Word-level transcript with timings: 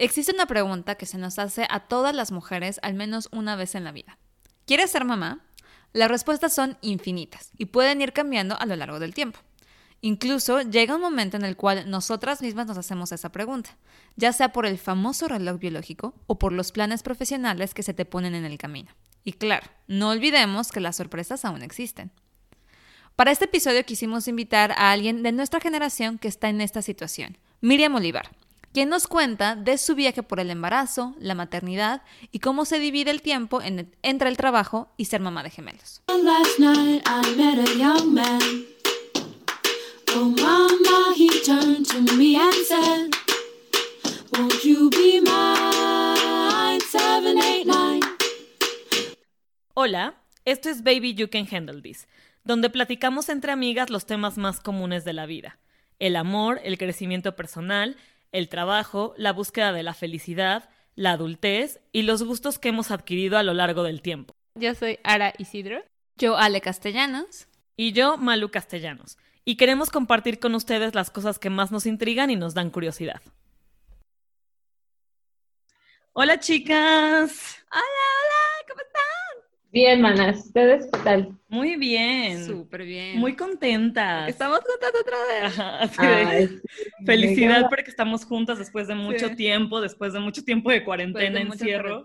Existe 0.00 0.32
una 0.32 0.46
pregunta 0.46 0.94
que 0.94 1.04
se 1.04 1.18
nos 1.18 1.38
hace 1.38 1.66
a 1.68 1.80
todas 1.80 2.14
las 2.14 2.32
mujeres 2.32 2.80
al 2.82 2.94
menos 2.94 3.28
una 3.32 3.54
vez 3.54 3.74
en 3.74 3.84
la 3.84 3.92
vida. 3.92 4.16
¿Quieres 4.64 4.90
ser 4.90 5.04
mamá? 5.04 5.44
Las 5.92 6.10
respuestas 6.10 6.54
son 6.54 6.78
infinitas 6.80 7.50
y 7.58 7.66
pueden 7.66 8.00
ir 8.00 8.14
cambiando 8.14 8.58
a 8.58 8.64
lo 8.64 8.76
largo 8.76 8.98
del 8.98 9.12
tiempo. 9.12 9.40
Incluso 10.00 10.62
llega 10.62 10.94
un 10.94 11.02
momento 11.02 11.36
en 11.36 11.44
el 11.44 11.54
cual 11.54 11.90
nosotras 11.90 12.40
mismas 12.40 12.66
nos 12.66 12.78
hacemos 12.78 13.12
esa 13.12 13.30
pregunta, 13.30 13.76
ya 14.16 14.32
sea 14.32 14.52
por 14.52 14.64
el 14.64 14.78
famoso 14.78 15.28
reloj 15.28 15.58
biológico 15.58 16.14
o 16.26 16.38
por 16.38 16.54
los 16.54 16.72
planes 16.72 17.02
profesionales 17.02 17.74
que 17.74 17.82
se 17.82 17.92
te 17.92 18.06
ponen 18.06 18.34
en 18.34 18.46
el 18.46 18.56
camino. 18.56 18.90
Y 19.22 19.34
claro, 19.34 19.66
no 19.86 20.08
olvidemos 20.08 20.72
que 20.72 20.80
las 20.80 20.96
sorpresas 20.96 21.44
aún 21.44 21.60
existen. 21.60 22.10
Para 23.16 23.32
este 23.32 23.44
episodio 23.44 23.84
quisimos 23.84 24.28
invitar 24.28 24.72
a 24.72 24.92
alguien 24.92 25.22
de 25.22 25.32
nuestra 25.32 25.60
generación 25.60 26.16
que 26.16 26.28
está 26.28 26.48
en 26.48 26.62
esta 26.62 26.80
situación, 26.80 27.36
Miriam 27.60 27.94
Olivar, 27.94 28.30
quien 28.72 28.88
nos 28.88 29.06
cuenta 29.06 29.56
de 29.56 29.78
su 29.78 29.94
viaje 29.94 30.22
por 30.22 30.40
el 30.40 30.50
embarazo, 30.50 31.14
la 31.18 31.34
maternidad 31.34 32.02
y 32.30 32.38
cómo 32.38 32.64
se 32.64 32.78
divide 32.78 33.10
el 33.10 33.22
tiempo 33.22 33.60
entre 33.62 34.28
el 34.28 34.36
trabajo 34.36 34.92
y 34.96 35.06
ser 35.06 35.20
mamá 35.20 35.42
de 35.42 35.50
gemelos. 35.50 36.02
Hola, 49.74 50.14
esto 50.44 50.68
es 50.68 50.82
Baby 50.82 51.14
You 51.14 51.28
Can 51.28 51.48
Handle 51.50 51.82
This, 51.82 52.06
donde 52.44 52.70
platicamos 52.70 53.28
entre 53.28 53.52
amigas 53.52 53.90
los 53.90 54.06
temas 54.06 54.38
más 54.38 54.60
comunes 54.60 55.04
de 55.04 55.12
la 55.12 55.26
vida. 55.26 55.58
El 55.98 56.16
amor, 56.16 56.60
el 56.64 56.78
crecimiento 56.78 57.36
personal 57.36 57.96
el 58.32 58.48
trabajo, 58.48 59.14
la 59.16 59.32
búsqueda 59.32 59.72
de 59.72 59.82
la 59.82 59.94
felicidad, 59.94 60.68
la 60.94 61.12
adultez 61.12 61.80
y 61.92 62.02
los 62.02 62.22
gustos 62.22 62.58
que 62.58 62.68
hemos 62.68 62.90
adquirido 62.90 63.38
a 63.38 63.42
lo 63.42 63.54
largo 63.54 63.82
del 63.82 64.02
tiempo. 64.02 64.34
Yo 64.54 64.74
soy 64.74 64.98
Ara 65.04 65.32
Isidro. 65.38 65.82
Yo 66.16 66.36
Ale 66.36 66.60
Castellanos. 66.60 67.48
Y 67.76 67.92
yo 67.92 68.16
Malu 68.16 68.50
Castellanos. 68.50 69.16
Y 69.44 69.56
queremos 69.56 69.90
compartir 69.90 70.38
con 70.38 70.54
ustedes 70.54 70.94
las 70.94 71.10
cosas 71.10 71.38
que 71.38 71.50
más 71.50 71.72
nos 71.72 71.86
intrigan 71.86 72.30
y 72.30 72.36
nos 72.36 72.54
dan 72.54 72.70
curiosidad. 72.70 73.22
Hola 76.12 76.38
chicas. 76.38 77.64
Hola. 77.72 78.19
Bien, 79.72 80.00
manas. 80.00 80.46
¿Ustedes 80.46 80.88
qué 80.92 80.98
tal? 81.04 81.38
Muy 81.48 81.76
bien. 81.76 82.44
Súper 82.44 82.84
bien. 82.84 83.18
Muy 83.18 83.36
contentas. 83.36 84.28
Estamos 84.28 84.60
juntas 84.60 84.92
otra 85.00 86.28
vez. 86.28 86.62
Felicidad 87.06 87.68
porque 87.68 87.90
estamos 87.90 88.24
juntas 88.24 88.58
después 88.58 88.88
de 88.88 88.96
mucho 88.96 89.36
tiempo, 89.36 89.80
después 89.80 90.12
de 90.12 90.18
mucho 90.18 90.42
tiempo 90.42 90.70
de 90.70 90.82
cuarentena, 90.82 91.38
de 91.38 91.46
encierro. 91.46 92.02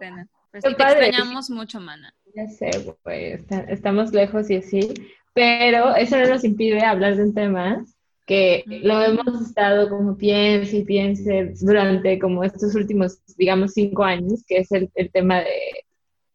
Pues 0.52 0.64
te 0.64 0.70
extrañamos 0.70 1.50
mucho, 1.50 1.80
mana. 1.80 2.14
Ya 2.36 2.48
sé, 2.48 2.70
pues 3.02 3.42
estamos 3.68 4.12
lejos 4.14 4.50
y 4.50 4.58
así, 4.58 4.94
pero 5.34 5.96
eso 5.96 6.18
no 6.18 6.28
nos 6.28 6.44
impide 6.44 6.82
hablar 6.82 7.16
de 7.16 7.24
un 7.24 7.34
tema 7.34 7.84
que 8.28 8.64
lo 8.68 9.02
hemos 9.02 9.42
estado 9.42 9.90
como 9.90 10.18
piense 10.18 10.78
y 10.78 10.84
piense 10.84 11.54
durante 11.62 12.20
como 12.20 12.44
estos 12.44 12.76
últimos, 12.76 13.20
digamos, 13.38 13.74
cinco 13.74 14.04
años, 14.04 14.44
que 14.48 14.58
es 14.58 14.72
el, 14.72 14.90
el 14.96 15.12
tema 15.12 15.40
de 15.40 15.86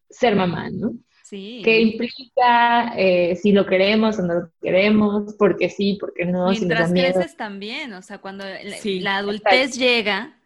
ser 0.09 0.35
mamá, 0.37 0.71
¿no? 0.71 0.93
¿Qué 1.31 1.81
implica? 1.81 2.93
Eh, 2.97 3.37
si 3.37 3.53
lo 3.53 3.67
queremos 3.67 4.19
o 4.19 4.23
no 4.23 4.35
lo 4.35 4.51
queremos, 4.61 5.35
porque 5.39 5.69
sí, 5.69 5.97
porque 6.01 6.27
no. 6.27 6.51
Mientras 6.51 6.91
creces 6.91 7.37
también, 7.37 7.93
o 7.93 8.03
sea, 8.03 8.19
cuando 8.19 8.45
la, 8.45 9.17
adultez 9.17 9.79
llega, 9.79 10.39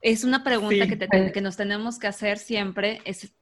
es 0.00 0.24
una 0.24 0.44
pregunta 0.44 0.86
que, 0.86 1.32
que 1.32 1.40
nos 1.40 1.56
tenemos 1.56 1.98
que 1.98 2.06
hacer 2.06 2.38
siempre, 2.38 3.00
es 3.04 3.32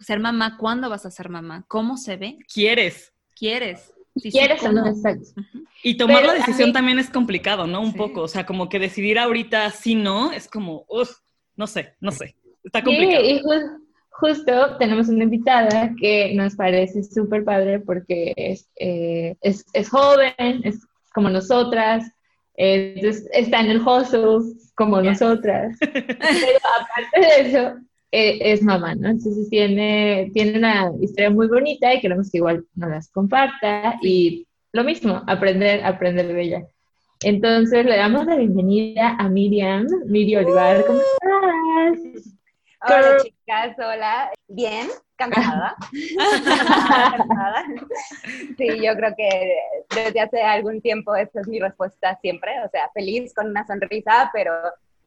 ser 0.00 0.20
mamá, 0.20 0.56
¿cuándo 0.58 0.90
vas 0.90 1.06
a 1.06 1.10
ser 1.10 1.28
mamá? 1.28 1.64
¿Cómo 1.68 1.96
se 1.96 2.16
ve? 2.16 2.38
¿Quieres? 2.52 3.12
¿Quieres? 3.36 3.92
¿Quieres 4.20 4.62
o 4.62 4.72
no? 4.72 4.84
Y 5.82 5.96
tomar 5.96 6.24
la 6.24 6.34
decisión 6.34 6.72
también 6.72 6.98
es 6.98 7.10
complicado, 7.10 7.66
¿no? 7.66 7.80
Un 7.80 7.94
poco, 7.94 8.22
o 8.22 8.28
sea, 8.28 8.46
como 8.46 8.68
que 8.68 8.78
decidir 8.78 9.18
ahorita 9.18 9.70
sí, 9.70 9.94
no, 9.94 10.32
es 10.32 10.48
como, 10.48 10.84
uff, 10.88 11.10
no 11.56 11.66
sé, 11.66 11.94
no 12.00 12.12
sé, 12.12 12.36
está 12.62 12.82
complicado. 12.82 13.24
Sí, 13.24 13.42
justo 14.14 14.76
tenemos 14.78 15.08
una 15.08 15.24
invitada 15.24 15.92
que 15.98 16.34
nos 16.34 16.54
parece 16.54 17.02
súper 17.02 17.44
padre 17.44 17.80
porque 17.80 18.32
es, 18.36 18.68
eh, 18.76 19.36
es, 19.40 19.66
es, 19.72 19.88
joven, 19.88 20.60
es 20.62 20.86
como 21.12 21.28
nosotras, 21.30 22.10
está 22.54 23.60
en 23.60 23.70
el 23.70 23.80
hustle 23.80 24.54
como 24.76 25.02
nosotras, 25.02 25.76
pero 25.80 26.58
aparte 26.80 27.20
de 27.20 27.48
eso, 27.48 27.74
eh, 28.12 28.38
es 28.52 28.62
mamá, 28.62 28.94
¿no? 28.94 29.08
Entonces 29.08 29.50
tiene, 29.50 30.30
tiene 30.32 30.58
una 30.58 30.92
historia 31.00 31.30
muy 31.30 31.48
bonita 31.48 31.92
y 31.92 32.00
queremos 32.00 32.30
que 32.30 32.38
igual 32.38 32.64
nos 32.76 32.90
las 32.90 33.10
comparta 33.10 33.98
y 34.00 34.46
lo 34.72 34.84
mismo, 34.84 35.22
aprender, 35.26 35.84
aprender 35.84 36.28
de 36.28 36.42
ella. 36.42 36.66
Entonces 37.22 37.84
le 37.84 37.96
damos 37.96 38.26
la 38.26 38.36
bienvenida 38.36 39.16
a 39.18 39.28
Miriam, 39.28 39.86
Miriam 40.06 40.44
Olivar, 40.44 40.84
¿cómo 40.86 41.00
estás? 41.00 42.33
Hola 42.86 43.16
chicas, 43.22 43.76
hola. 43.78 44.30
Bien, 44.48 44.88
cansada. 45.16 45.76
sí, 48.58 48.68
yo 48.82 48.94
creo 48.94 49.14
que 49.16 49.56
desde 49.94 50.20
hace 50.20 50.42
algún 50.42 50.80
tiempo 50.80 51.14
esa 51.16 51.40
es 51.40 51.48
mi 51.48 51.60
respuesta 51.60 52.18
siempre, 52.20 52.52
o 52.64 52.68
sea, 52.68 52.90
feliz 52.92 53.32
con 53.32 53.48
una 53.48 53.66
sonrisa, 53.66 54.30
pero 54.32 54.52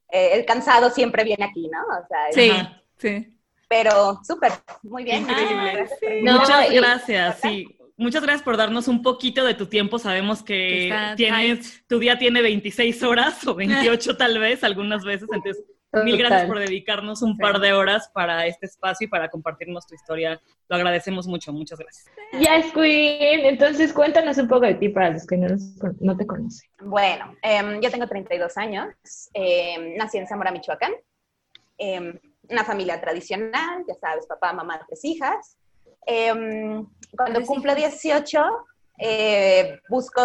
eh, 0.09 0.31
el 0.33 0.45
cansado 0.45 0.89
siempre 0.89 1.23
viene 1.23 1.45
aquí, 1.45 1.69
¿no? 1.69 1.81
O 1.83 2.07
sea, 2.07 2.31
sí, 2.31 2.51
sí. 2.97 3.33
Pero 3.69 4.21
súper, 4.23 4.53
muy 4.81 5.03
bien. 5.03 5.23
Increíble. 5.23 5.87
Muchas 6.23 6.71
gracias, 6.71 7.39
sí. 7.41 7.67
Muchas 7.99 8.21
gracias 8.21 8.43
por 8.43 8.57
darnos 8.57 8.87
un 8.87 9.01
poquito 9.01 9.43
de 9.43 9.55
tu 9.55 9.65
tiempo. 9.65 9.97
Sabemos 9.97 10.43
que 10.43 10.93
tienes, 11.15 11.83
tu 11.87 11.99
día 11.99 12.17
tiene 12.17 12.41
26 12.41 13.03
horas 13.03 13.45
o 13.47 13.55
28 13.55 14.17
tal 14.17 14.39
vez, 14.39 14.63
algunas 14.63 15.03
veces, 15.03 15.27
entonces 15.31 15.63
Mil 15.93 16.17
gracias 16.17 16.45
por 16.45 16.59
dedicarnos 16.59 17.21
un 17.21 17.37
par 17.37 17.59
de 17.59 17.73
horas 17.73 18.09
para 18.13 18.45
este 18.45 18.65
espacio 18.65 19.05
y 19.05 19.07
para 19.09 19.29
compartirnos 19.29 19.87
tu 19.87 19.95
historia. 19.95 20.41
Lo 20.67 20.75
agradecemos 20.75 21.27
mucho, 21.27 21.53
muchas 21.53 21.79
gracias. 21.79 22.05
Yes, 22.33 22.73
Queen. 22.73 23.45
Entonces, 23.45 23.93
cuéntanos 23.93 24.37
un 24.37 24.47
poco 24.47 24.65
de 24.65 24.75
ti 24.75 24.89
para 24.89 25.11
los 25.11 25.25
que 25.25 25.37
no, 25.37 26.17
te 26.17 26.27
conocen. 26.27 26.69
Bueno, 26.81 27.35
em, 27.41 27.79
yo 27.79 27.89
tengo 27.89 28.05
32 28.05 28.57
años. 28.57 28.89
Em, 29.33 29.95
nací 29.95 30.17
en 30.17 30.27
Zamora, 30.27 30.51
Michoacán. 30.51 30.91
Em, 31.77 32.19
una 32.49 32.63
familia 32.65 32.99
tradicional, 32.99 33.85
ya 33.87 33.95
sabes, 33.95 34.25
papá, 34.27 34.53
mamá, 34.53 34.79
tres 34.87 35.03
hijas. 35.05 35.57
cuando 37.17 37.41
cumplo 37.45 37.75
18, 37.75 38.41
eh, 38.97 39.79
busco 39.89 40.21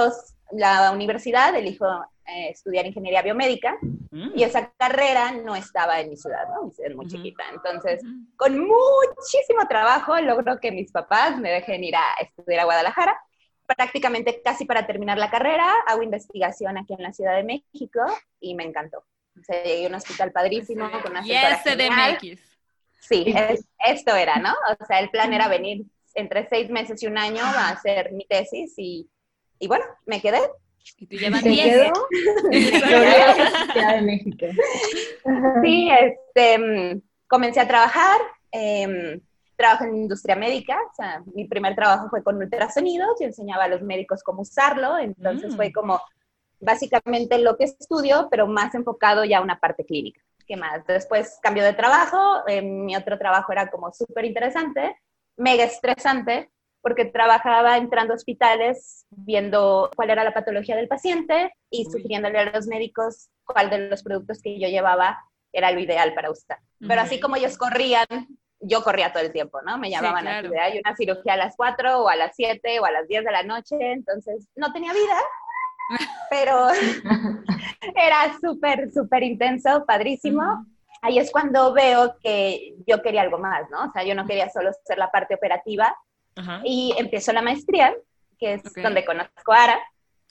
la 0.53 0.93
universidad, 0.93 1.55
elijo 1.56 1.87
eh, 2.27 2.50
estudiar 2.50 2.87
ingeniería 2.87 3.21
biomédica 3.21 3.77
mm. 3.83 4.33
y 4.37 4.44
esa 4.44 4.72
carrera 4.78 5.33
no 5.33 5.56
estaba 5.56 6.00
en 6.00 6.10
mi 6.10 6.16
ciudad, 6.16 6.47
¿no? 6.49 6.71
Es 6.78 6.94
muy 6.94 7.06
chiquita. 7.09 7.44
Entonces, 7.53 8.00
con 8.37 8.59
muchísimo 8.59 9.66
trabajo 9.69 10.16
logro 10.21 10.61
que 10.61 10.71
mis 10.71 10.93
papás 10.93 11.38
me 11.38 11.50
dejen 11.50 11.82
ir 11.82 11.97
a 11.97 12.05
estudiar 12.21 12.61
a 12.61 12.65
Guadalajara. 12.65 13.21
Prácticamente 13.66 14.41
casi 14.43 14.66
para 14.66 14.87
terminar 14.87 15.19
la 15.19 15.31
carrera, 15.31 15.66
hago 15.87 16.03
investigación 16.03 16.78
aquí 16.78 16.94
en 16.94 17.03
la 17.03 17.12
Ciudad 17.12 17.37
de 17.37 17.44
México 17.44 18.00
y 18.38 18.55
me 18.55 18.65
encantó. 18.65 18.99
O 18.99 19.43
sea, 19.43 19.62
llegué 19.65 19.87
a 19.87 19.88
un 19.88 19.94
hospital 19.94 20.31
padrísimo 20.31 20.91
con 21.03 21.12
una 21.12 21.22
CDMX. 21.22 22.41
Sí, 23.00 23.34
esto 23.78 24.15
era, 24.15 24.37
¿no? 24.37 24.53
O 24.81 24.84
sea, 24.87 25.00
el 25.00 25.11
plan 25.11 25.32
era 25.32 25.49
venir 25.49 25.87
entre 26.15 26.49
seis 26.49 26.71
meses 26.71 27.03
y 27.03 27.06
un 27.06 27.19
año 27.19 27.43
a 27.43 27.71
hacer 27.71 28.12
mi 28.12 28.27
tesis 28.27 28.75
y, 28.77 29.11
y 29.59 29.66
bueno, 29.66 29.84
me 30.06 30.21
quedé 30.21 30.38
y 30.98 31.06
tú 31.06 31.16
llevas 31.16 31.43
10. 31.44 31.93
de 32.50 34.03
México. 34.03 34.47
Sí, 35.62 35.91
este, 35.91 36.59
mm, 36.59 37.02
comencé 37.26 37.61
a 37.61 37.69
trabajar. 37.69 38.20
Eh, 38.52 39.20
trabajo 39.56 39.84
en 39.84 39.96
industria 39.96 40.34
médica, 40.34 40.76
o 40.90 40.94
sea, 40.94 41.23
mi 41.34 41.46
primer 41.46 41.76
trabajo 41.76 42.08
fue 42.11 42.23
con 42.25 42.37
ultrasonidos 42.37 43.20
y 43.20 43.25
enseñaba 43.25 43.64
a 43.64 43.69
los 43.69 43.82
médicos 43.82 44.23
cómo 44.25 44.43
usarlo, 44.43 44.99
entonces 44.99 45.55
fue 45.55 45.69
mm. 45.69 45.73
como 45.73 46.00
básicamente 46.58 47.38
lo 47.38 47.56
que 47.56 47.64
estudio, 47.64 48.29
pero 48.31 48.46
más 48.46 48.75
enfocado 48.75 49.25
ya 49.25 49.38
a 49.38 49.43
una 49.43 49.61
parte 49.61 49.84
clínica. 49.84 50.20
¿Qué 50.46 50.56
más? 50.56 50.84
Después 50.87 51.38
cambió 51.40 51.62
de 51.62 51.75
trabajo, 51.75 52.19
eh, 52.49 52.61
mi 52.62 52.96
otro 52.96 53.19
trabajo 53.19 53.52
era 53.52 53.70
como 53.70 53.93
súper 53.93 54.25
interesante, 54.25 54.96
mega 55.37 55.64
estresante, 55.64 56.50
porque 56.82 57.05
trabajaba 57.05 57.76
entrando 57.76 58.12
a 58.12 58.17
hospitales 58.17 59.06
viendo 59.11 59.90
cuál 59.96 60.11
era 60.11 60.25
la 60.25 60.34
patología 60.34 60.76
del 60.76 60.88
paciente 60.88 61.55
y 61.70 61.84
sugiriéndole 61.84 62.38
a 62.38 62.50
los 62.50 62.67
médicos 62.67 63.31
cuál 63.44 63.70
de 63.70 63.88
los 63.88 64.02
productos 64.02 64.40
que 64.43 64.58
yo 64.58 64.69
llevaba 64.69 65.23
era 65.52 65.70
lo 65.70 65.81
ideal 65.81 66.12
para 66.14 66.31
usar. 66.31 66.58
Pero 66.81 67.00
así 67.00 67.20
como 67.20 67.37
ellos 67.37 67.56
corrían, 67.56 68.06
yo 68.61 68.82
corría 68.82 69.12
todo 69.12 69.23
el 69.23 69.32
tiempo, 69.32 69.61
¿no? 69.62 69.79
Me 69.79 69.90
llamaban 69.90 70.26
a 70.26 70.38
a 70.38 70.64
hay 70.64 70.81
una 70.84 70.96
cirugía 70.96 71.34
a 71.34 71.37
las 71.37 71.56
4 71.56 72.02
o 72.02 72.08
a 72.08 72.17
las 72.17 72.34
7 72.34 72.81
o 72.81 72.84
a 72.84 72.90
las 72.90 73.06
10 73.08 73.25
de 73.25 73.32
la 73.32 73.43
noche, 73.43 73.76
entonces 73.81 74.49
no 74.56 74.73
tenía 74.73 74.93
vida, 74.93 75.19
pero 76.31 76.69
era 77.96 78.38
súper, 78.40 78.93
súper 78.93 79.25
intenso, 79.25 79.84
padrísimo. 79.84 80.64
ahí 81.02 81.19
es 81.19 81.31
cuando 81.31 81.73
veo 81.73 82.17
que 82.20 82.75
yo 82.87 83.02
quería 83.02 83.23
algo 83.23 83.38
más, 83.38 83.69
¿no? 83.70 83.84
O 83.84 83.93
sea, 83.93 84.05
yo 84.05 84.14
no 84.14 84.26
quería 84.26 84.49
solo 84.49 84.70
ser 84.84 84.99
la 84.99 85.11
parte 85.11 85.34
operativa. 85.34 85.94
Y 86.64 86.94
empiezo 86.99 87.32
la 87.32 87.43
maestría, 87.43 87.94
que 88.38 88.55
es 88.55 88.62
donde 88.75 89.05
conozco 89.05 89.52
a 89.52 89.64
Ara. 89.64 89.81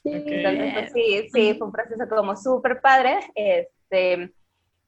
Entonces, 0.04 0.72
pues, 0.74 0.92
sí, 0.92 1.28
sí, 1.32 1.54
fue 1.54 1.66
un 1.66 1.72
proceso 1.72 2.08
como 2.08 2.36
súper 2.36 2.80
padre. 2.80 3.20
Este, 3.34 4.32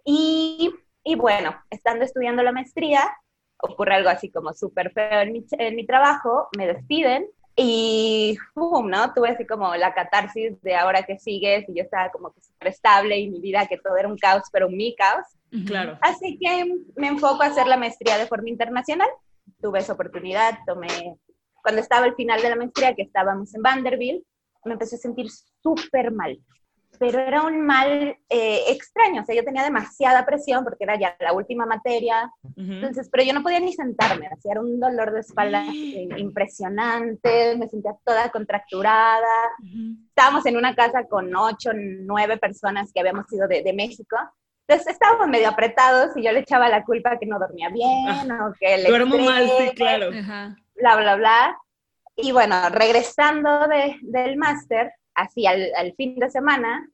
y, 0.04 0.74
y, 1.04 1.14
bueno, 1.14 1.56
estando 1.70 2.04
estudiando 2.04 2.42
la 2.42 2.52
maestría, 2.52 3.16
ocurre 3.58 3.94
algo 3.94 4.10
así 4.10 4.30
como 4.30 4.52
súper 4.52 4.92
feo 4.92 5.20
en 5.20 5.32
mi, 5.32 5.46
en 5.52 5.76
mi 5.76 5.86
trabajo, 5.86 6.48
me 6.56 6.66
despiden 6.66 7.26
y 7.56 8.36
¡pum! 8.52 8.88
¿no? 8.88 9.12
Tuve 9.14 9.30
así 9.30 9.46
como 9.46 9.74
la 9.76 9.94
catarsis 9.94 10.60
de 10.62 10.74
ahora 10.74 11.04
que 11.04 11.18
sigues 11.18 11.68
y 11.68 11.74
yo 11.74 11.84
estaba 11.84 12.10
como 12.10 12.32
que 12.32 12.40
súper 12.40 12.68
estable 12.68 13.18
y 13.18 13.30
mi 13.30 13.40
vida 13.40 13.66
que 13.66 13.78
todo 13.78 13.96
era 13.96 14.08
un 14.08 14.18
caos, 14.18 14.44
pero 14.52 14.68
mi 14.68 14.94
caos. 14.94 15.26
Claro. 15.66 15.96
Así 16.00 16.36
que 16.38 16.74
me 16.96 17.06
enfoco 17.06 17.42
a 17.42 17.46
hacer 17.46 17.68
la 17.68 17.76
maestría 17.76 18.18
de 18.18 18.26
forma 18.26 18.48
internacional. 18.48 19.08
Tuve 19.60 19.80
esa 19.80 19.94
oportunidad, 19.94 20.58
tomé, 20.66 21.16
cuando 21.62 21.80
estaba 21.80 22.06
al 22.06 22.14
final 22.14 22.40
de 22.42 22.50
la 22.50 22.56
maestría, 22.56 22.94
que 22.94 23.02
estábamos 23.02 23.54
en 23.54 23.62
Vanderbilt, 23.62 24.24
me 24.64 24.72
empecé 24.72 24.96
a 24.96 24.98
sentir 24.98 25.26
súper 25.62 26.10
mal 26.10 26.38
pero 26.98 27.20
era 27.20 27.42
un 27.42 27.60
mal 27.64 28.16
eh, 28.28 28.60
extraño, 28.68 29.22
o 29.22 29.24
sea, 29.24 29.34
yo 29.34 29.44
tenía 29.44 29.62
demasiada 29.62 30.24
presión 30.24 30.64
porque 30.64 30.84
era 30.84 30.98
ya 30.98 31.16
la 31.20 31.32
última 31.32 31.66
materia, 31.66 32.30
entonces, 32.56 33.08
pero 33.10 33.24
yo 33.24 33.32
no 33.32 33.42
podía 33.42 33.60
ni 33.60 33.72
sentarme, 33.72 34.26
hacía 34.26 34.52
era 34.52 34.60
un 34.60 34.78
dolor 34.78 35.12
de 35.12 35.20
espalda 35.20 35.64
eh, 35.66 36.08
impresionante, 36.16 37.56
me 37.56 37.68
sentía 37.68 37.92
toda 38.04 38.30
contracturada, 38.30 39.26
estábamos 40.08 40.46
en 40.46 40.56
una 40.56 40.74
casa 40.74 41.04
con 41.04 41.34
ocho, 41.34 41.70
nueve 41.74 42.38
personas 42.38 42.92
que 42.92 43.00
habíamos 43.00 43.32
ido 43.32 43.48
de, 43.48 43.62
de, 43.62 43.72
México, 43.72 44.16
entonces 44.66 44.94
estábamos 44.94 45.28
medio 45.28 45.48
apretados 45.48 46.16
y 46.16 46.22
yo 46.22 46.32
le 46.32 46.40
echaba 46.40 46.68
la 46.70 46.84
culpa 46.84 47.18
que 47.18 47.26
no 47.26 47.38
dormía 47.38 47.68
bien 47.68 48.30
ah, 48.30 48.48
o 48.48 48.54
que 48.58 48.78
le... 48.78 48.88
Duermo 48.88 49.18
mal, 49.18 49.50
sí, 49.58 49.70
claro. 49.74 50.10
Bla, 50.10 50.96
bla, 50.96 51.16
bla. 51.16 51.58
Y 52.16 52.32
bueno, 52.32 52.70
regresando 52.70 53.68
de, 53.68 53.98
del 54.00 54.38
máster, 54.38 54.92
así 55.14 55.46
al, 55.46 55.70
al, 55.76 55.92
fin 55.96 56.18
de 56.18 56.30
semana, 56.30 56.88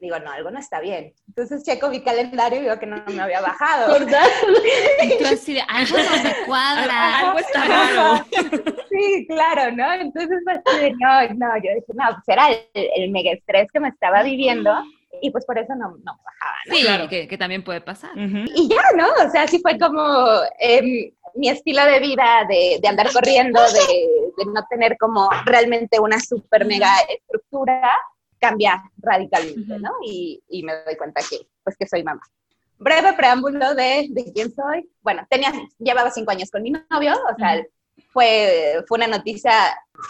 digo, 0.00 0.18
no, 0.18 0.32
algo 0.32 0.50
no 0.50 0.58
está 0.58 0.80
bien. 0.80 1.12
Entonces 1.28 1.62
checo 1.62 1.90
mi 1.90 2.02
calendario 2.02 2.60
y 2.60 2.64
veo 2.64 2.78
que 2.80 2.86
no 2.86 3.00
me 3.06 3.20
había 3.20 3.40
bajado. 3.40 3.92
¿Verdad? 3.92 4.26
Y 5.04 5.18
tú 5.18 5.26
así 5.26 5.54
de, 5.54 5.60
algo 5.60 5.96
no 5.98 6.22
me 6.24 6.46
cuadra. 6.46 7.18
Algo 7.20 7.38
está 7.38 7.64
raro. 7.64 8.24
Sí, 8.88 9.26
claro, 9.28 9.76
¿no? 9.76 9.92
Entonces, 9.92 10.38
así 10.46 10.90
no, 10.98 11.20
no, 11.34 11.56
yo 11.56 11.70
dije, 11.74 11.92
no, 11.92 12.04
pues 12.14 12.28
era 12.28 12.48
el, 12.48 12.88
el 12.96 13.10
mega 13.10 13.32
estrés 13.32 13.70
que 13.70 13.78
me 13.78 13.88
estaba 13.88 14.22
viviendo 14.22 14.72
y 15.20 15.30
pues 15.30 15.44
por 15.44 15.58
eso 15.58 15.74
no, 15.74 15.90
no 15.90 16.14
me 16.14 16.22
bajaba. 16.24 16.56
¿no? 16.66 16.74
Sí, 16.74 16.82
claro. 16.82 17.08
que, 17.08 17.28
que, 17.28 17.38
también 17.38 17.64
puede 17.64 17.80
pasar. 17.80 18.10
Y 18.16 18.68
ya, 18.68 18.82
¿no? 18.96 19.06
O 19.26 19.30
sea, 19.30 19.42
así 19.42 19.58
fue 19.60 19.78
como 19.78 20.26
eh, 20.60 21.12
mi 21.34 21.48
estilo 21.48 21.84
de 21.84 22.00
vida 22.00 22.44
de, 22.48 22.78
de 22.80 22.88
andar 22.88 23.12
corriendo, 23.12 23.60
de, 23.60 24.44
de, 24.44 24.52
no 24.52 24.64
tener 24.68 24.96
como 24.98 25.28
realmente 25.44 26.00
una 26.00 26.18
super 26.20 26.64
mega 26.64 26.92
estructura, 27.08 27.90
cambia 28.38 28.82
radicalmente, 28.98 29.78
¿no? 29.78 29.92
Y, 30.04 30.42
y, 30.48 30.62
me 30.62 30.74
doy 30.84 30.96
cuenta 30.96 31.20
que, 31.28 31.46
pues, 31.62 31.76
que 31.76 31.86
soy 31.86 32.02
mamá. 32.02 32.22
Breve 32.78 33.14
preámbulo 33.14 33.74
de, 33.74 34.08
de 34.10 34.32
quién 34.32 34.54
soy. 34.54 34.90
Bueno, 35.02 35.26
tenía, 35.30 35.52
llevaba 35.78 36.10
cinco 36.10 36.30
años 36.30 36.50
con 36.50 36.62
mi 36.62 36.70
novio, 36.70 37.14
o 37.14 37.36
sea, 37.38 37.64
fue, 38.12 38.84
fue 38.86 38.98
una 38.98 39.06
noticia 39.06 39.52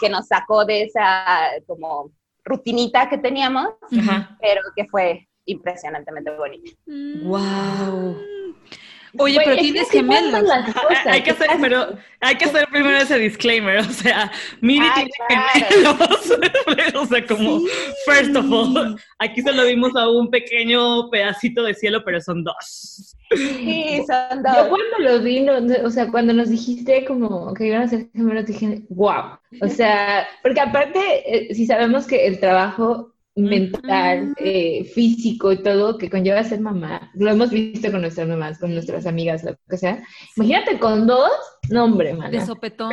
que 0.00 0.08
nos 0.08 0.26
sacó 0.26 0.64
de 0.64 0.82
esa 0.82 1.50
como 1.66 2.10
rutinita 2.46 3.08
que 3.08 3.18
teníamos, 3.18 3.74
pero 4.40 4.62
que 4.74 4.86
fue 4.86 5.28
impresionantemente 5.44 6.30
bonita. 6.30 6.70
¡Wow! 6.86 8.16
Oye, 9.18 9.38
pero 9.44 9.56
tienes 9.56 9.90
gemelos. 9.90 10.44
hay 11.06 11.22
que 11.22 11.30
hacer, 11.30 11.48
pero 11.60 11.96
hay 12.20 12.36
que 12.36 12.44
hacer 12.44 12.66
primero 12.68 12.96
ese 12.96 13.18
disclaimer, 13.18 13.78
o 13.78 13.84
sea, 13.84 14.30
Miri 14.60 14.86
tiene 14.94 15.10
gemelos, 15.28 16.94
o 16.94 17.06
sea, 17.06 17.26
como 17.26 17.60
first 18.04 18.36
of 18.36 18.50
all, 18.50 19.00
aquí 19.18 19.42
solo 19.42 19.64
vimos 19.64 19.94
a 19.96 20.08
un 20.08 20.30
pequeño 20.30 21.10
pedacito 21.10 21.62
de 21.62 21.74
cielo, 21.74 22.02
pero 22.04 22.20
son 22.20 22.44
dos. 22.44 23.16
Sí, 23.34 24.02
son 24.06 24.42
dos. 24.42 24.56
Yo 24.56 24.68
cuando 24.68 24.98
lo 25.00 25.20
vi, 25.20 25.46
o 25.48 25.90
sea, 25.90 26.10
cuando 26.10 26.32
nos 26.32 26.50
dijiste 26.50 27.04
como 27.04 27.52
que 27.54 27.66
iban 27.66 27.82
a 27.82 27.88
ser 27.88 28.08
gemelos, 28.12 28.46
dije, 28.46 28.82
wow, 28.88 29.38
o 29.60 29.68
sea, 29.68 30.26
porque 30.42 30.60
aparte, 30.60 31.00
eh, 31.26 31.54
si 31.54 31.66
sabemos 31.66 32.06
que 32.06 32.26
el 32.26 32.38
trabajo 32.40 33.15
mental, 33.36 34.34
eh, 34.38 34.84
físico 34.84 35.52
y 35.52 35.62
todo 35.62 35.98
que 35.98 36.10
conlleva 36.10 36.42
ser 36.42 36.60
mamá. 36.60 37.10
Lo 37.14 37.30
hemos 37.30 37.50
visto 37.50 37.90
con 37.92 38.00
nuestras 38.00 38.26
mamás, 38.26 38.58
con 38.58 38.72
nuestras 38.72 39.06
amigas, 39.06 39.44
lo 39.44 39.54
que 39.68 39.76
sea. 39.76 40.02
Imagínate 40.36 40.78
con 40.78 41.06
dos, 41.06 41.30
no 41.70 41.84
hombre, 41.84 42.14
man. 42.14 42.30
De 42.30 42.44
sopetón. 42.44 42.92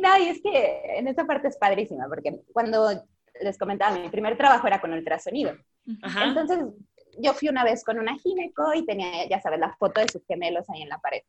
No, 0.00 0.18
y 0.18 0.28
es 0.28 0.40
que 0.42 0.98
en 0.98 1.08
esta 1.08 1.24
parte 1.24 1.48
es 1.48 1.56
padrísima, 1.56 2.06
porque 2.08 2.42
cuando 2.52 2.90
les 3.40 3.58
comentaba, 3.58 3.98
mi 3.98 4.08
primer 4.08 4.36
trabajo 4.36 4.66
era 4.66 4.80
con 4.80 4.92
ultrasonido. 4.92 5.52
Entonces, 5.86 6.58
yo 7.18 7.34
fui 7.34 7.48
una 7.48 7.64
vez 7.64 7.84
con 7.84 7.98
una 7.98 8.16
gineco 8.18 8.74
y 8.74 8.84
tenía, 8.84 9.28
ya 9.28 9.40
sabes, 9.40 9.58
la 9.58 9.74
foto 9.76 10.00
de 10.00 10.08
sus 10.08 10.24
gemelos 10.26 10.68
ahí 10.70 10.82
en 10.82 10.88
la 10.88 10.98
pared. 10.98 11.22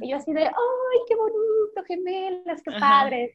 Y 0.00 0.10
yo 0.10 0.16
así 0.16 0.32
de, 0.32 0.42
¡ay, 0.42 0.98
qué 1.06 1.14
bonito, 1.14 1.84
gemelas, 1.86 2.60
qué 2.62 2.72
padre! 2.72 3.32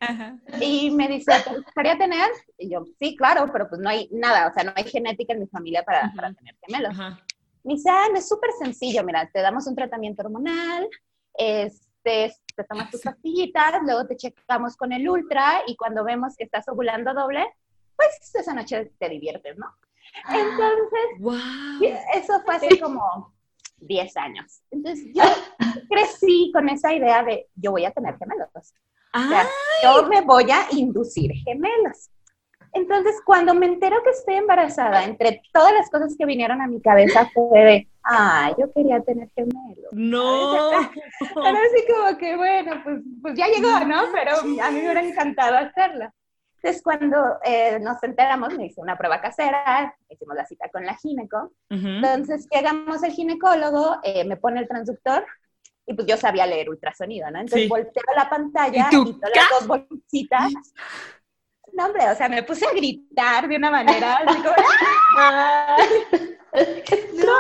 Y 0.60 0.92
me 0.92 1.08
dice, 1.08 1.32
¿te 1.44 1.56
gustaría 1.56 1.98
tener? 1.98 2.30
Y 2.58 2.70
yo, 2.70 2.84
sí, 3.00 3.16
claro, 3.16 3.50
pero 3.52 3.70
pues 3.70 3.80
no 3.80 3.90
hay 3.90 4.10
nada, 4.12 4.48
o 4.48 4.54
sea, 4.54 4.64
no 4.64 4.74
hay 4.76 4.84
genética 4.84 5.34
en 5.34 5.40
mi 5.40 5.48
familia 5.48 5.84
para, 5.84 6.12
para 6.16 6.34
tener 6.34 6.56
gemelos. 6.66 6.98
Me 7.64 7.74
dice, 7.74 7.90
ah, 7.90 8.08
es 8.14 8.28
súper 8.28 8.52
sencillo, 8.60 9.04
mira, 9.04 9.30
te 9.32 9.42
damos 9.42 9.66
un 9.66 9.76
tratamiento 9.76 10.24
hormonal, 10.24 10.88
este, 11.38 12.36
te 12.56 12.64
tomas 12.66 12.92
tus 12.92 13.02
pastillitas, 13.02 13.82
luego 13.84 14.06
te 14.06 14.18
checamos 14.18 14.76
con 14.76 14.92
el 14.92 15.08
ultra 15.08 15.64
y 15.68 15.76
cuando 15.76 16.04
vemos 16.04 16.36
que 16.36 16.44
estás 16.44 16.68
ovulando 16.68 17.14
doble, 17.14 17.46
pues 17.96 18.10
esa 18.36 18.54
noche 18.54 18.92
te 19.00 19.10
diviertes, 19.10 19.58
¿no? 19.58 19.68
Entonces, 20.30 21.20
wow. 21.20 21.36
eso 22.14 22.42
fue 22.44 22.56
hace 22.56 22.80
como 22.80 23.34
10 23.78 24.18
años. 24.18 24.62
Entonces, 24.72 25.06
yo 25.14 25.24
crecí 25.90 26.52
con 26.54 26.70
esa 26.70 26.94
idea 26.94 27.24
de 27.24 27.48
yo 27.56 27.72
voy 27.72 27.86
a 27.86 27.92
tener 27.92 28.18
gemelos. 28.18 28.50
O 28.56 28.62
sea, 29.30 29.48
yo 29.84 30.08
me 30.08 30.22
voy 30.22 30.50
a 30.52 30.68
inducir 30.72 31.32
gemelos. 31.46 32.10
Entonces, 32.74 33.16
cuando 33.26 33.54
me 33.54 33.68
entero 33.68 34.04
que 34.04 34.10
estoy 34.10 34.36
embarazada, 34.36 35.06
entre 35.06 35.42
todas 35.54 35.74
las 35.74 35.90
cosas 35.90 36.14
que 36.18 36.26
vinieron 36.26 36.62
a 36.62 36.68
mi 36.68 36.82
cabeza 36.82 37.30
fue 37.34 37.60
de, 37.62 37.88
ah, 38.04 38.54
yo 38.60 38.70
quería 38.74 39.00
tener 39.00 39.30
gemelos. 39.34 39.94
No. 39.94 40.72
Pero 41.20 41.58
así 41.58 41.86
como 41.88 42.18
que, 42.18 42.36
bueno, 42.36 42.82
pues, 42.84 43.02
pues 43.22 43.36
ya 43.36 43.48
llegó, 43.48 43.80
¿no? 43.86 44.04
Pero 44.12 44.62
a 44.62 44.72
mí 44.72 44.78
me 44.78 44.84
hubiera 44.84 45.02
encantado 45.02 45.56
hacerlo. 45.56 46.12
Entonces, 46.66 46.82
cuando 46.82 47.38
eh, 47.44 47.78
nos 47.80 48.02
enteramos, 48.02 48.56
me 48.56 48.66
hice 48.66 48.82
una 48.82 48.98
prueba 48.98 49.22
casera, 49.22 49.96
hicimos 50.10 50.36
la 50.36 50.48
cita 50.48 50.68
con 50.70 50.84
la 50.84 50.96
gineco. 50.96 51.54
Entonces, 51.70 52.48
llegamos 52.50 53.04
al 53.04 53.12
ginecólogo, 53.12 54.00
eh, 54.02 54.26
me 54.26 54.36
pone 54.36 54.62
el 54.62 54.68
transductor 54.68 55.24
y 55.86 55.94
pues 55.94 56.08
yo 56.08 56.18
sabía 56.18 56.48
leer 56.48 56.72
ultrasonido, 56.72 57.30
¿no? 57.30 57.42
Entonces, 57.42 57.70
volteo 57.70 58.04
la 58.16 58.28
pantalla 58.28 58.88
y, 58.92 58.96
todas 58.96 59.32
las 59.36 59.50
dos 59.52 59.68
bolsitas. 59.68 60.54
No, 61.72 61.86
hombre, 61.86 62.10
o 62.10 62.16
sea, 62.16 62.30
me 62.30 62.42
puse 62.42 62.66
a 62.66 62.72
gritar 62.72 63.48
de 63.48 63.58
una 63.58 63.70
manera 63.70 64.16
así 64.16 64.42
como, 64.42 64.56
¡Ah! 65.20 65.78
¡No, 67.14 67.34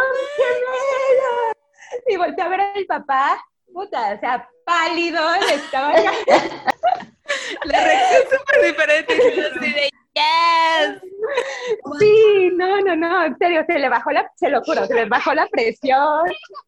Y 2.07 2.15
volteé 2.15 2.45
a 2.45 2.47
ver 2.47 2.61
al 2.61 2.85
papá, 2.85 3.43
puta, 3.73 4.13
o 4.13 4.19
sea, 4.19 4.47
pálido, 4.63 5.19
estaba... 5.51 5.95
La 7.65 7.83
reacción 7.83 8.21
es 8.23 8.39
súper 8.39 8.65
diferente. 8.65 9.13
Así 9.59 9.73
de, 9.73 9.89
yes. 10.13 11.01
Sí, 11.99 12.51
no, 12.53 12.81
no, 12.81 12.95
no, 12.95 13.25
en 13.25 13.37
serio, 13.37 13.63
se 13.67 13.79
le 13.79 13.89
bajó 13.89 14.11
la, 14.11 14.29
se 14.35 14.49
lo 14.49 14.61
juro, 14.63 14.85
se 14.85 14.93
le 14.93 15.05
bajó 15.05 15.33
la 15.33 15.47
presión. 15.47 16.25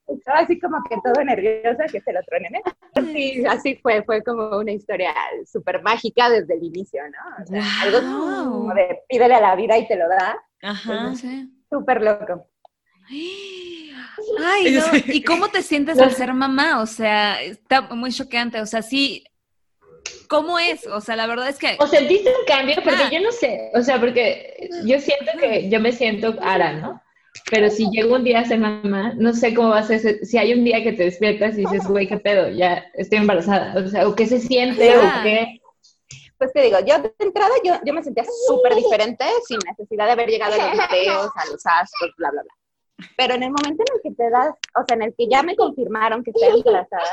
Estaba 0.07 0.39
así 0.39 0.59
como 0.59 0.81
que 0.89 0.97
todo 1.03 1.23
nerviosa 1.23 1.85
que 1.91 2.01
se 2.01 2.13
lo 2.13 2.21
tronen. 2.23 2.55
¿eh? 2.55 2.61
Sí, 2.95 3.45
así 3.45 3.75
fue, 3.75 4.03
fue 4.03 4.23
como 4.23 4.57
una 4.57 4.71
historia 4.71 5.13
súper 5.45 5.81
mágica 5.83 6.29
desde 6.29 6.55
el 6.55 6.63
inicio, 6.63 7.01
¿no? 7.03 7.43
O 7.43 7.47
sea, 7.47 7.63
algo 7.83 7.99
como 7.99 8.73
de 8.73 9.01
pídele 9.07 9.35
a 9.35 9.41
la 9.41 9.55
vida 9.55 9.77
y 9.77 9.87
te 9.87 9.95
lo 9.95 10.07
da. 10.09 10.37
Ajá, 10.61 11.15
sí. 11.15 11.51
Súper 11.69 12.01
loco. 12.01 12.47
Ay, 13.09 14.71
no. 14.71 15.13
¿Y 15.13 15.23
cómo 15.23 15.49
te 15.49 15.61
sientes 15.61 15.99
al 15.99 16.11
ser 16.11 16.33
mamá? 16.33 16.81
O 16.81 16.85
sea, 16.85 17.41
está 17.41 17.81
muy 17.81 18.11
choqueante. 18.11 18.61
O 18.61 18.65
sea, 18.65 18.81
sí, 18.81 19.23
¿Cómo 20.27 20.59
es? 20.59 20.85
O 20.87 21.01
sea, 21.01 21.15
la 21.15 21.27
verdad 21.27 21.49
es 21.49 21.57
que... 21.57 21.77
O 21.79 21.87
sentiste 21.87 22.29
un 22.29 22.45
cambio, 22.45 22.75
porque 22.83 23.03
ah. 23.03 23.09
yo 23.11 23.21
no 23.21 23.31
sé, 23.31 23.71
o 23.73 23.81
sea, 23.81 23.99
porque 23.99 24.69
yo 24.85 24.99
siento 24.99 25.31
que 25.39 25.69
yo 25.69 25.79
me 25.79 25.91
siento 25.91 26.35
Ara, 26.41 26.73
¿no? 26.73 27.01
Pero 27.49 27.69
si 27.69 27.89
llego 27.91 28.15
un 28.15 28.23
día 28.23 28.39
a 28.39 28.45
ser 28.45 28.59
mamá, 28.59 29.13
no 29.15 29.33
sé 29.33 29.53
cómo 29.53 29.69
va 29.69 29.79
a 29.79 29.83
ser, 29.83 30.25
si 30.25 30.37
hay 30.37 30.53
un 30.53 30.63
día 30.63 30.83
que 30.83 30.93
te 30.93 31.03
despiertas 31.03 31.53
y 31.57 31.61
dices, 31.61 31.87
güey, 31.87 32.07
qué 32.07 32.17
pedo, 32.17 32.49
ya 32.49 32.85
estoy 32.95 33.19
embarazada, 33.19 33.75
o 33.79 33.87
sea, 33.87 34.07
o 34.07 34.15
qué 34.15 34.25
se 34.25 34.39
siente, 34.39 34.97
o 34.97 35.01
qué... 35.23 35.61
Pues 36.37 36.53
te 36.53 36.61
digo, 36.61 36.77
yo 36.85 36.99
de 36.99 37.13
entrada 37.19 37.53
yo, 37.63 37.75
yo 37.83 37.93
me 37.93 38.03
sentía 38.03 38.23
súper 38.47 38.75
diferente, 38.75 39.25
sin 39.47 39.57
necesidad 39.67 40.05
de 40.05 40.11
haber 40.11 40.29
llegado 40.29 40.53
a 40.53 40.57
los 40.57 40.89
videos, 40.89 41.31
a 41.35 41.45
los 41.51 41.65
astros, 41.65 42.11
bla, 42.17 42.29
bla, 42.31 42.43
bla. 42.43 43.07
Pero 43.15 43.35
en 43.35 43.43
el 43.43 43.51
momento 43.51 43.83
en 43.87 43.95
el 43.95 44.01
que 44.03 44.11
te 44.11 44.29
das, 44.29 44.53
o 44.75 44.83
sea, 44.87 44.95
en 44.95 45.03
el 45.03 45.15
que 45.15 45.27
ya 45.27 45.43
me 45.43 45.55
confirmaron 45.55 46.23
que 46.23 46.31
estoy 46.31 46.59
embarazada. 46.65 47.03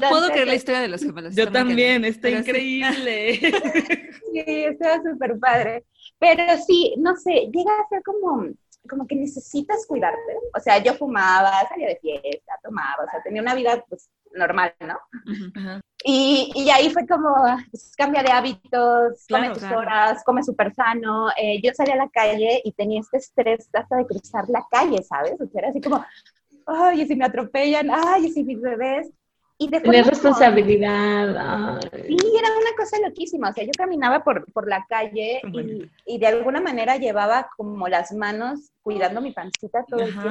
No 0.00 0.08
puedo 0.08 0.28
creer 0.28 0.48
la 0.48 0.54
historia 0.54 0.80
de 0.80 0.88
los 0.88 1.02
gemelos. 1.02 1.36
Yo 1.36 1.50
también, 1.50 2.04
está 2.04 2.30
increíble. 2.30 3.40
Sí, 4.34 4.42
está 4.46 5.00
súper 5.00 5.38
padre. 5.38 5.84
Pero 6.18 6.42
sí, 6.66 6.94
no 6.98 7.14
sé, 7.14 7.48
llega 7.52 7.70
a 7.70 7.88
ser 7.88 8.02
como, 8.02 8.48
como 8.88 9.06
que 9.06 9.14
necesitas 9.14 9.86
cuidarte. 9.86 10.18
O 10.56 10.58
sea, 10.58 10.82
yo 10.82 10.94
fumaba, 10.94 11.52
salía 11.68 11.86
de 11.86 12.00
fiesta, 12.00 12.58
tomaba, 12.60 13.04
o 13.06 13.10
sea, 13.10 13.22
tenía 13.22 13.42
una 13.42 13.54
vida 13.54 13.84
pues 13.88 14.10
normal, 14.34 14.74
¿no? 14.80 14.98
Y, 16.04 16.50
y, 16.54 16.68
ahí 16.70 16.90
fue 16.90 17.06
como, 17.06 17.32
pues, 17.70 17.94
cambia 17.96 18.22
de 18.22 18.30
hábitos, 18.30 19.24
come 19.30 19.50
tus 19.50 19.62
horas, 19.62 20.22
come 20.24 20.42
súper 20.42 20.74
sano. 20.74 21.30
Eh, 21.36 21.60
yo 21.62 21.70
salí 21.72 21.92
a 21.92 21.96
la 21.96 22.08
calle 22.08 22.60
y 22.64 22.72
tenía 22.72 23.00
este 23.00 23.18
estrés 23.18 23.70
hasta 23.72 23.96
de 23.96 24.06
cruzar 24.06 24.48
la 24.48 24.66
calle, 24.70 25.02
¿sabes? 25.02 25.40
O 25.40 25.46
sea, 25.46 25.60
era 25.60 25.68
así 25.70 25.80
como, 25.80 26.04
ay, 26.66 27.02
y 27.02 27.06
si 27.06 27.16
me 27.16 27.24
atropellan, 27.24 27.88
ay, 27.90 28.26
y 28.26 28.32
si 28.32 28.44
mis 28.44 28.60
bebés. 28.60 29.08
Y 29.56 29.68
de 29.68 29.78
responsabilidad. 29.78 31.80
Sí, 31.92 32.16
era 32.38 32.48
una 32.58 32.76
cosa 32.76 32.98
loquísima. 33.06 33.50
O 33.50 33.52
sea, 33.52 33.64
yo 33.64 33.70
caminaba 33.76 34.24
por, 34.24 34.50
por 34.52 34.68
la 34.68 34.84
calle 34.88 35.40
y, 35.52 35.88
y, 36.06 36.18
de 36.18 36.26
alguna 36.26 36.60
manera 36.60 36.96
llevaba 36.96 37.48
como 37.56 37.86
las 37.86 38.12
manos 38.12 38.72
cuidando 38.82 39.20
mi 39.20 39.32
pancita 39.32 39.84
todo 39.88 40.00
el 40.00 40.12
tiempo. 40.12 40.30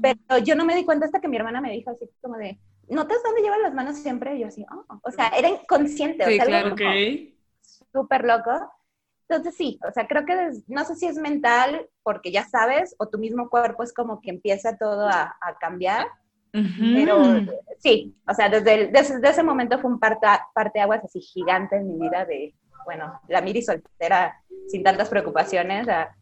Pero 0.00 0.44
yo 0.44 0.54
no 0.54 0.64
me 0.64 0.76
di 0.76 0.84
cuenta 0.84 1.06
hasta 1.06 1.20
que 1.20 1.28
mi 1.28 1.36
hermana 1.36 1.60
me 1.60 1.72
dijo 1.72 1.90
así 1.90 2.08
como 2.20 2.36
de, 2.36 2.60
¿notas 2.88 3.22
dónde 3.24 3.42
llevan 3.42 3.62
las 3.62 3.74
manos 3.74 3.98
siempre? 3.98 4.36
Y 4.36 4.40
yo 4.40 4.46
así, 4.46 4.64
oh. 4.70 5.00
o 5.02 5.10
sea, 5.10 5.28
era 5.36 5.48
inconsciente. 5.48 6.24
Sí, 6.24 6.34
o 6.34 6.36
sea, 6.36 6.44
claro, 6.44 6.76
Súper 7.92 8.24
loco. 8.24 8.72
Entonces 9.28 9.56
sí, 9.56 9.80
o 9.88 9.92
sea, 9.92 10.06
creo 10.06 10.24
que 10.24 10.50
no 10.68 10.84
sé 10.84 10.94
si 10.94 11.06
es 11.06 11.16
mental 11.16 11.88
porque 12.02 12.30
ya 12.30 12.44
sabes 12.44 12.94
o 12.98 13.08
tu 13.08 13.18
mismo 13.18 13.48
cuerpo 13.48 13.82
es 13.82 13.92
como 13.92 14.20
que 14.20 14.30
empieza 14.30 14.76
todo 14.76 15.08
a, 15.08 15.36
a 15.40 15.58
cambiar. 15.58 16.06
Pero 16.52 17.40
sí, 17.78 18.14
o 18.28 18.34
sea, 18.34 18.48
desde, 18.48 18.88
desde, 18.88 19.28
ese 19.28 19.42
momento 19.42 19.78
fue 19.78 19.90
un 19.90 19.98
parte, 19.98 20.26
parte 20.54 20.80
aguas 20.80 21.02
así 21.02 21.20
gigante 21.20 21.76
en 21.76 21.88
mi 21.88 22.08
vida 22.08 22.24
de, 22.26 22.54
bueno, 22.84 23.20
la 23.28 23.40
Miri 23.40 23.62
soltera 23.62 24.38
sin 24.68 24.82
tantas 24.82 25.08
preocupaciones, 25.08 25.88
a, 25.88 26.14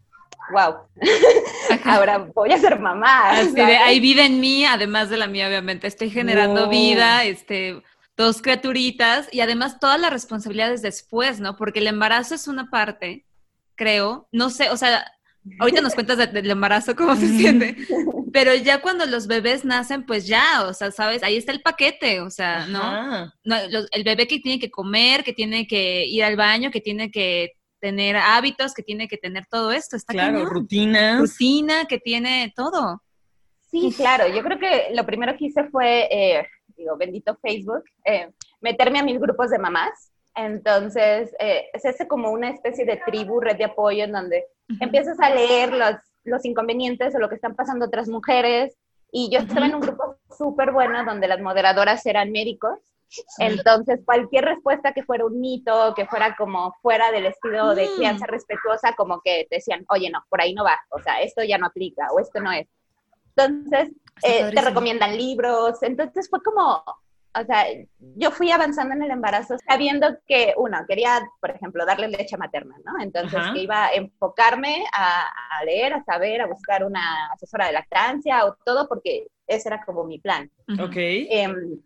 wow, 0.53 0.75
ahora 1.85 2.19
voy 2.35 2.53
a 2.53 2.59
ser 2.59 2.79
mamá. 2.79 3.31
hay 3.31 4.01
vida 4.01 4.25
en 4.25 4.41
mí, 4.41 4.65
además 4.65 5.11
de 5.11 5.17
la 5.17 5.27
mía, 5.27 5.49
obviamente. 5.49 5.87
Estoy 5.87 6.11
generando 6.11 6.69
vida, 6.69 7.25
este, 7.25 7.83
dos 8.17 8.43
criaturitas 8.43 9.29
y 9.33 9.41
además 9.41 9.81
todas 9.81 10.01
las 10.01 10.13
responsabilidades 10.13 10.83
después, 10.83 11.41
¿no? 11.41 11.57
Porque 11.57 11.81
el 11.81 11.87
embarazo 11.87 12.35
es 12.35 12.49
una 12.49 12.71
parte, 12.71 13.25
creo, 13.75 14.29
no 14.33 14.51
sé, 14.51 14.71
o 14.71 14.77
sea, 14.77 15.05
ahorita 15.59 15.81
nos 15.81 15.95
cuentas 15.95 16.19
del 16.19 16.51
embarazo, 16.51 16.95
cómo 16.95 17.17
se 17.17 17.29
siente, 17.29 17.77
pero 18.33 18.55
ya 18.55 18.81
cuando 18.81 19.07
los 19.07 19.27
bebés 19.27 19.65
nacen, 19.65 20.05
pues 20.05 20.27
ya, 20.27 20.65
o 20.67 20.75
sea, 20.75 20.91
sabes, 20.91 21.23
ahí 21.23 21.37
está 21.37 21.53
el 21.53 21.63
paquete, 21.63 22.21
o 22.21 22.31
sea, 22.31 22.67
¿no? 22.67 23.33
no 23.45 23.57
el 23.93 24.05
bebé 24.05 24.27
que 24.27 24.41
tiene 24.41 24.59
que 24.59 24.71
comer, 24.71 25.25
que 25.25 25.33
tiene 25.33 25.67
que 25.67 26.07
ir 26.07 26.25
al 26.25 26.37
baño, 26.37 26.71
que 26.71 26.81
tiene 26.81 27.11
que 27.11 27.53
tener 27.81 28.17
hábitos, 28.17 28.75
que 28.75 28.83
tiene 28.83 29.09
que 29.09 29.17
tener 29.17 29.47
todo 29.47 29.73
esto. 29.73 29.97
Está 29.97 30.13
claro, 30.13 30.45
rutinas. 30.45 31.19
Rutina, 31.19 31.87
que 31.87 31.99
tiene 31.99 32.53
todo. 32.55 33.03
Sí, 33.71 33.93
claro. 33.97 34.29
Yo 34.29 34.43
creo 34.43 34.59
que 34.59 34.95
lo 34.95 35.05
primero 35.07 35.37
que 35.37 35.47
hice 35.47 35.65
fue, 35.71 36.09
eh, 36.11 36.47
digo, 36.77 36.97
bendito 36.97 37.39
Facebook, 37.41 37.85
eh, 38.05 38.31
meterme 38.61 38.99
a 38.99 39.05
mis 39.05 39.19
grupos 39.19 39.51
de 39.51 39.59
mamás. 39.59 40.13
Entonces, 40.35 41.31
eh, 41.41 41.69
es 41.73 41.85
ese 41.85 42.07
como 42.07 42.31
una 42.31 42.51
especie 42.51 42.85
de 42.85 43.01
tribu, 43.05 43.41
red 43.41 43.57
de 43.57 43.65
apoyo, 43.65 44.05
en 44.05 44.13
donde 44.13 44.45
empiezas 44.81 45.19
a 45.21 45.35
leer 45.35 45.73
los, 45.73 45.97
los 46.25 46.45
inconvenientes 46.45 47.15
o 47.15 47.19
lo 47.19 47.29
que 47.29 47.35
están 47.37 47.55
pasando 47.55 47.87
otras 47.87 48.09
mujeres. 48.09 48.77
Y 49.13 49.31
yo 49.31 49.41
estaba 49.41 49.67
en 49.67 49.75
un 49.75 49.81
grupo 49.81 50.17
súper 50.37 50.73
bueno 50.73 51.05
donde 51.05 51.29
las 51.29 51.41
moderadoras 51.41 52.07
eran 52.07 52.31
médicos 52.31 52.79
entonces, 53.39 54.01
cualquier 54.05 54.45
respuesta 54.45 54.93
que 54.93 55.03
fuera 55.03 55.25
un 55.25 55.41
mito, 55.41 55.95
que 55.95 56.07
fuera 56.07 56.37
como 56.37 56.73
fuera 56.81 57.11
del 57.11 57.27
estilo 57.27 57.75
de 57.75 57.89
mm. 57.89 57.97
crianza 57.97 58.27
respetuosa, 58.27 58.95
como 58.97 59.21
que 59.21 59.47
decían, 59.51 59.85
oye, 59.89 60.11
no, 60.11 60.25
por 60.29 60.41
ahí 60.41 60.55
no 60.55 60.65
va, 60.65 60.79
o 60.91 61.01
sea, 61.01 61.21
esto 61.21 61.43
ya 61.43 61.59
no 61.59 61.67
aplica 61.67 62.09
o 62.13 62.21
esto 62.21 62.41
no 62.41 62.53
es. 62.53 62.69
Entonces, 63.37 63.91
eh, 64.23 64.51
te 64.53 64.61
recomiendan 64.61 65.17
libros. 65.17 65.83
Entonces, 65.83 66.29
fue 66.29 66.43
como, 66.43 66.83
o 67.33 67.45
sea, 67.45 67.65
yo 68.17 68.31
fui 68.31 68.51
avanzando 68.51 68.95
en 68.95 69.03
el 69.03 69.11
embarazo 69.11 69.57
sabiendo 69.67 70.19
que, 70.27 70.55
uno, 70.57 70.79
quería, 70.89 71.21
por 71.41 71.51
ejemplo, 71.51 71.87
darle 71.87 72.09
leche 72.09 72.37
materna, 72.37 72.77
¿no? 72.85 73.01
Entonces, 73.01 73.41
que 73.53 73.61
iba 73.61 73.87
a 73.87 73.95
enfocarme 73.95 74.85
a, 74.93 75.29
leer, 75.65 75.95
a 75.95 76.05
saber, 76.05 76.41
a 76.41 76.47
buscar 76.47 76.85
una 76.85 77.31
asesora 77.33 77.67
de 77.67 77.73
lactancia 77.73 78.45
o 78.45 78.57
todo, 78.65 78.89
porque 78.89 79.29
ese 79.47 79.69
era 79.69 79.85
como 79.85 80.05
mi 80.05 80.19
plan. 80.19 80.51
Ok. 80.81 80.97
Em, 80.97 81.81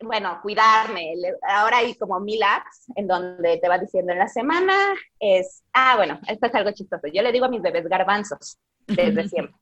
bueno, 0.00 0.38
cuidarme. 0.42 1.14
Ahora 1.46 1.78
hay 1.78 1.94
como 1.94 2.20
mil 2.20 2.42
apps 2.42 2.86
en 2.96 3.06
donde 3.06 3.58
te 3.58 3.68
va 3.68 3.78
diciendo 3.78 4.12
en 4.12 4.18
la 4.18 4.28
semana 4.28 4.94
es, 5.18 5.62
ah, 5.72 5.96
bueno, 5.96 6.20
esto 6.26 6.46
es 6.46 6.54
algo 6.54 6.70
chistoso. 6.72 7.06
Yo 7.12 7.22
le 7.22 7.32
digo 7.32 7.46
a 7.46 7.50
mis 7.50 7.62
bebés 7.62 7.86
garbanzos 7.86 8.58
desde 8.86 9.28
siempre. 9.28 9.54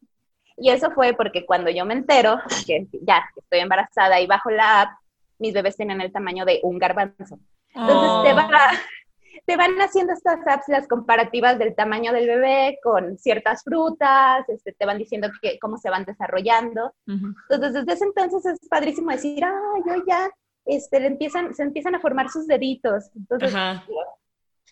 Y 0.57 0.71
eso 0.71 0.91
fue 0.93 1.15
porque 1.15 1.45
cuando 1.45 1.71
yo 1.71 1.85
me 1.85 1.95
entero 1.95 2.39
que 2.67 2.87
ya 3.03 3.25
estoy 3.37 3.61
embarazada 3.61 4.21
y 4.21 4.27
bajo 4.27 4.51
la 4.51 4.83
app, 4.83 4.91
mis 5.39 5.53
bebés 5.53 5.77
tienen 5.77 6.01
el 6.01 6.13
tamaño 6.13 6.45
de 6.45 6.61
un 6.63 6.79
garbanzo. 6.79 7.39
Entonces 7.75 8.23
te, 8.25 8.33
oh. 8.33 8.37
va, 8.37 8.49
te 9.47 9.57
van 9.57 9.81
haciendo 9.81 10.13
estas 10.13 10.47
apps 10.47 10.69
las 10.69 10.89
comparativas 10.89 11.59
del 11.59 11.75
tamaño 11.75 12.13
del 12.13 12.27
bebé 12.27 12.79
con 12.83 13.19
ciertas 13.19 13.63
frutas, 13.63 14.49
este, 14.49 14.73
te 14.73 14.87
van 14.87 14.99
diciendo 14.99 15.29
que, 15.43 15.59
cómo 15.59 15.77
se 15.77 15.91
van 15.91 16.05
desarrollando. 16.05 16.95
Entonces, 17.07 17.75
desde 17.75 17.93
ese 17.93 18.05
entonces 18.05 18.47
es 18.47 18.69
padrísimo 18.69 19.11
decir, 19.11 19.45
ah, 19.45 19.75
yo 19.87 20.03
ya, 20.07 20.31
este, 20.65 21.01
le 21.01 21.09
empiezan, 21.09 21.55
se 21.55 21.63
empiezan 21.63 21.95
a 21.95 22.01
formar 22.01 22.31
sus 22.31 22.47
deditos. 22.47 23.11
Entonces, 23.15 23.55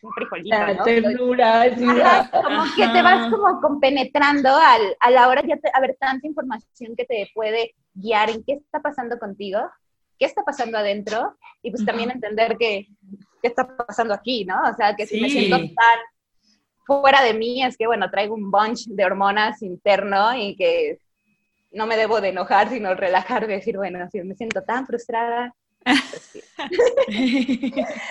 un 0.03 0.13
frijolito, 0.13 0.57
¿no? 0.59 0.85
Ternura, 0.85 1.65
como 2.33 2.65
que 2.75 2.89
te 2.89 3.03
vas 3.03 3.31
como 3.31 3.61
compenetrando 3.61 4.49
al, 4.49 4.97
a 4.99 5.11
la 5.11 5.29
hora 5.29 5.43
de 5.43 5.61
haber 5.75 5.97
tanta 6.01 6.27
información 6.27 6.97
que 6.97 7.05
te 7.05 7.31
puede 7.35 7.75
guiar 7.95 8.31
en 8.31 8.43
qué 8.43 8.55
está 8.55 8.81
pasando 8.81 9.19
contigo, 9.19 9.61
qué 10.19 10.27
está 10.27 10.43
pasando 10.43 10.79
adentro, 10.79 11.37
y 11.63 11.71
pues 11.71 11.85
también 11.85 12.11
entender 12.11 12.57
que 12.59 12.89
¿qué 13.43 13.49
está 13.49 13.67
pasando 13.77 14.15
aquí, 14.15 14.45
no? 14.45 14.61
O 14.71 14.75
sea, 14.75 14.95
que 14.95 15.07
si 15.07 15.21
me 15.21 15.29
siento 15.29 15.57
tan 15.57 15.99
fuera 16.87 17.23
de 17.23 17.35
mí, 17.35 17.63
es 17.63 17.77
que, 17.77 17.87
bueno, 17.87 18.11
traigo 18.11 18.35
un 18.35 18.51
bunch 18.51 18.87
de 18.87 19.05
hormonas 19.05 19.63
interno 19.63 20.35
y 20.37 20.57
que 20.57 20.99
no 21.73 21.87
me 21.87 21.97
debo 21.97 22.21
de 22.21 22.29
enojar, 22.29 22.71
sino 22.71 22.95
relajar, 22.95 23.45
y 23.45 23.49
decir, 23.49 23.77
bueno, 23.77 24.09
si 24.11 24.23
me 24.23 24.35
siento 24.35 24.63
tan 24.63 24.87
frustrada, 24.87 25.55
pues 25.85 26.45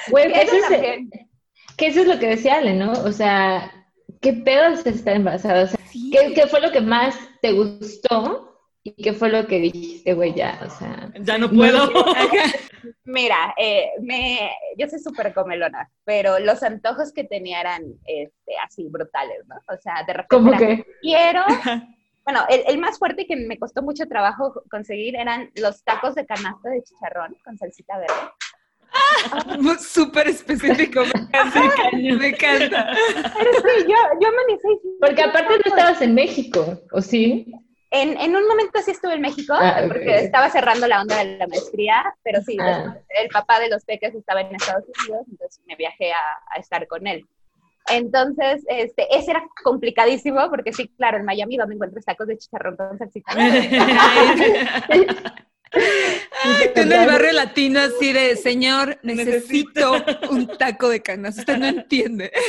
bueno, 0.10 0.36
eso, 0.42 0.56
es, 0.56 1.08
que 1.78 1.88
eso 1.88 2.02
es 2.02 2.08
lo 2.08 2.20
que 2.20 2.28
decía 2.28 2.56
Ale, 2.56 2.74
¿no? 2.74 2.92
O 2.92 3.12
sea, 3.12 3.72
¿qué 4.20 4.34
pedo 4.34 4.68
es 4.68 4.86
estar 4.86 5.16
embarazada? 5.16 5.64
O 5.64 5.68
sea, 5.68 5.80
¿qué, 6.12 6.34
¿qué, 6.34 6.48
fue 6.48 6.60
lo 6.60 6.72
que 6.72 6.82
más 6.82 7.16
te 7.42 7.54
gustó 7.54 8.51
¿Y 8.84 8.94
qué 8.94 9.14
fue 9.14 9.30
lo 9.30 9.46
que 9.46 9.60
dijiste, 9.60 10.14
güey? 10.14 10.34
Ya, 10.34 10.60
o 10.66 10.70
sea. 10.70 11.12
Ya 11.20 11.38
no 11.38 11.50
puedo. 11.50 11.90
Mira, 13.04 13.54
eh, 13.58 13.90
me, 14.02 14.52
yo 14.78 14.88
soy 14.88 15.00
súper 15.00 15.34
comelona, 15.34 15.90
pero 16.04 16.40
los 16.40 16.64
antojos 16.64 17.12
que 17.14 17.24
tenía 17.24 17.62
eran 17.62 17.84
este, 18.06 18.54
así 18.66 18.88
brutales, 18.90 19.46
¿no? 19.48 19.56
O 19.74 19.78
sea, 19.78 20.04
de 20.06 20.14
repente. 20.14 20.28
¿Cómo 20.30 20.58
que? 20.58 20.86
Quiero. 21.02 21.44
Bueno, 22.24 22.42
el, 22.50 22.62
el, 22.68 22.78
más 22.78 23.00
fuerte 23.00 23.26
que 23.26 23.36
me 23.36 23.58
costó 23.58 23.82
mucho 23.82 24.08
trabajo 24.08 24.64
conseguir 24.70 25.16
eran 25.16 25.52
los 25.56 25.84
tacos 25.84 26.14
de 26.16 26.26
canasta 26.26 26.70
de 26.70 26.84
chicharrón 26.84 27.36
con 27.44 27.58
salsita 27.58 27.98
verde. 27.98 28.14
Ah, 28.94 29.78
súper 29.80 30.28
específico, 30.28 31.02
me 31.02 31.22
encanta, 31.22 31.62
me 31.94 32.28
encanta. 32.28 32.94
Pero 33.38 33.52
sí, 33.54 33.86
yo, 33.88 33.96
yo 34.22 34.30
Porque 35.00 35.22
aparte 35.22 35.54
no 35.54 35.76
estabas 35.76 36.02
en 36.02 36.14
México, 36.14 36.82
¿o 36.92 37.02
sí? 37.02 37.52
En, 37.92 38.18
en, 38.18 38.36
un 38.36 38.48
momento 38.48 38.80
sí 38.84 38.92
estuve 38.92 39.16
en 39.16 39.22
México, 39.22 39.54
ah, 39.54 39.82
porque 39.86 40.16
estaba 40.16 40.50
cerrando 40.50 40.88
la 40.88 41.02
onda 41.02 41.18
de 41.18 41.38
la 41.38 41.48
maestría, 41.48 42.16
pero 42.24 42.42
sí, 42.42 42.58
ah. 42.60 42.96
el 43.10 43.28
papá 43.28 43.60
de 43.60 43.70
los 43.70 43.84
peques 43.84 44.16
estaba 44.16 44.42
en 44.42 44.56
Estados 44.56 44.86
Unidos, 44.86 45.26
entonces 45.30 45.62
me 45.68 45.76
viajé 45.76 46.14
a, 46.14 46.56
a, 46.56 46.60
estar 46.60 46.88
con 46.88 47.06
él. 47.06 47.28
Entonces, 47.90 48.64
este, 48.70 49.14
ese 49.16 49.32
era 49.32 49.44
complicadísimo, 49.64 50.50
porque 50.50 50.72
sí, 50.72 50.88
claro, 50.96 51.18
en 51.18 51.26
Miami 51.26 51.58
donde 51.58 51.76
encuentro 51.76 52.02
tacos 52.02 52.28
de 52.28 52.38
chicharrón 52.38 52.78
con 52.78 52.98
salsita. 52.98 53.34
Ay, 55.74 56.72
tú 56.76 56.82
en 56.82 56.92
el 56.92 57.08
barrio 57.08 57.32
latino 57.32 57.80
así 57.80 58.12
de, 58.12 58.36
señor, 58.36 59.00
necesito 59.04 59.94
un 60.30 60.48
taco 60.58 60.90
de 60.90 61.02
canas. 61.02 61.38
Usted 61.38 61.58
no 61.58 61.68
entiende. 61.68 62.32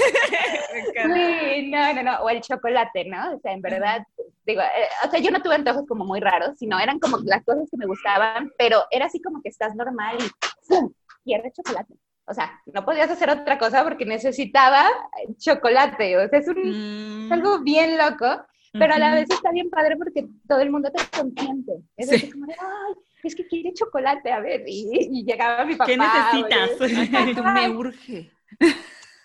Sí, 0.94 1.70
no, 1.70 1.92
no, 1.94 2.02
no. 2.02 2.20
O 2.22 2.30
el 2.30 2.40
chocolate, 2.40 3.04
¿no? 3.04 3.34
O 3.34 3.40
sea, 3.40 3.52
en 3.52 3.60
verdad, 3.60 4.06
digo, 4.46 4.62
eh, 4.62 4.88
o 5.06 5.10
sea, 5.10 5.20
yo 5.20 5.30
no 5.30 5.42
tuve 5.42 5.56
antojos 5.56 5.84
como 5.86 6.04
muy 6.04 6.20
raros, 6.20 6.56
sino 6.58 6.78
eran 6.78 6.98
como 6.98 7.18
las 7.24 7.44
cosas 7.44 7.68
que 7.70 7.76
me 7.76 7.86
gustaban, 7.86 8.50
pero 8.56 8.84
era 8.90 9.06
así 9.06 9.20
como 9.20 9.42
que 9.42 9.50
estás 9.50 9.74
normal 9.74 10.16
y 10.18 10.68
¡pum! 10.68 10.92
Quiero 11.24 11.44
chocolate. 11.54 11.94
O 12.26 12.34
sea, 12.34 12.60
no 12.66 12.84
podías 12.84 13.10
hacer 13.10 13.28
otra 13.30 13.58
cosa 13.58 13.82
porque 13.84 14.06
necesitaba 14.06 14.86
chocolate. 15.38 16.16
O 16.16 16.28
sea, 16.28 16.38
es, 16.38 16.48
un, 16.48 17.26
es 17.26 17.32
algo 17.32 17.58
mm. 17.58 17.64
bien 17.64 17.98
loco. 17.98 18.44
pero 18.72 18.94
a 18.94 18.98
la 18.98 19.14
vez 19.14 19.28
está 19.30 19.50
bien 19.50 19.68
padre 19.68 19.96
porque 19.96 20.26
todo 20.48 20.60
el 20.60 20.70
mundo 20.70 20.90
te 20.90 21.18
consiente. 21.18 21.72
Es 21.96 22.08
decir, 22.08 22.32
como 22.32 22.46
de, 22.46 22.54
ay, 22.54 22.94
es 23.28 23.36
que 23.36 23.46
quiere 23.46 23.72
chocolate, 23.72 24.32
a 24.32 24.40
ver, 24.40 24.62
y, 24.66 25.24
llegaba 25.24 25.64
mi 25.64 25.74
papá. 25.74 25.90
¿Qué 25.90 25.96
necesitas? 25.96 27.44
me 27.54 27.68
urge. 27.70 28.30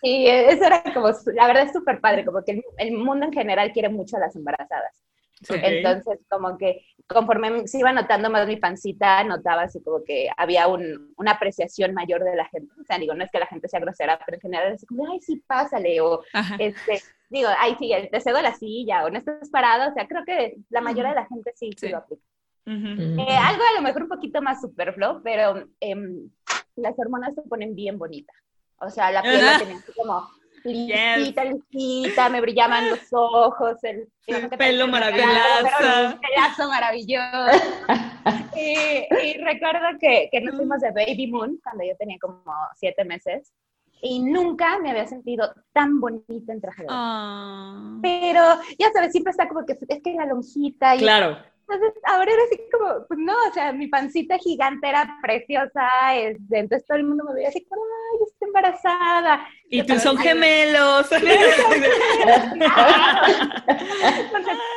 Y 0.01 0.27
eso 0.27 0.65
era 0.65 0.83
como, 0.93 1.09
la 1.33 1.47
verdad 1.47 1.63
es 1.63 1.73
súper 1.73 1.99
padre, 1.99 2.23
como 2.23 2.43
que 2.43 2.61
el, 2.77 2.91
mundo 2.93 3.25
en 3.25 3.33
general 3.33 3.71
quiere 3.71 3.89
mucho 3.89 4.17
a 4.17 4.19
las 4.19 4.35
embarazadas. 4.35 5.03
Entonces, 5.49 6.19
como 6.29 6.57
que 6.57 6.83
conforme 7.07 7.67
se 7.67 7.79
iba 7.79 7.91
notando 7.93 8.29
más 8.29 8.47
mi 8.47 8.57
pancita, 8.57 9.23
notaba 9.23 9.63
así 9.63 9.81
como 9.81 10.03
que 10.03 10.29
había 10.35 10.67
un, 10.67 11.13
una 11.17 11.31
apreciación 11.31 11.93
mayor 11.93 12.23
de 12.23 12.35
la 12.35 12.45
gente. 12.45 12.73
O 12.79 12.83
sea, 12.83 12.97
digo, 12.97 13.13
no 13.13 13.23
es 13.23 13.31
que 13.31 13.39
la 13.39 13.47
gente 13.47 13.67
sea 13.67 13.79
grosera, 13.79 14.19
pero 14.25 14.37
en 14.37 14.41
general 14.41 14.73
es 14.73 14.85
como, 14.85 15.11
ay, 15.11 15.19
sí, 15.21 15.41
pásale, 15.45 16.01
o 16.01 16.23
este, 16.59 17.01
digo, 17.29 17.49
ay, 17.57 17.75
sí, 17.77 17.91
te 18.11 18.19
cedo 18.19 18.41
la 18.41 18.53
silla, 18.53 19.05
o 19.05 19.09
no 19.09 19.19
estás 19.19 19.49
parado. 19.49 19.91
O 19.91 19.93
sea, 19.93 20.07
creo 20.07 20.25
que 20.25 20.57
la 20.69 20.81
mayoría 20.81 21.09
de 21.09 21.21
la 21.21 21.27
gente 21.27 21.51
sí, 21.55 21.69
sí. 21.77 21.89
lo 21.89 21.97
aplica. 21.97 22.23
Eh, 22.69 23.37
algo 23.41 23.63
a 23.63 23.75
lo 23.75 23.81
mejor 23.81 24.03
un 24.03 24.09
poquito 24.09 24.41
más 24.41 24.59
superfluo, 24.59 25.21
pero 25.23 25.67
em, 25.79 26.29
las 26.75 26.93
hormonas 26.97 27.33
se 27.33 27.41
ponen 27.43 27.75
bien 27.75 27.97
bonitas. 27.97 28.35
O 28.79 28.89
sea, 28.89 29.09
la 29.11 29.21
piel 29.21 29.43
la 29.43 29.57
tenía 29.57 29.77
así 29.77 29.91
como 29.95 30.27
lisita, 30.63 31.45
lisita, 31.45 32.29
me 32.29 32.41
brillaban 32.41 32.89
los 32.89 32.99
ojos, 33.11 33.81
el, 33.83 34.09
pelo 34.57 34.87
maravilloso. 34.87 36.09
El 36.11 36.19
pelazo 36.19 36.67
maravilloso. 36.67 37.63
y, 38.55 39.37
recuerdo 39.43 39.97
que, 39.99 40.27
que 40.29 40.41
nos 40.41 40.55
fuimos 40.57 40.81
de 40.81 40.91
Baby 40.91 41.27
Moon 41.27 41.59
cuando 41.63 41.85
yo 41.85 41.95
tenía 41.95 42.17
como 42.19 42.43
siete 42.75 43.05
meses 43.05 43.53
y 44.01 44.19
nunca 44.19 44.77
me 44.79 44.91
había 44.91 45.07
sentido 45.07 45.53
tan 45.73 45.99
bonita 45.99 46.53
en 46.53 46.61
traje 46.61 46.83
de 46.83 46.89
ah. 46.91 47.97
Pero, 48.01 48.41
ya 48.77 48.91
sabes, 48.93 49.11
siempre 49.11 49.31
está 49.31 49.47
como 49.47 49.65
que 49.65 49.73
es 49.73 50.01
que 50.03 50.13
la 50.13 50.25
lonjita 50.25 50.95
y 50.95 50.99
claro. 50.99 51.37
Entonces, 51.69 52.01
ahora 52.05 52.31
era 52.31 52.43
así 52.43 52.61
como, 52.71 53.05
pues 53.07 53.19
no, 53.19 53.33
o 53.33 53.53
sea, 53.53 53.73
mi 53.73 53.87
pancita 53.87 54.37
gigante 54.37 54.87
era 54.87 55.17
preciosa, 55.21 56.15
este, 56.15 56.59
entonces 56.59 56.87
todo 56.87 56.97
el 56.97 57.03
mundo 57.03 57.25
me 57.25 57.33
veía 57.33 57.49
así 57.49 57.65
como, 57.65 57.81
ay, 57.83 58.19
estoy 58.25 58.47
embarazada. 58.47 59.45
Y 59.69 59.83
tú 59.83 59.99
son 59.99 60.17
gemelos. 60.19 61.11
entonces, 61.11 61.91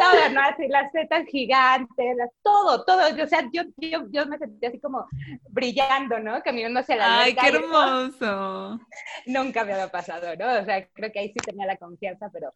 todo, 0.01 0.29
¿no? 0.33 0.41
Así, 0.41 0.67
las 0.67 0.91
setas 0.91 1.27
gigantes, 1.27 2.17
todo, 2.43 2.85
todo, 2.85 3.03
o 3.23 3.27
sea, 3.29 3.49
yo, 3.53 3.63
yo, 3.77 4.07
yo 4.11 4.27
me 4.27 4.39
sentía 4.39 4.71
así 4.71 4.81
como 4.81 5.07
brillando, 5.49 6.19
¿no? 6.19 6.43
Caminando 6.43 6.81
hacia 6.81 6.97
la 6.97 7.21
Ay, 7.21 7.37
qué 7.37 7.49
hermoso. 7.51 8.81
Nunca 9.27 9.65
me 9.65 9.75
había 9.75 9.93
pasado, 9.93 10.35
¿no? 10.37 10.61
O 10.61 10.65
sea, 10.65 10.85
creo 10.89 11.13
que 11.13 11.21
ahí 11.21 11.29
sí 11.29 11.39
tenía 11.45 11.67
la 11.67 11.77
confianza, 11.77 12.29
pero 12.33 12.53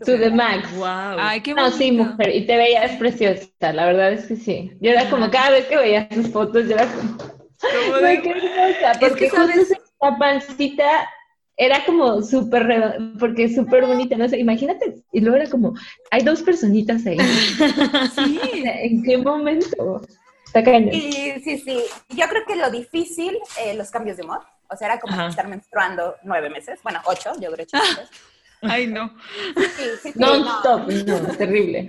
To 0.00 0.18
the 0.18 0.30
max. 0.30 0.70
Wow. 0.74 1.18
Ay, 1.18 1.40
qué 1.40 1.54
No, 1.54 1.70
sí, 1.70 1.92
mujer. 1.92 2.34
Y 2.34 2.46
te 2.46 2.56
veías 2.56 2.96
preciosa, 2.96 3.72
la 3.72 3.86
verdad 3.86 4.12
es 4.12 4.26
que 4.26 4.36
sí. 4.36 4.72
Yo 4.80 4.90
era 4.90 5.08
como, 5.10 5.30
cada 5.30 5.50
vez 5.50 5.66
que 5.66 5.76
veía 5.76 6.08
sus 6.12 6.28
fotos, 6.30 6.66
yo 6.66 6.74
era 6.74 6.86
como, 6.86 7.18
qué 7.60 8.30
hermosa. 8.30 8.98
Porque 9.00 9.26
es 9.26 9.32
que, 9.32 9.38
justo 9.38 9.76
esa 10.00 10.18
pancita 10.18 11.08
era 11.56 11.84
como 11.84 12.22
súper, 12.22 12.96
porque 13.18 13.48
súper 13.48 13.86
bonita, 13.86 14.16
no 14.16 14.28
sé, 14.28 14.38
imagínate, 14.38 14.96
y 15.12 15.20
luego 15.20 15.36
era 15.36 15.50
como, 15.50 15.74
hay 16.10 16.22
dos 16.22 16.42
personitas 16.42 17.06
ahí. 17.06 17.18
sí. 18.14 18.40
¿En 18.64 19.02
qué 19.02 19.18
momento? 19.18 20.00
Está 20.46 20.64
cañón. 20.64 20.92
Y, 20.92 21.12
sí, 21.42 21.58
sí. 21.58 21.82
Yo 22.10 22.26
creo 22.28 22.44
que 22.46 22.56
lo 22.56 22.70
difícil, 22.70 23.38
eh, 23.60 23.74
los 23.74 23.90
cambios 23.90 24.16
de 24.16 24.24
humor, 24.24 24.40
o 24.68 24.76
sea, 24.76 24.88
era 24.88 25.00
como 25.00 25.20
estar 25.22 25.46
menstruando 25.48 26.16
nueve 26.24 26.50
meses, 26.50 26.80
bueno, 26.82 27.00
ocho, 27.04 27.32
yo 27.40 27.52
creo 27.52 27.66
ocho 27.66 27.76
meses. 27.98 28.10
Ay, 28.62 28.86
no. 28.86 29.14
Sí, 29.76 29.84
sí, 30.02 30.12
no, 30.14 30.34
stop, 30.58 30.88
no, 30.88 31.36
terrible. 31.36 31.88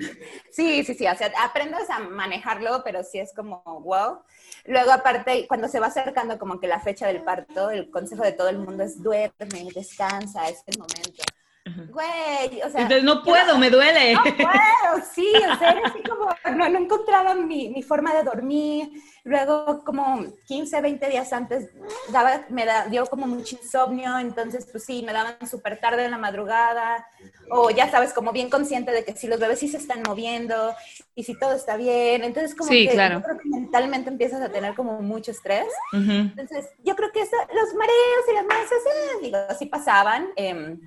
Sí, 0.51 0.83
sí, 0.83 0.95
sí, 0.95 1.07
o 1.07 1.15
sea, 1.15 1.31
aprendes 1.41 1.89
a 1.89 1.99
manejarlo, 1.99 2.81
pero 2.83 3.03
sí 3.03 3.19
es 3.19 3.33
como, 3.33 3.61
wow. 3.63 4.19
Luego, 4.65 4.91
aparte, 4.91 5.45
cuando 5.47 5.67
se 5.67 5.79
va 5.79 5.87
acercando 5.87 6.39
como 6.39 6.59
que 6.59 6.67
la 6.67 6.79
fecha 6.79 7.07
del 7.07 7.23
parto, 7.23 7.69
el 7.69 7.91
consejo 7.91 8.23
de 8.23 8.31
todo 8.31 8.49
el 8.49 8.57
mundo 8.57 8.83
es 8.83 9.01
duerme, 9.01 9.67
descansa, 9.73 10.47
es 10.49 10.63
el 10.65 10.79
momento. 10.79 11.23
Güey, 11.65 12.61
o 12.61 12.69
sea. 12.69 12.81
Entonces 12.81 13.03
no 13.03 13.23
puedo, 13.23 13.57
me 13.57 13.69
duele. 13.69 14.13
No 14.23 14.23
puedo, 14.23 15.05
sí, 15.13 15.31
o 15.35 15.57
sea, 15.57 15.81
así 15.85 16.03
como, 16.03 16.27
no, 16.57 16.69
no 16.69 16.79
encontraba 16.79 17.33
mi, 17.35 17.69
mi, 17.69 17.81
forma 17.81 18.13
de 18.13 18.23
dormir. 18.23 18.89
Luego, 19.23 19.81
como 19.85 20.25
15, 20.47 20.81
20 20.81 21.09
días 21.09 21.31
antes, 21.31 21.69
daba, 22.11 22.41
me 22.49 22.65
da, 22.65 22.87
dio 22.87 23.05
como 23.05 23.27
mucho 23.27 23.55
insomnio, 23.61 24.19
entonces, 24.19 24.67
pues 24.69 24.83
sí, 24.83 25.03
me 25.05 25.13
daban 25.13 25.35
súper 25.49 25.79
tarde 25.79 26.03
en 26.03 26.11
la 26.11 26.17
madrugada. 26.17 27.07
O 27.49 27.69
ya 27.69 27.89
sabes, 27.89 28.11
como 28.11 28.33
bien 28.33 28.49
consciente 28.49 28.91
de 28.91 29.05
que 29.05 29.15
si 29.15 29.27
los 29.27 29.39
bebés 29.39 29.59
sí 29.59 29.69
se 29.69 29.77
están 29.77 30.03
moviendo 30.05 30.75
y 31.15 31.23
si 31.23 31.39
todo 31.39 31.53
está 31.53 31.77
bien. 31.77 32.25
Entonces, 32.25 32.55
como 32.55 32.69
que 32.69 32.89
claro. 32.89 33.19
yo 33.19 33.23
creo 33.23 33.37
que 33.37 33.49
mentalmente 33.49 34.09
empiezas 34.09 34.41
a 34.41 34.49
tener 34.49 34.75
como 34.75 35.01
mucho 35.01 35.31
estrés. 35.31 35.67
Entonces, 35.93 36.69
yo 36.83 36.95
creo 36.97 37.11
que 37.13 37.21
los 37.21 37.73
mareos 37.75 38.23
y 38.29 38.33
las 38.33 38.45
masas, 38.45 38.71
eh, 38.71 39.17
digo, 39.21 39.37
sí 39.57 39.67
pasaban. 39.67 40.27
Eh, 40.35 40.77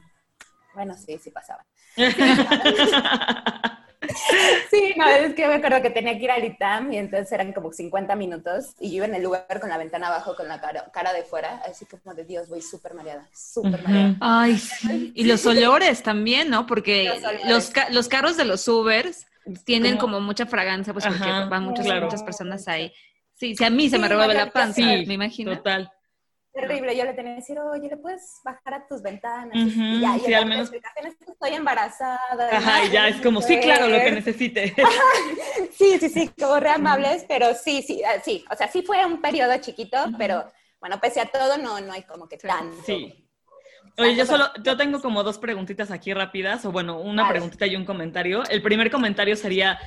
bueno, 0.77 0.95
sí, 0.95 1.19
sí 1.19 1.31
pasaba. 1.31 1.65
Sí, 4.71 4.95
no, 4.97 5.07
es 5.09 5.35
que 5.35 5.49
me 5.49 5.55
acuerdo 5.55 5.83
que 5.83 5.91
tenía 5.91 6.17
que 6.17 6.25
ir 6.25 6.31
al 6.31 6.45
ITAM 6.45 6.93
y 6.93 6.99
entonces 6.99 7.33
eran 7.33 7.53
como 7.53 7.73
50 7.73 8.15
minutos 8.15 8.75
y 8.79 8.91
yo 8.91 8.97
iba 8.97 9.07
en 9.07 9.15
el 9.15 9.23
lugar 9.23 9.59
con 9.59 9.69
la 9.69 9.79
ventana 9.79 10.09
abajo, 10.09 10.37
con 10.37 10.47
la 10.47 10.61
cara, 10.61 11.13
de 11.13 11.25
fuera, 11.25 11.61
así 11.69 11.87
como 11.87 12.15
de 12.15 12.25
Dios, 12.25 12.49
voy 12.49 12.63
súper 12.63 12.95
mareada, 12.95 13.27
súper 13.35 13.83
mareada. 13.83 14.17
Ay, 14.21 14.59
sí. 14.59 15.13
Y 15.15 15.25
los 15.25 15.45
olores 15.47 16.03
también, 16.03 16.51
¿no? 16.51 16.67
Porque 16.67 17.11
los, 17.47 17.73
los, 17.91 18.09
carros 18.09 18.37
de 18.37 18.45
los 18.45 18.69
Ubers 18.69 19.27
tienen 19.65 19.97
como, 19.97 20.21
mucha 20.21 20.47
fragancia, 20.47 20.93
pues 20.93 21.07
porque 21.07 21.27
van 21.27 21.65
muchas, 21.65 21.87
muchas 22.01 22.23
personas 22.23 22.69
ahí. 22.69 22.93
Sí, 23.35 23.57
sí, 23.57 23.65
a 23.65 23.71
mí 23.71 23.89
se 23.89 23.99
me 23.99 24.09
revuelve 24.09 24.35
la 24.35 24.51
panza, 24.51 24.83
me 24.83 25.15
imagino. 25.15 25.57
Total 25.57 25.91
terrible. 26.57 26.97
Yo 26.97 27.05
le 27.05 27.13
tenía 27.13 27.33
que 27.33 27.41
decir, 27.41 27.59
oye, 27.59 27.89
¿le 27.89 27.97
puedes 27.97 28.41
bajar 28.45 28.75
a 28.75 28.87
tus 28.87 29.03
ventanas? 29.03 29.55
y 29.55 30.01
ya, 30.01 30.17
y 30.17 30.21
sí, 30.21 30.35
al 30.35 30.47
menos. 30.47 30.73
estoy 30.73 31.53
embarazada. 31.53 32.57
Ajá, 32.57 32.85
y 32.85 32.91
ya 32.91 33.09
es 33.09 33.21
como, 33.21 33.43
sí, 33.43 33.61
claro, 33.61 33.89
lo 33.89 33.99
que 33.99 34.11
necesite. 34.11 34.75
sí, 35.73 35.99
sí, 35.99 36.09
sí, 36.09 36.31
como 36.39 36.59
re 36.59 36.71
amables, 36.71 37.25
pero 37.29 37.55
sí, 37.55 37.83
sí, 37.83 38.03
ah, 38.05 38.21
sí. 38.25 38.45
O 38.51 38.57
sea, 38.57 38.69
sí 38.69 38.83
fue 38.83 39.05
un 39.05 39.21
periodo 39.21 39.57
chiquito, 39.59 39.99
pero 40.19 40.51
bueno, 40.81 40.99
pese 41.01 41.21
a 41.21 41.27
todo, 41.27 41.59
no, 41.59 41.81
no 41.81 41.93
hay 41.93 42.03
como 42.03 42.29
que 42.29 42.39
tanto. 42.39 42.83
Sí. 42.85 43.23
Oye, 43.99 44.15
yo 44.15 44.27
solo, 44.27 44.47
yo 44.63 44.77
tengo 44.77 45.01
como 45.01 45.23
dos 45.23 45.39
preguntitas 45.39 45.91
aquí 45.91 46.13
rápidas, 46.13 46.65
o 46.67 46.73
bueno, 46.73 47.01
una 47.01 47.29
preguntita 47.29 47.67
y 47.67 47.77
un 47.77 47.85
comentario. 47.85 48.43
El 48.51 48.61
primer 48.61 48.91
comentario 48.91 49.37
sería, 49.37 49.79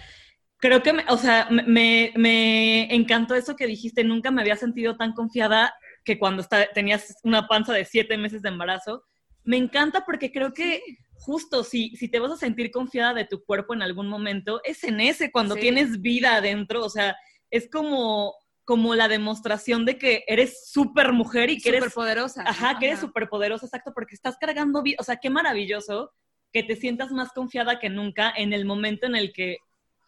creo 0.58 0.82
que, 0.82 0.94
o 1.10 1.18
sea, 1.18 1.48
me, 1.50 2.12
me 2.16 2.94
encantó 2.94 3.36
eso 3.36 3.56
que 3.56 3.68
dijiste, 3.68 4.04
nunca 4.04 4.32
me 4.32 4.42
había 4.42 4.56
sentido 4.56 4.98
tan 4.98 5.14
confiada 5.14 5.76
que 6.04 6.20
cuando 6.20 6.44
tenías 6.74 7.16
una 7.24 7.48
panza 7.48 7.74
de 7.74 7.86
siete 7.86 8.18
meses 8.18 8.42
de 8.42 8.50
embarazo. 8.50 9.04
Me 9.44 9.58
encanta 9.58 10.06
porque 10.06 10.32
creo 10.32 10.54
que 10.54 10.82
justo 11.14 11.64
si, 11.64 11.96
si 11.96 12.08
te 12.08 12.20
vas 12.20 12.32
a 12.32 12.38
sentir 12.38 12.72
confiada 12.72 13.14
de 13.14 13.26
tu 13.26 13.44
cuerpo 13.44 13.74
en 13.74 13.82
algún 13.82 14.08
momento, 14.08 14.62
es 14.64 14.84
en 14.84 15.02
ese, 15.02 15.32
cuando 15.32 15.56
tienes 15.56 16.02
vida 16.02 16.36
adentro, 16.36 16.84
o 16.84 16.90
sea, 16.90 17.16
es 17.52 17.70
como, 17.70 18.36
como 18.64 18.96
la 18.96 19.08
demostración 19.08 19.86
de 19.86 19.98
que 19.98 20.24
eres 20.28 20.70
súper 20.72 21.12
mujer 21.12 21.50
y 21.50 21.60
que 21.60 21.70
eres... 21.70 21.94
poderosa. 21.94 22.44
Ajá, 22.46 22.80
que 22.80 22.88
eres 22.88 23.00
súper 23.00 23.28
poderosa, 23.28 23.66
exacto, 23.66 23.92
porque 23.94 24.16
estás 24.16 24.38
cargando 24.40 24.82
vida, 24.82 24.98
o 25.00 25.04
sea, 25.04 25.18
qué 25.18 25.30
maravilloso 25.30 26.12
que 26.52 26.64
te 26.64 26.76
sientas 26.76 27.12
más 27.12 27.32
confiada 27.32 27.80
que 27.80 27.90
nunca 27.90 28.34
en 28.36 28.54
el 28.54 28.66
momento 28.66 29.06
en 29.06 29.16
el 29.16 29.34
que, 29.34 29.58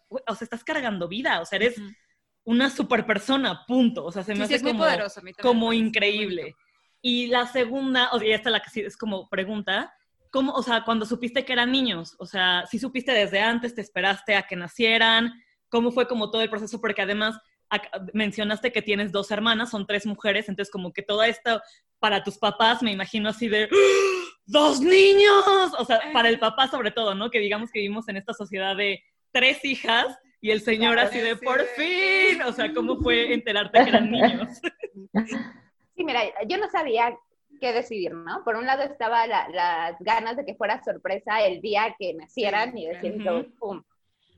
o 0.10 0.36
sea, 0.36 0.46
estás 0.46 0.64
cargando 0.64 1.08
vida, 1.08 1.42
o 1.42 1.46
sea, 1.46 1.58
eres 1.58 1.76
una 2.44 2.70
super 2.70 3.06
persona, 3.06 3.66
punto. 3.66 4.06
O 4.06 4.12
sea, 4.12 4.24
se 4.24 4.36
me 4.36 4.44
hace 4.44 4.62
como, 4.62 4.86
como 5.42 5.74
increíble. 5.74 6.56
Y 7.02 7.28
la 7.28 7.48
segunda, 7.48 8.10
o 8.12 8.20
sea, 8.20 8.36
esta 8.36 8.50
la 8.50 8.62
que 8.62 8.82
es 8.82 8.98
como 8.98 9.30
pregunta, 9.30 9.94
¿cómo, 10.30 10.54
o 10.54 10.64
sea, 10.64 10.84
cuando 10.84 11.06
supiste 11.06 11.46
que 11.46 11.54
eran 11.54 11.72
niños? 11.72 12.16
O 12.20 12.26
sea, 12.26 12.66
si 12.70 12.80
supiste 12.80 13.12
desde 13.12 13.40
antes, 13.40 13.76
te 13.76 13.82
esperaste 13.82 14.36
a 14.36 14.44
que 14.44 14.56
nacieran, 14.56 15.34
¿cómo 15.70 15.92
fue 15.92 16.08
como 16.08 16.30
todo 16.30 16.42
el 16.42 16.50
proceso? 16.50 16.80
Porque 16.80 17.02
además 17.02 17.40
mencionaste 18.14 18.72
que 18.72 18.82
tienes 18.82 19.12
dos 19.12 19.32
hermanas, 19.32 19.72
son 19.72 19.88
tres 19.88 20.06
mujeres, 20.06 20.50
entonces 20.50 20.72
como 20.72 20.92
que 20.92 21.02
todo 21.02 21.24
esto 21.24 21.62
para 22.00 22.24
tus 22.24 22.38
papás, 22.38 22.84
me 22.84 22.92
imagino 22.92 23.30
así 23.30 23.48
de 23.48 23.70
¡Ah! 23.72 24.22
¡Dos 24.46 24.82
niños! 24.82 25.46
O 25.78 25.86
sea, 25.86 26.02
para 26.12 26.28
el 26.28 26.40
papá 26.40 26.68
sobre 26.68 26.92
todo, 26.92 27.16
¿no? 27.16 27.30
Que 27.30 27.40
digamos 27.40 27.72
que 27.72 27.80
vivimos 27.80 28.10
en 28.10 28.18
esta 28.18 28.34
sociedad 28.34 28.76
de 28.76 29.02
tres 29.32 29.64
hijas 29.64 30.18
y 30.42 30.50
el 30.50 30.62
señor 30.62 30.98
así 30.98 31.20
de, 31.20 31.36
por 31.36 31.62
fin, 31.62 32.42
o 32.42 32.52
sea, 32.52 32.74
¿cómo 32.74 32.98
fue 32.98 33.34
enterarte 33.34 33.84
que 33.84 33.90
eran 33.90 34.12
niños? 34.12 34.62
Sí, 35.94 36.06
mira, 36.06 36.22
yo 36.48 36.58
no 36.58 36.68
sabía 36.70 37.16
qué 37.60 37.74
decidir, 37.74 38.14
¿no? 38.16 38.44
Por 38.44 38.56
un 38.56 38.66
lado 38.66 38.82
estaba 38.82 39.28
las 39.28 39.96
ganas 40.00 40.36
de 40.36 40.46
que 40.46 40.56
fuera 40.56 40.82
sorpresa 40.84 41.42
el 41.46 41.62
día 41.62 41.94
que 42.00 42.16
nacieran 42.16 42.76
y 42.76 42.88
decir, 42.88 43.24
pum. 43.60 43.84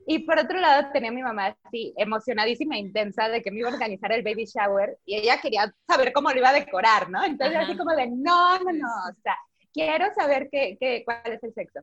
Y 0.05 0.19
por 0.19 0.39
otro 0.39 0.59
lado 0.59 0.89
tenía 0.91 1.09
a 1.09 1.13
mi 1.13 1.21
mamá 1.21 1.55
así 1.63 1.93
emocionadísima 1.95 2.75
e 2.75 2.79
intensa 2.79 3.29
de 3.29 3.41
que 3.41 3.51
me 3.51 3.59
iba 3.59 3.69
a 3.69 3.73
organizar 3.73 4.11
el 4.11 4.23
baby 4.23 4.45
shower 4.45 4.97
y 5.05 5.15
ella 5.15 5.39
quería 5.39 5.73
saber 5.87 6.11
cómo 6.11 6.31
lo 6.31 6.37
iba 6.39 6.49
a 6.49 6.53
decorar, 6.53 7.09
¿no? 7.09 7.23
Entonces 7.23 7.57
así 7.57 7.77
como 7.77 7.95
de, 7.95 8.07
no, 8.07 8.59
no, 8.59 8.73
no, 8.73 8.87
o 9.09 9.21
sea, 9.21 9.37
quiero 9.71 10.13
saber 10.13 10.49
qué, 10.51 10.75
qué, 10.77 11.03
cuál 11.05 11.21
es 11.31 11.43
el 11.43 11.53
sexo. 11.53 11.79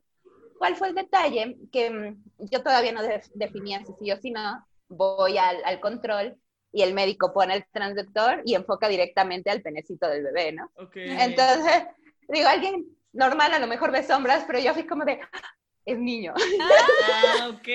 ¿Cuál 0.60 0.76
fue 0.76 0.88
el 0.88 0.94
detalle? 0.94 1.56
Que 1.72 1.90
mm, 1.90 2.22
yo 2.52 2.62
todavía 2.62 2.92
no 2.92 3.00
definía 3.34 3.82
si 3.82 3.94
sí 3.98 4.12
o 4.12 4.18
si 4.18 4.30
no, 4.30 4.62
voy 4.88 5.38
al, 5.38 5.56
al, 5.64 5.80
control 5.80 6.36
y 6.70 6.82
el 6.82 6.92
médico 6.92 7.32
pone 7.32 7.54
el 7.54 7.64
transductor 7.72 8.42
y 8.44 8.54
enfoca 8.54 8.86
directamente 8.86 9.48
al 9.48 9.62
penecito 9.62 10.06
del 10.06 10.22
bebé, 10.22 10.52
¿no? 10.52 10.70
Entonces, 10.94 11.84
digo, 12.28 12.46
alguien 12.46 12.84
normal 13.12 13.54
a 13.54 13.58
lo 13.58 13.66
mejor 13.66 13.90
ve 13.90 14.02
sombras, 14.02 14.44
pero 14.46 14.58
yo 14.58 14.74
fui 14.74 14.86
como 14.86 15.06
de, 15.06 15.18
es 15.86 15.98
niño. 15.98 16.34
Ah, 16.60 17.48
ok. 17.48 17.68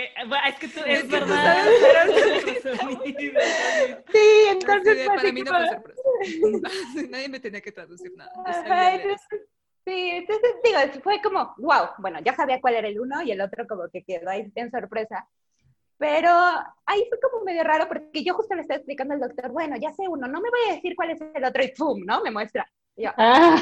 Es 0.48 0.56
que 0.60 0.68
tú, 0.68 0.82
es, 0.86 1.10
verdad. 1.10 1.66
sí, 4.12 4.46
entonces. 4.52 5.00
Sí, 5.00 5.08
para 5.08 5.32
mí 5.32 5.42
no 5.42 5.52
puede 5.52 5.70
ser 5.70 5.82
Nadie 7.10 7.30
me 7.30 7.40
tenía 7.40 7.62
que 7.62 7.72
traducir 7.72 8.14
nada. 8.16 8.32
Sí, 9.96 10.10
entonces 10.12 10.52
digo, 10.64 10.80
fue 11.04 11.22
como, 11.22 11.54
wow, 11.58 11.90
bueno, 12.00 12.20
ya 12.24 12.36
sabía 12.36 12.62
cuál 12.62 12.76
era 12.76 12.88
el 12.88 13.00
uno 13.00 13.22
y 13.24 13.32
el 13.32 13.42
otro 13.42 13.66
como 13.68 13.90
que 13.92 14.04
quedó 14.04 14.30
ahí 14.30 14.52
en 14.56 14.72
sorpresa. 14.72 15.28
Pero 15.98 16.30
ahí 16.86 17.06
fue 17.08 17.20
como 17.22 17.46
medio 17.46 17.64
raro 17.64 17.88
porque 17.88 18.24
yo 18.24 18.34
justo 18.34 18.54
le 18.54 18.62
estaba 18.62 18.78
explicando 18.78 19.14
al 19.14 19.22
doctor, 19.22 19.52
bueno, 19.52 19.78
ya 19.78 19.94
sé 19.94 20.08
uno, 20.08 20.28
no 20.28 20.42
me 20.42 20.50
voy 20.50 20.60
a 20.70 20.76
decir 20.76 20.96
cuál 20.96 21.12
es 21.12 21.22
el 21.22 21.44
otro 21.44 21.64
y 21.64 21.70
¡pum! 21.70 22.04
¿no? 22.06 22.22
Me 22.22 22.32
muestra. 22.32 22.70
yo, 22.98 23.12
ah. 23.18 23.56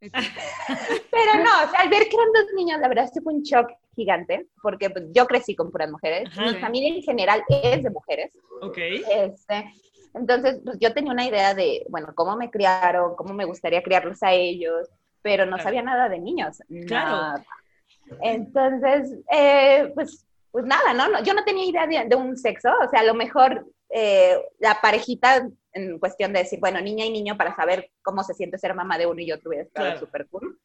Pero 0.00 1.44
no, 1.44 1.64
o 1.64 1.70
sea, 1.70 1.80
al 1.80 1.88
ver 1.88 2.08
que 2.08 2.16
eran 2.16 2.32
dos 2.32 2.46
niños, 2.56 2.80
la 2.80 2.88
verdad 2.88 3.10
sí 3.12 3.20
fue 3.20 3.34
un 3.34 3.42
shock 3.42 3.70
gigante, 3.94 4.48
porque 4.60 4.90
pues, 4.90 5.04
yo 5.12 5.26
crecí 5.26 5.54
con 5.54 5.70
puras 5.70 5.90
mujeres, 5.90 6.28
mi 6.36 6.54
familia 6.54 6.94
en 6.94 7.02
general 7.02 7.44
es 7.48 7.82
de 7.82 7.90
mujeres. 7.90 8.32
Ok. 8.62 8.78
Este, 8.78 9.72
entonces, 10.14 10.60
pues 10.64 10.76
yo 10.80 10.92
tenía 10.92 11.12
una 11.12 11.26
idea 11.26 11.54
de, 11.54 11.86
bueno, 11.88 12.12
cómo 12.14 12.36
me 12.36 12.50
criaron, 12.50 13.14
cómo 13.14 13.32
me 13.32 13.44
gustaría 13.44 13.82
criarlos 13.82 14.22
a 14.22 14.32
ellos, 14.32 14.88
pero 15.22 15.46
no 15.46 15.58
sabía 15.58 15.82
nada 15.82 16.08
de 16.08 16.18
niños. 16.18 16.62
Claro. 16.86 17.42
Entonces, 18.20 19.18
eh, 19.32 19.90
pues, 19.94 20.26
pues 20.50 20.64
nada, 20.66 20.92
¿no? 20.92 21.22
Yo 21.22 21.32
no 21.32 21.44
tenía 21.44 21.64
idea 21.64 21.86
de, 21.86 22.08
de 22.08 22.16
un 22.16 22.36
sexo, 22.36 22.70
o 22.84 22.88
sea, 22.90 23.00
a 23.00 23.04
lo 23.04 23.14
mejor 23.14 23.66
eh, 23.94 24.36
la 24.58 24.80
parejita 24.80 25.48
en 25.74 25.98
cuestión 25.98 26.32
de 26.32 26.40
decir, 26.40 26.58
bueno, 26.60 26.80
niña 26.80 27.04
y 27.04 27.12
niño 27.12 27.36
para 27.36 27.54
saber 27.54 27.90
cómo 28.02 28.22
se 28.22 28.34
siente 28.34 28.58
ser 28.58 28.74
mamá 28.74 28.98
de 28.98 29.06
uno 29.06 29.20
y 29.20 29.32
otro 29.32 29.50
hubiera 29.50 29.64
estado 29.64 29.98
súper 29.98 30.26
cool. 30.28 30.58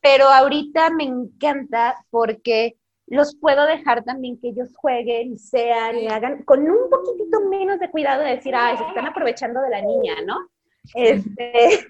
Pero 0.00 0.26
ahorita 0.26 0.90
me 0.90 1.04
encanta 1.04 2.04
porque 2.10 2.76
los 3.06 3.36
puedo 3.36 3.64
dejar 3.66 4.02
también 4.04 4.40
que 4.40 4.48
ellos 4.48 4.74
jueguen, 4.74 5.38
sean 5.38 5.98
y 5.98 6.08
hagan 6.08 6.42
con 6.42 6.68
un 6.68 6.90
poquitito 6.90 7.40
menos 7.48 7.78
de 7.78 7.90
cuidado 7.90 8.22
de 8.22 8.36
decir, 8.36 8.54
ay, 8.56 8.76
se 8.76 8.84
están 8.84 9.06
aprovechando 9.06 9.60
de 9.60 9.70
la 9.70 9.80
niña, 9.82 10.14
¿no? 10.26 10.48
Este, 10.94 11.86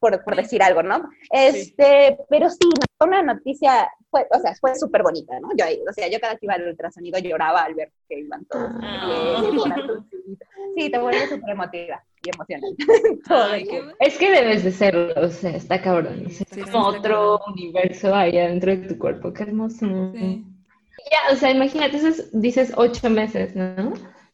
por, 0.00 0.24
por 0.24 0.34
decir 0.34 0.62
algo, 0.62 0.82
¿no? 0.82 1.08
Este, 1.30 2.18
pero 2.28 2.48
sí, 2.48 2.68
una 3.04 3.22
noticia, 3.22 3.88
fue, 4.10 4.26
o 4.30 4.40
sea, 4.40 4.54
fue 4.54 4.74
súper 4.74 5.02
bonita, 5.02 5.38
¿no? 5.40 5.50
Yo, 5.56 5.66
o 5.88 5.92
sea, 5.92 6.08
yo 6.08 6.18
cada 6.18 6.36
que 6.36 6.46
iba 6.46 6.54
al 6.54 6.66
ultrasonido 6.66 7.18
lloraba 7.18 7.62
al 7.62 7.74
ver 7.74 7.92
que 8.08 8.20
iban 8.20 8.44
todos. 8.46 8.70
Ah. 8.82 9.42
sí, 10.76 10.90
te 10.90 10.98
vuelve 10.98 11.28
súper 11.28 11.50
emotiva 11.50 12.02
y 12.24 12.30
emocionante. 12.30 12.84
es 14.00 14.18
que 14.18 14.30
debes 14.30 14.64
de 14.64 14.72
serlo, 14.72 15.12
o 15.16 15.28
sea, 15.28 15.50
está 15.50 15.80
cabrón. 15.80 16.24
es 16.26 16.44
como 16.70 16.86
otro 16.86 17.38
universo 17.46 18.14
allá 18.14 18.48
dentro 18.48 18.74
de 18.74 18.88
tu 18.88 18.98
cuerpo, 18.98 19.32
qué 19.32 19.44
hermoso. 19.44 19.86
Ya, 20.14 21.32
o 21.32 21.36
sea, 21.36 21.50
imagínate, 21.50 21.96
entonces 21.96 22.30
dices 22.32 22.72
ocho 22.76 23.10
meses, 23.10 23.54
¿no? 23.54 23.92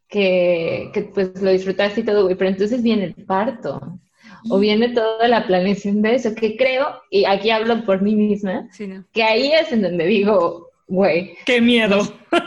Que, 0.09 0.91
que 0.95 1.03
pues 1.03 1.41
lo 1.43 1.51
disfrutaste 1.51 2.01
y 2.01 2.05
todo, 2.05 2.25
güey, 2.25 2.37
pero 2.37 2.51
entonces 2.51 2.83
viene 2.83 3.05
el 3.05 3.15
parto 3.15 3.99
o 4.49 4.59
viene 4.59 4.91
toda 4.91 5.29
la 5.29 5.47
planeación 5.47 6.03
de 6.03 6.15
eso, 6.15 6.35
que 6.35 6.57
creo, 6.57 7.01
y 7.11 7.25
aquí 7.25 7.51
hablo 7.51 7.85
por 7.85 8.03
mí 8.03 8.15
misma, 8.15 8.69
que 9.13 9.23
ahí 9.23 9.53
es 9.53 9.73
en 9.73 9.83
donde 9.83 10.07
digo, 10.07 10.71
güey. 10.89 11.37
¡Qué 11.45 11.61
miedo! 11.61 12.01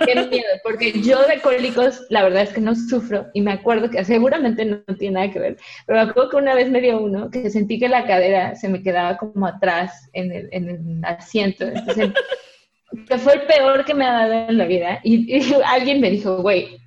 ¡Qué 0.06 0.16
miedo! 0.16 0.48
Porque 0.64 0.94
yo 1.02 1.26
de 1.28 1.42
cólicos, 1.42 2.02
la 2.10 2.24
verdad 2.24 2.44
es 2.44 2.50
que 2.50 2.62
no 2.62 2.76
sufro, 2.76 3.28
y 3.34 3.42
me 3.42 3.52
acuerdo 3.52 3.90
que 3.90 4.04
seguramente 4.06 4.66
no, 4.66 4.80
tiene 4.98 5.16
nada 5.16 5.32
que 5.32 5.40
ver, 5.40 5.58
pero 5.86 6.04
me 6.04 6.10
acuerdo 6.10 6.30
que 6.30 6.38
una 6.38 6.56
vez 6.56 6.70
me 6.70 6.82
dio 6.82 7.00
uno 7.00 7.30
que 7.30 7.50
sentí 7.50 7.80
que 7.80 7.90
la 7.90 8.06
cadera 8.06 8.56
se 8.56 8.70
me 8.70 8.82
quedaba 8.82 9.18
como 9.18 9.48
atrás 9.48 10.10
en 10.14 10.32
el, 10.32 10.50
en 10.52 10.70
el 10.70 11.06
asiento. 11.06 11.66
Entonces, 11.66 12.12
que 13.08 13.18
fue 13.18 13.34
el 13.34 13.42
peor 13.42 13.86
que 13.86 13.94
me 13.94 14.06
ha 14.06 14.28
dado 14.28 14.50
en 14.50 14.58
la 14.58 14.66
vida. 14.66 15.00
Y, 15.04 15.38
y 15.38 15.56
alguien 15.66 16.02
me 16.02 16.12
dijo, 16.12 16.42
güey, 16.42 16.78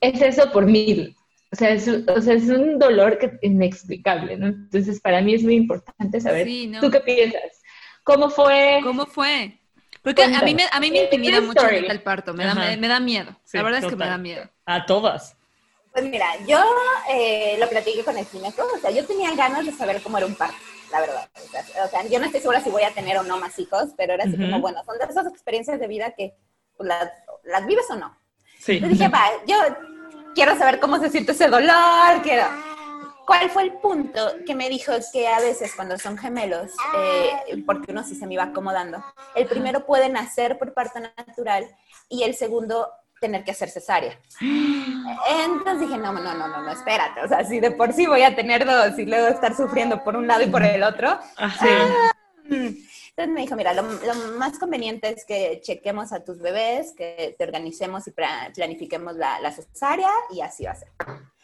es 0.00 0.20
eso 0.22 0.50
por 0.52 0.66
mil. 0.66 1.14
O 1.54 1.56
sea, 1.56 1.70
es, 1.70 1.86
o 1.86 2.20
sea, 2.20 2.34
es 2.34 2.48
un 2.48 2.80
dolor 2.80 3.16
que, 3.16 3.38
inexplicable, 3.42 4.36
¿no? 4.36 4.48
Entonces, 4.48 5.00
para 5.00 5.22
mí 5.22 5.34
es 5.34 5.44
muy 5.44 5.54
importante 5.54 6.20
saber, 6.20 6.48
¿tú 6.80 6.90
qué 6.90 6.98
piensas? 6.98 7.62
¿Cómo 8.02 8.28
fue? 8.28 8.80
¿Cómo 8.82 9.06
fue? 9.06 9.60
Porque 10.02 10.24
a 10.24 10.42
mí, 10.42 10.52
me, 10.52 10.64
a 10.72 10.80
mí 10.80 10.90
me 10.90 11.04
intimida 11.04 11.40
mucho 11.40 11.68
el 11.68 12.02
parto, 12.02 12.34
me 12.34 12.44
da, 12.44 12.56
me, 12.76 12.88
da, 12.88 12.98
miedo. 12.98 13.36
la 13.52 13.62
verdad 13.62 13.84
es 13.84 13.86
que 13.86 13.94
me 13.94 14.04
da 14.04 14.18
miedo. 14.18 14.50
A 14.66 14.84
todas. 14.84 15.36
Pues 15.92 16.04
mira, 16.06 16.26
yo 16.44 16.58
eh, 17.08 17.56
lo 17.60 17.68
platiqué 17.68 18.02
con 18.02 18.18
el 18.18 18.26
gineco, 18.26 18.66
o 18.74 18.78
sea, 18.80 18.90
yo 18.90 19.06
tenía 19.06 19.32
ganas 19.36 19.64
de 19.64 19.70
saber 19.70 20.02
cómo 20.02 20.18
era 20.18 20.26
un 20.26 20.34
parto, 20.34 20.56
la 20.90 21.02
verdad. 21.02 21.30
O 21.84 21.88
sea, 21.88 22.04
yo 22.08 22.18
no 22.18 22.24
estoy 22.24 22.40
segura 22.40 22.60
si 22.60 22.70
voy 22.70 22.82
a 22.82 22.90
tener 22.90 23.16
o 23.16 23.22
no 23.22 23.38
más 23.38 23.56
hijos, 23.60 23.90
pero 23.96 24.14
era 24.14 24.24
así 24.24 24.36
como, 24.36 24.58
bueno, 24.58 24.82
son 24.84 24.98
de 24.98 25.04
esas 25.04 25.28
experiencias 25.28 25.78
de 25.78 25.86
vida 25.86 26.10
que 26.16 26.34
pues, 26.76 26.88
las, 26.88 27.10
las 27.44 27.64
vives 27.64 27.86
o 27.90 27.94
no. 27.94 28.18
Sí. 28.58 28.72
Entonces 28.72 28.98
dije, 28.98 29.08
va, 29.08 29.30
yo 29.46 29.56
quiero 30.34 30.56
saber 30.56 30.80
cómo 30.80 30.98
se 30.98 31.10
siente 31.10 31.32
ese 31.32 31.48
dolor, 31.48 32.22
quiero... 32.22 32.44
¿Cuál 33.26 33.48
fue 33.48 33.62
el 33.62 33.72
punto 33.72 34.20
que 34.46 34.54
me 34.54 34.68
dijo 34.68 34.92
que 35.10 35.26
a 35.26 35.40
veces 35.40 35.72
cuando 35.74 35.96
son 35.96 36.18
gemelos, 36.18 36.72
eh, 36.94 37.62
porque 37.64 37.90
uno 37.90 38.04
sí 38.04 38.14
se 38.14 38.26
me 38.26 38.34
iba 38.34 38.42
acomodando, 38.42 39.02
el 39.34 39.46
primero 39.46 39.86
puede 39.86 40.10
nacer 40.10 40.58
por 40.58 40.74
parto 40.74 41.00
natural 41.00 41.66
y 42.10 42.24
el 42.24 42.34
segundo 42.34 42.86
tener 43.20 43.42
que 43.42 43.52
hacer 43.52 43.70
cesárea. 43.70 44.18
Entonces 44.40 45.88
dije, 45.88 45.96
no, 45.96 46.12
no, 46.12 46.20
no, 46.20 46.48
no, 46.48 46.62
no, 46.62 46.70
espérate, 46.70 47.22
o 47.22 47.28
sea, 47.28 47.42
si 47.44 47.60
de 47.60 47.70
por 47.70 47.94
sí 47.94 48.06
voy 48.06 48.22
a 48.24 48.36
tener 48.36 48.66
dos 48.66 48.98
y 48.98 49.06
luego 49.06 49.28
estar 49.28 49.56
sufriendo 49.56 50.04
por 50.04 50.16
un 50.16 50.26
lado 50.26 50.42
y 50.42 50.48
por 50.48 50.62
el 50.62 50.82
otro. 50.82 51.18
Así. 51.38 51.66
Ah, 51.66 52.12
entonces 53.16 53.32
me 53.32 53.42
dijo, 53.42 53.54
mira, 53.54 53.72
lo, 53.72 53.84
más 54.36 54.58
conveniente 54.58 55.08
es 55.08 55.24
que 55.24 55.60
chequemos 55.62 56.12
a 56.12 56.24
tus 56.24 56.40
bebés, 56.40 56.92
que 56.96 57.36
te 57.38 57.44
organicemos 57.44 58.08
y 58.08 58.10
planifiquemos 58.10 59.14
la, 59.14 59.38
la 59.40 59.52
cesárea 59.52 60.10
y 60.32 60.40
así 60.40 60.64
va 60.64 60.72
a 60.72 60.74
ser. 60.74 60.88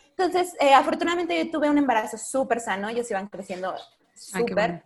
Entonces, 0.08 0.56
eh, 0.58 0.74
afortunadamente 0.74 1.38
yo 1.38 1.48
tuve 1.48 1.70
un 1.70 1.78
embarazo 1.78 2.18
súper 2.18 2.58
sano, 2.58 2.88
ellos 2.88 3.08
iban 3.08 3.28
creciendo 3.28 3.72
súper. 4.16 4.82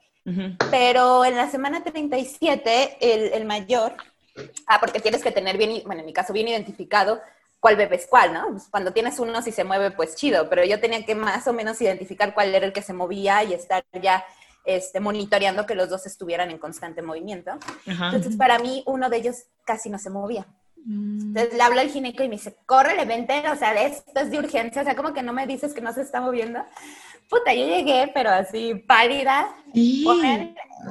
Pero 0.70 1.24
en 1.24 1.36
la 1.36 1.50
semana 1.50 1.82
37, 1.82 2.98
el, 3.00 3.32
el 3.32 3.44
mayor, 3.46 3.94
ah, 4.66 4.78
porque 4.78 5.00
tienes 5.00 5.22
que 5.22 5.30
tener 5.30 5.56
bien, 5.56 5.82
bueno, 5.86 6.00
en 6.00 6.06
mi 6.06 6.12
caso, 6.12 6.34
bien 6.34 6.48
identificado 6.48 7.18
cuál 7.60 7.76
bebé 7.76 7.96
es 7.96 8.06
cuál, 8.06 8.34
¿no? 8.34 8.48
Pues 8.50 8.68
cuando 8.70 8.92
tienes 8.92 9.18
uno, 9.18 9.40
si 9.40 9.52
se 9.52 9.64
mueve, 9.64 9.90
pues 9.90 10.16
chido, 10.16 10.50
pero 10.50 10.64
yo 10.66 10.80
tenía 10.80 11.02
que 11.06 11.14
más 11.14 11.46
o 11.46 11.54
menos 11.54 11.80
identificar 11.80 12.34
cuál 12.34 12.54
era 12.54 12.66
el 12.66 12.74
que 12.74 12.82
se 12.82 12.92
movía 12.92 13.42
y 13.42 13.54
estar 13.54 13.82
ya 14.02 14.22
este, 14.64 15.00
monitoreando 15.00 15.66
que 15.66 15.74
los 15.74 15.88
dos 15.88 16.06
estuvieran 16.06 16.50
en 16.50 16.58
constante 16.58 17.02
movimiento. 17.02 17.52
Entonces, 17.86 18.36
para 18.36 18.58
mí, 18.58 18.82
uno 18.86 19.08
de 19.10 19.18
ellos 19.18 19.36
casi 19.64 19.90
no 19.90 19.98
se 19.98 20.10
movía. 20.10 20.46
Mm. 20.84 21.28
Entonces 21.28 21.54
le 21.54 21.62
hablo 21.62 21.80
al 21.80 21.90
gineco 21.90 22.22
y 22.22 22.28
me 22.28 22.36
dice, 22.36 22.56
corre, 22.66 23.04
vente, 23.04 23.42
o 23.50 23.56
sea, 23.56 23.72
esto 23.82 24.20
es 24.20 24.30
de 24.30 24.38
urgencia, 24.38 24.82
o 24.82 24.84
sea, 24.84 24.94
como 24.94 25.12
que 25.12 25.22
no 25.22 25.32
me 25.32 25.46
dices 25.46 25.72
que 25.72 25.80
no 25.80 25.92
se 25.92 26.02
está 26.02 26.20
moviendo. 26.20 26.60
Puta, 27.30 27.54
yo 27.54 27.66
llegué, 27.66 28.10
pero 28.12 28.30
así 28.30 28.74
pálida. 28.74 29.48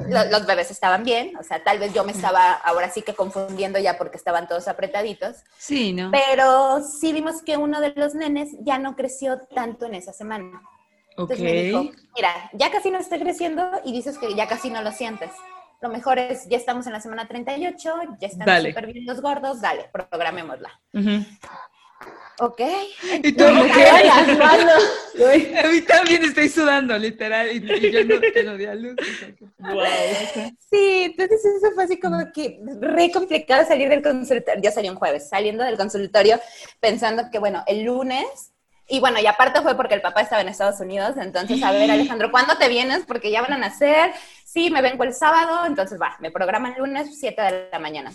Los, 0.09 0.31
los, 0.31 0.47
bebés 0.47 0.71
estaban 0.71 1.03
bien, 1.03 1.37
o 1.37 1.43
sea, 1.43 1.63
tal 1.63 1.77
vez 1.77 1.93
yo 1.93 2.03
me 2.03 2.11
estaba 2.11 2.53
ahora 2.53 2.89
sí 2.89 3.03
que 3.03 3.13
confundiendo 3.13 3.77
ya 3.77 3.97
porque 3.97 4.17
estaban 4.17 4.47
todos 4.47 4.67
apretaditos. 4.67 5.37
Sí, 5.59 5.93
¿no? 5.93 6.09
Pero 6.11 6.81
sí 6.81 7.13
vimos 7.13 7.43
que 7.43 7.57
uno 7.57 7.79
de 7.79 7.93
los 7.95 8.15
nenes 8.15 8.49
ya 8.61 8.79
no 8.79 8.95
creció 8.95 9.41
tanto 9.53 9.85
en 9.85 9.93
esa 9.93 10.11
semana. 10.11 10.63
Entonces 11.17 11.39
me 11.39 11.63
dijo, 11.63 11.91
mira, 12.15 12.49
ya 12.53 12.71
casi 12.71 12.91
no 12.91 12.99
estoy 12.99 13.19
creciendo 13.19 13.69
y 13.85 13.91
dices 13.91 14.17
que 14.17 14.33
ya 14.35 14.47
casi 14.47 14.69
no 14.69 14.81
lo 14.81 14.91
sientes. 14.91 15.31
Lo 15.81 15.89
mejor 15.89 16.17
es, 16.17 16.47
ya 16.47 16.57
estamos 16.57 16.87
en 16.87 16.93
la 16.93 17.01
semana 17.01 17.27
38, 17.27 17.93
ya 18.19 18.27
están 18.27 18.63
súper 18.63 18.85
bien 18.91 19.05
los 19.05 19.21
gordos, 19.21 19.61
dale, 19.61 19.89
programémosla. 19.91 20.79
Ok. 22.39 22.61
Y 23.21 23.31
tú, 23.33 23.43
las 23.43 24.37
manos. 24.37 24.83
A 25.63 25.67
mí 25.67 25.81
también 25.81 26.23
estoy 26.23 26.49
sudando, 26.49 26.97
literal, 26.97 27.51
y, 27.51 27.91
yo 27.91 28.05
no 28.05 28.19
tengo 28.33 28.57
di 28.57 28.65
a 28.65 28.75
luz. 28.75 28.95
Wow. 29.59 29.83
Sí, 30.71 31.03
entonces 31.05 31.45
eso 31.45 31.71
fue 31.75 31.83
así 31.83 31.99
como 31.99 32.17
que 32.33 32.59
re 32.81 33.11
complicado 33.11 33.65
salir 33.67 33.89
del 33.89 34.01
consultorio. 34.01 34.61
Yo 34.63 34.71
salí 34.71 34.89
un 34.89 34.95
jueves, 34.95 35.29
saliendo 35.29 35.63
del 35.63 35.77
consultorio 35.77 36.39
pensando 36.79 37.29
que, 37.31 37.37
bueno, 37.37 37.63
el 37.67 37.83
lunes 37.83 38.52
y 38.87 38.99
bueno, 38.99 39.19
y 39.19 39.25
aparte 39.27 39.61
fue 39.61 39.75
porque 39.75 39.95
el 39.95 40.01
papá 40.01 40.21
estaba 40.21 40.41
en 40.41 40.49
Estados 40.49 40.79
Unidos, 40.79 41.15
entonces, 41.17 41.61
a 41.63 41.71
ver, 41.71 41.89
Alejandro, 41.89 42.31
¿cuándo 42.31 42.57
te 42.57 42.67
vienes? 42.67 43.03
Porque 43.07 43.31
ya 43.31 43.41
van 43.41 43.53
a 43.53 43.57
nacer, 43.57 44.11
sí, 44.45 44.69
me 44.69 44.81
vengo 44.81 45.03
el 45.03 45.13
sábado, 45.13 45.65
entonces 45.65 45.99
va, 46.01 46.17
me 46.19 46.31
programan 46.31 46.73
el 46.73 46.79
lunes, 46.79 47.17
7 47.19 47.41
de 47.41 47.69
la 47.71 47.79
mañana. 47.79 48.11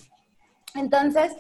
Entonces, 0.75 1.33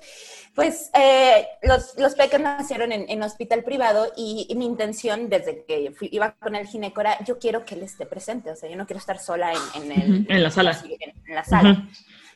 pues 0.55 0.91
eh, 0.95 1.47
los, 1.63 1.95
los 1.99 2.15
peques 2.15 2.41
nacieron 2.41 2.91
en, 2.91 3.05
en 3.09 3.23
hospital 3.23 3.63
privado 3.63 4.13
y, 4.17 4.53
mi 4.57 4.65
intención 4.65 5.29
desde 5.29 5.65
que 5.65 5.95
iba 6.11 6.33
con 6.33 6.57
el 6.57 6.67
ginecora, 6.67 7.23
yo 7.25 7.39
quiero 7.39 7.65
que 7.65 7.77
él 7.77 7.83
esté 7.83 8.07
presente, 8.07 8.51
o 8.51 8.57
sea, 8.57 8.69
yo 8.69 8.77
no 8.77 8.87
quiero 8.87 8.99
estar 8.99 9.19
sola 9.21 9.53
en, 9.53 9.93
en, 9.93 9.93
el, 9.93 10.27
en 10.29 10.43
la 10.43 10.51
sala. 10.51 10.83
En, 11.27 11.35
la 11.35 11.45
sala. 11.45 11.89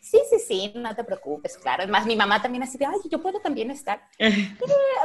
Sí, 0.03 0.21
sí, 0.29 0.39
sí, 0.39 0.73
no 0.75 0.95
te 0.95 1.05
preocupes, 1.05 1.57
claro. 1.57 1.85
Es 1.85 1.89
más, 1.89 2.05
mi 2.05 2.17
mamá 2.17 2.43
también 2.43 2.65
así 2.65 2.77
de, 2.77 2.87
ay, 2.87 2.99
yo 3.11 3.23
puedo 3.23 3.41
también 3.41 3.71
estar. 3.71 4.03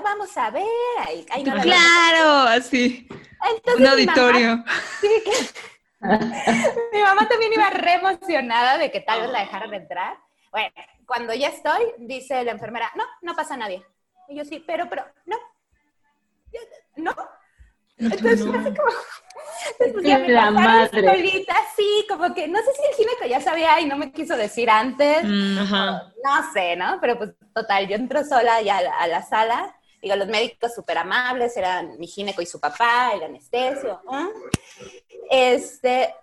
vamos 0.03 0.35
a 0.35 0.49
ver. 0.49 0.65
Ahí, 1.05 1.43
claro, 1.43 2.49
así. 2.49 3.07
Un 3.77 3.87
auditorio. 3.87 4.63
sí, 4.99 5.07
mi 6.91 7.01
mamá 7.01 7.27
también 7.27 7.53
iba 7.53 7.69
re 7.69 7.93
emocionada 7.93 8.77
de 8.77 8.91
que 8.91 8.99
tal 9.01 9.21
vez 9.21 9.29
la 9.31 9.39
dejaran 9.39 9.73
entrar. 9.73 10.17
Bueno, 10.51 10.73
cuando 11.05 11.33
ya 11.33 11.49
estoy, 11.49 11.93
dice 11.99 12.43
la 12.43 12.51
enfermera, 12.51 12.91
no, 12.95 13.03
no 13.21 13.35
pasa 13.35 13.55
nadie. 13.55 13.85
Y 14.27 14.35
yo 14.35 14.43
sí, 14.43 14.63
pero, 14.65 14.89
pero, 14.89 15.05
no. 15.25 15.37
No. 16.95 17.15
Entonces, 17.97 18.41
así 18.41 18.45
como, 18.45 18.59
entonces, 19.79 20.09
ya 20.09 20.19
me 20.19 20.29
la 20.29 20.51
madre. 20.51 21.07
Solita, 21.07 21.55
sí, 21.75 22.05
como 22.07 22.33
que 22.33 22.47
no 22.47 22.59
sé 22.59 22.71
si 22.73 22.81
el 22.89 22.95
gineco 22.95 23.25
ya 23.27 23.41
sabía 23.41 23.79
y 23.81 23.85
no 23.85 23.97
me 23.97 24.11
quiso 24.11 24.35
decir 24.37 24.69
antes. 24.69 25.23
Mm, 25.23 25.55
no 25.55 26.53
sé, 26.53 26.75
¿no? 26.75 26.99
Pero 27.01 27.17
pues 27.17 27.31
total, 27.53 27.87
yo 27.87 27.95
entro 27.95 28.23
sola 28.23 28.61
ya 28.61 28.77
a 28.77 29.07
la, 29.07 29.23
sala. 29.23 29.75
Digo, 30.01 30.15
los 30.15 30.27
médicos 30.27 30.75
súper 30.75 30.99
amables, 30.99 31.57
eran 31.57 31.97
mi 31.97 32.07
gineco 32.07 32.41
y 32.41 32.45
su 32.45 32.59
papá, 32.59 33.11
el 33.13 33.23
anestesio. 33.23 33.99
Este, 35.29 36.13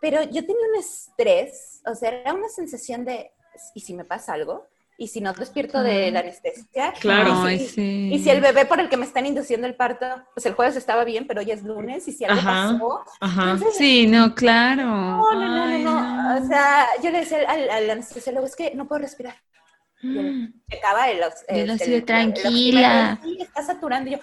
pero 0.00 0.22
yo 0.24 0.44
tenía 0.44 0.66
un 0.72 0.80
estrés, 0.80 1.80
o 1.86 1.94
sea, 1.94 2.10
era 2.10 2.34
una 2.34 2.48
sensación 2.48 3.04
de, 3.04 3.30
¿y 3.74 3.80
si 3.80 3.94
me 3.94 4.04
pasa 4.04 4.32
algo? 4.32 4.66
¿Y 5.00 5.08
si 5.08 5.22
no 5.22 5.32
despierto 5.32 5.82
de 5.82 6.10
la 6.10 6.20
anestesia? 6.20 6.92
Claro, 7.00 7.50
y 7.50 7.58
si, 7.58 8.12
y 8.12 8.18
si 8.18 8.28
el 8.28 8.42
bebé 8.42 8.66
por 8.66 8.80
el 8.80 8.90
que 8.90 8.98
me 8.98 9.06
están 9.06 9.24
induciendo 9.24 9.66
el 9.66 9.74
parto, 9.74 10.04
pues 10.34 10.44
el 10.44 10.52
jueves 10.52 10.76
estaba 10.76 11.04
bien, 11.04 11.26
pero 11.26 11.40
hoy 11.40 11.50
es 11.50 11.62
lunes, 11.62 12.06
y 12.06 12.12
si 12.12 12.26
algo 12.26 12.42
pasó. 12.42 13.04
Ajá. 13.18 13.58
sí, 13.72 14.06
no, 14.06 14.34
claro. 14.34 14.84
No, 14.84 15.34
no, 15.34 15.78
no, 15.78 15.78
no, 15.78 16.44
O 16.44 16.46
sea, 16.46 16.86
yo 17.02 17.10
le 17.10 17.20
decía 17.20 17.38
al, 17.48 17.70
al 17.70 17.88
anestesiólogo, 17.88 18.44
es 18.44 18.54
que 18.54 18.74
no 18.74 18.86
puedo 18.86 19.00
respirar. 19.00 19.36
Mm. 20.02 20.48
checaba 20.70 21.08
el, 21.08 21.20
el, 21.48 21.70
este, 21.70 22.02
tranquila. 22.02 23.18
sí, 23.22 23.38
está 23.40 23.62
saturando. 23.62 24.10
Y 24.10 24.12
yo, 24.12 24.18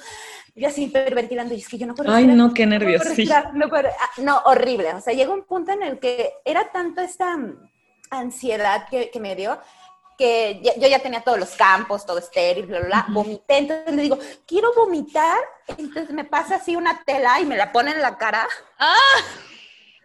yo 0.56 0.68
así 0.68 0.84
hiperventilando, 0.84 1.56
y 1.56 1.58
es 1.58 1.68
que 1.68 1.80
yo 1.80 1.88
no 1.88 1.96
puedo 1.96 2.14
Ay, 2.14 2.28
no, 2.28 2.54
qué 2.54 2.68
nervios, 2.68 3.02
sí. 3.16 3.26
No, 3.26 3.66
ah, 3.66 4.10
no, 4.18 4.38
horrible. 4.46 4.94
O 4.94 5.02
sea, 5.02 5.16
llegó 5.16 5.34
un 5.34 5.46
punto 5.46 5.72
en 5.72 5.82
el 5.82 5.98
que 5.98 6.34
era 6.46 6.72
tanto 6.72 7.02
esta 7.02 7.36
ansiedad 8.12 8.88
que, 8.92 9.10
que 9.10 9.20
me 9.20 9.36
dio 9.36 9.60
que 10.18 10.62
yo 10.64 10.88
ya 10.88 11.00
tenía 11.00 11.22
todos 11.22 11.38
los 11.38 11.52
campos, 11.52 12.06
todo 12.06 12.18
estéril, 12.18 12.66
bla, 12.66 12.80
bla, 12.80 12.88
bla, 12.88 13.06
vomité, 13.10 13.58
entonces 13.58 13.94
le 13.94 14.02
digo, 14.02 14.18
quiero 14.46 14.74
vomitar, 14.74 15.38
entonces 15.68 16.10
me 16.10 16.26
pasa 16.26 16.56
así 16.56 16.76
una 16.76 17.04
tela 17.04 17.40
y 17.40 17.46
me 17.46 17.56
la 17.56 17.72
pone 17.72 17.92
en 17.92 18.02
la 18.02 18.18
cara. 18.18 18.48
¡Ah! 18.80 19.22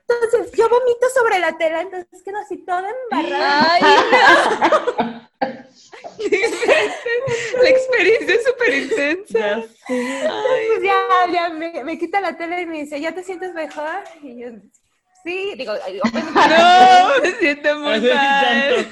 Entonces 0.01 0.53
yo 0.53 0.69
vomito 0.69 1.09
sobre 1.15 1.39
la 1.39 1.57
tela, 1.57 1.81
entonces 1.81 2.23
quedo 2.23 2.39
así 2.39 2.59
toda 2.59 2.91
embarrada. 3.11 3.73
Ay, 3.73 3.83
no. 3.83 5.23
la 7.63 7.69
experiencia 7.69 8.35
es 8.35 8.45
súper 8.45 8.75
intensa. 8.75 9.65
Entonces 9.89 10.83
ya, 10.83 11.33
ya 11.33 11.49
me, 11.49 11.85
me, 11.85 11.99
quita 11.99 12.21
la 12.21 12.37
tela 12.37 12.61
y 12.61 12.67
me 12.67 12.83
dice, 12.83 13.01
¿ya 13.01 13.13
te 13.13 13.23
sientes 13.23 13.55
mejor? 13.55 14.05
Y 14.23 14.41
yo, 14.41 14.49
sí, 15.25 15.55
digo, 15.57 15.73
no, 16.05 17.23
me 17.23 17.33
siento 17.33 17.79
muy 17.79 18.01
mal. 18.01 18.89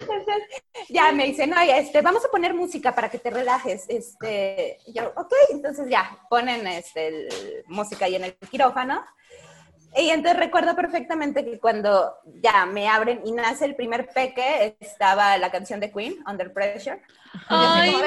Entonces, 0.00 0.36
ya 0.88 1.12
me 1.12 1.26
dice, 1.26 1.46
no, 1.46 1.60
este, 1.60 2.02
vamos 2.02 2.24
a 2.24 2.30
poner 2.30 2.54
música 2.54 2.94
para 2.94 3.10
que 3.10 3.18
te 3.18 3.30
relajes. 3.30 3.84
Este, 3.88 4.78
yo, 4.86 5.12
ok, 5.16 5.32
entonces 5.50 5.88
ya, 5.88 6.18
ponen 6.28 6.66
este, 6.66 7.64
música 7.66 8.06
ahí 8.06 8.16
en 8.16 8.24
el 8.24 8.34
quirófano. 8.50 9.04
Y 9.96 10.10
entonces 10.10 10.38
recuerdo 10.38 10.76
perfectamente 10.76 11.44
que 11.44 11.58
cuando 11.58 12.14
ya 12.42 12.66
me 12.66 12.88
abren 12.88 13.22
y 13.24 13.32
nace 13.32 13.64
el 13.64 13.74
primer 13.74 14.08
peque, 14.10 14.76
estaba 14.80 15.38
la 15.38 15.50
canción 15.50 15.80
de 15.80 15.90
Queen, 15.90 16.22
Under 16.26 16.52
Pressure. 16.52 17.00
¡Ay, 17.48 17.92
no! 17.92 18.04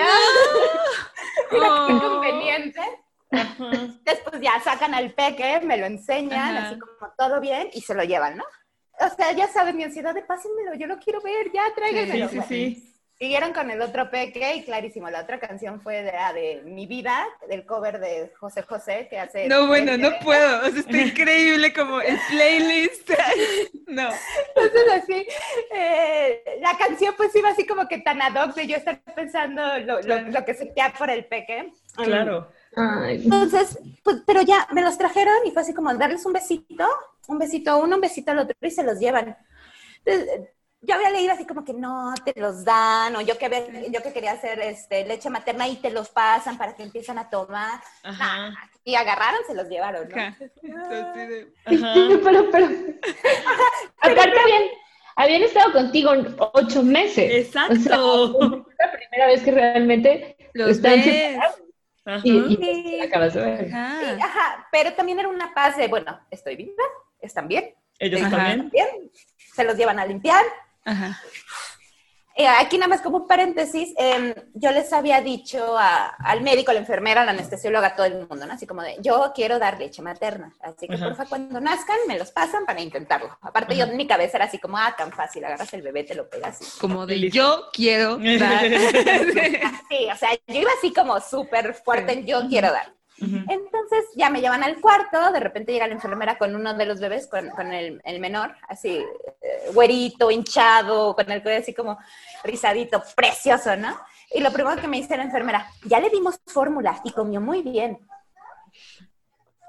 qué 1.88 2.00
conveniente. 2.00 2.82
Después 4.04 4.42
ya 4.42 4.60
sacan 4.64 4.94
al 4.94 5.14
peque, 5.14 5.62
me 5.62 5.78
lo 5.78 5.86
enseñan, 5.86 6.58
así 6.58 6.80
como 6.80 7.14
todo 7.18 7.40
bien, 7.40 7.70
y 7.74 7.82
se 7.82 7.94
lo 7.94 8.04
llevan, 8.04 8.38
¿no? 8.38 8.44
O 9.00 9.16
sea, 9.16 9.32
ya 9.32 9.48
saben, 9.48 9.78
mi 9.78 9.84
ansiedad 9.84 10.14
de 10.14 10.22
pásenmelo, 10.22 10.76
yo 10.76 10.88
lo 10.88 11.00
quiero 11.00 11.22
ver, 11.22 11.52
ya 11.54 11.64
tráiganmelo. 11.76 12.30
Sí, 12.30 12.40
sí, 12.42 12.46
sí. 12.48 12.88
Siguieron 13.18 13.54
con 13.54 13.70
el 13.70 13.80
otro 13.84 14.10
peque 14.10 14.56
y 14.56 14.64
clarísimo, 14.64 15.08
la 15.12 15.22
otra 15.22 15.40
canción 15.40 15.80
fue 15.80 16.02
de, 16.02 16.10
ah, 16.10 16.34
de 16.34 16.64
Mi 16.66 16.88
Vida, 16.88 17.24
del 17.48 17.68
cover 17.68 18.00
de 18.00 18.32
José 18.40 18.64
José 18.64 19.08
que 19.12 19.20
hace... 19.20 19.48
No, 19.48 19.68
bueno, 19.68 19.96
no 19.96 20.10
puedo, 20.24 20.68
o 20.68 20.72
sea, 20.72 20.80
está 20.80 20.98
increíble 20.98 21.72
como 21.72 22.02
el 22.02 22.18
playlist. 22.32 23.12
no. 23.88 24.10
Entonces 24.56 25.04
así, 25.04 25.28
eh, 25.72 26.44
la 26.62 26.76
canción 26.80 27.14
pues 27.16 27.36
iba 27.36 27.50
así 27.50 27.68
como 27.68 27.88
que 27.88 28.00
tan 28.00 28.20
ad 28.24 28.44
hoc 28.44 28.56
de 28.56 28.66
yo 28.66 28.78
estar 28.78 29.00
pensando 29.16 29.62
lo, 29.78 30.02
lo, 30.02 30.22
lo 30.22 30.44
que 30.44 30.56
sentía 30.56 30.92
por 30.98 31.12
el 31.12 31.26
peque. 31.26 31.72
Claro. 31.98 32.52
Entonces, 32.76 33.80
pues, 34.04 34.18
pero 34.26 34.42
ya 34.42 34.68
me 34.72 34.82
los 34.82 34.98
trajeron 34.98 35.36
y 35.46 35.52
fue 35.52 35.62
así 35.62 35.74
como 35.74 35.94
darles 35.94 36.26
un 36.26 36.34
besito, 36.34 36.88
un 37.28 37.38
besito 37.38 37.72
a 37.72 37.78
uno, 37.78 37.96
un 37.96 38.02
besito 38.02 38.32
al 38.32 38.40
otro 38.40 38.56
y 38.62 38.72
se 38.72 38.84
los 38.84 39.00
llevan. 39.00 39.38
Entonces, 40.04 40.50
yo 40.82 40.96
había 40.96 41.12
leído 41.12 41.32
así 41.34 41.46
como 41.46 41.64
que 41.64 41.74
no 41.74 42.14
te 42.26 42.34
los 42.40 42.66
dan, 42.66 43.16
o 43.16 43.22
yo 43.22 43.38
que, 43.38 43.46
había, 43.46 43.88
yo 43.90 44.02
que 44.02 44.14
quería 44.14 44.32
hacer 44.32 44.60
este, 44.62 45.06
leche 45.06 45.30
materna 45.30 45.68
y 45.68 45.76
te 45.76 45.92
los 45.92 46.10
pasan 46.10 46.58
para 46.58 46.76
que 46.76 46.82
empiezan 46.84 47.20
a 47.20 47.30
tomar. 47.30 47.80
y 48.84 48.96
agarraron, 48.96 49.42
se 49.46 49.54
los 49.54 49.70
llevaron, 49.70 50.10
¿no? 50.10 50.16
pero, 52.24 52.50
pero, 52.52 52.66
aparte 54.00 54.40
habían, 54.40 54.64
habían, 55.16 55.44
estado 55.44 55.72
contigo 55.72 56.14
ocho 56.54 56.82
meses. 56.82 57.46
Exacto. 57.46 58.66
la 58.80 58.92
primera 58.92 59.28
vez 59.28 59.44
que 59.44 59.52
realmente 59.52 60.36
los 60.54 60.72
están 60.72 61.04
separados. 61.04 61.62
Y, 62.24 63.00
acabas 63.02 63.34
de 63.34 63.42
ver. 63.42 63.74
Ajá. 63.74 64.68
pero 64.72 64.94
también 64.94 65.20
era 65.20 65.30
una 65.30 65.54
paz 65.54 65.78
de, 65.78 65.88
bueno, 65.88 66.20
estoy 66.32 66.56
viva, 66.56 66.84
están 67.20 67.48
bien. 67.48 67.76
Ellos 68.00 68.22
también. 68.22 68.70
Bien. 68.72 69.12
Se 69.54 69.64
los 69.64 69.78
llevan 69.78 70.00
a 70.00 70.06
limpiar. 70.06 70.44
Ajá. 70.84 71.22
Eh, 72.36 72.48
aquí 72.48 72.78
nada 72.78 72.88
más 72.88 73.02
como 73.02 73.18
un 73.18 73.28
paréntesis, 73.28 73.94
em, 73.98 74.34
yo 74.54 74.72
les 74.72 74.92
había 74.94 75.22
dicho 75.22 75.76
al 75.78 76.42
médico, 76.42 76.72
a 76.72 76.74
la 76.74 76.80
enfermera, 76.80 77.22
a 77.22 77.26
la 77.26 77.32
anestesióloga, 77.32 77.88
a 77.88 77.96
todo 77.96 78.06
el 78.06 78.28
mundo, 78.28 78.46
¿no? 78.46 78.54
Así 78.54 78.66
como 78.66 78.82
de, 78.82 78.98
yo 79.02 79.32
quiero 79.36 79.60
dar 79.60 79.78
leche 79.78 80.02
materna, 80.02 80.54
así 80.62 80.88
que 80.88 80.98
por 80.98 81.16
favor 81.16 81.30
cuando 81.30 81.60
nazcan 81.60 81.98
me 82.08 82.18
los 82.18 82.32
pasan 82.32 82.66
para 82.66 82.82
intentarlo. 82.82 83.38
Aparte 83.42 83.76
yo 83.76 83.86
en 83.86 83.98
mi 83.98 84.08
cabeza 84.08 84.38
era 84.38 84.46
así 84.46 84.60
como, 84.60 84.78
ah, 84.78 84.96
tan 84.98 85.12
fácil, 85.12 85.44
agarras 85.44 85.74
el 85.74 85.82
bebé, 85.82 86.04
te 86.04 86.16
lo 86.16 86.30
pegas. 86.30 86.78
Como 86.80 87.06
de, 87.06 87.30
yo 87.30 87.66
quiero 87.74 88.18
dar. 88.18 88.66
sí, 89.90 90.08
o 90.12 90.16
sea, 90.16 90.30
yo 90.48 90.62
iba 90.62 90.72
así 90.78 90.94
como 90.94 91.20
súper 91.20 91.74
fuerte 91.74 92.14
en 92.14 92.26
yo 92.26 92.48
quiero 92.48 92.72
dar. 92.72 92.94
Entonces 93.22 94.06
ya 94.16 94.32
me 94.32 94.42
llevan 94.42 94.64
al 94.64 94.82
cuarto, 94.82 95.32
de 95.32 95.40
repente 95.40 95.72
llega 95.72 95.88
la 95.88 95.94
enfermera 95.94 96.38
con 96.40 96.56
uno 96.56 96.74
de 96.74 96.86
los 96.88 97.00
bebés, 97.00 97.28
con, 97.28 97.50
con 97.52 97.72
el, 97.72 98.02
el, 98.04 98.20
menor, 98.20 98.56
así, 98.68 98.98
eh, 99.42 99.70
güerito, 99.74 100.32
hinchado, 100.32 101.16
con 101.16 101.30
el 101.32 101.44
cuello 101.44 101.60
así 101.60 101.74
como 101.74 102.00
rizadito, 102.44 103.04
precioso, 103.16 103.76
¿no? 103.76 103.96
Y 104.34 104.40
lo 104.40 104.52
primero 104.52 104.82
que 104.82 104.88
me 104.88 104.98
dice 104.98 105.18
la 105.18 105.24
enfermera, 105.24 105.68
ya 105.86 106.00
le 106.00 106.10
dimos 106.10 106.40
fórmula 106.48 107.00
y 107.04 107.12
comió 107.12 107.40
muy 107.40 107.62
bien. 107.62 108.00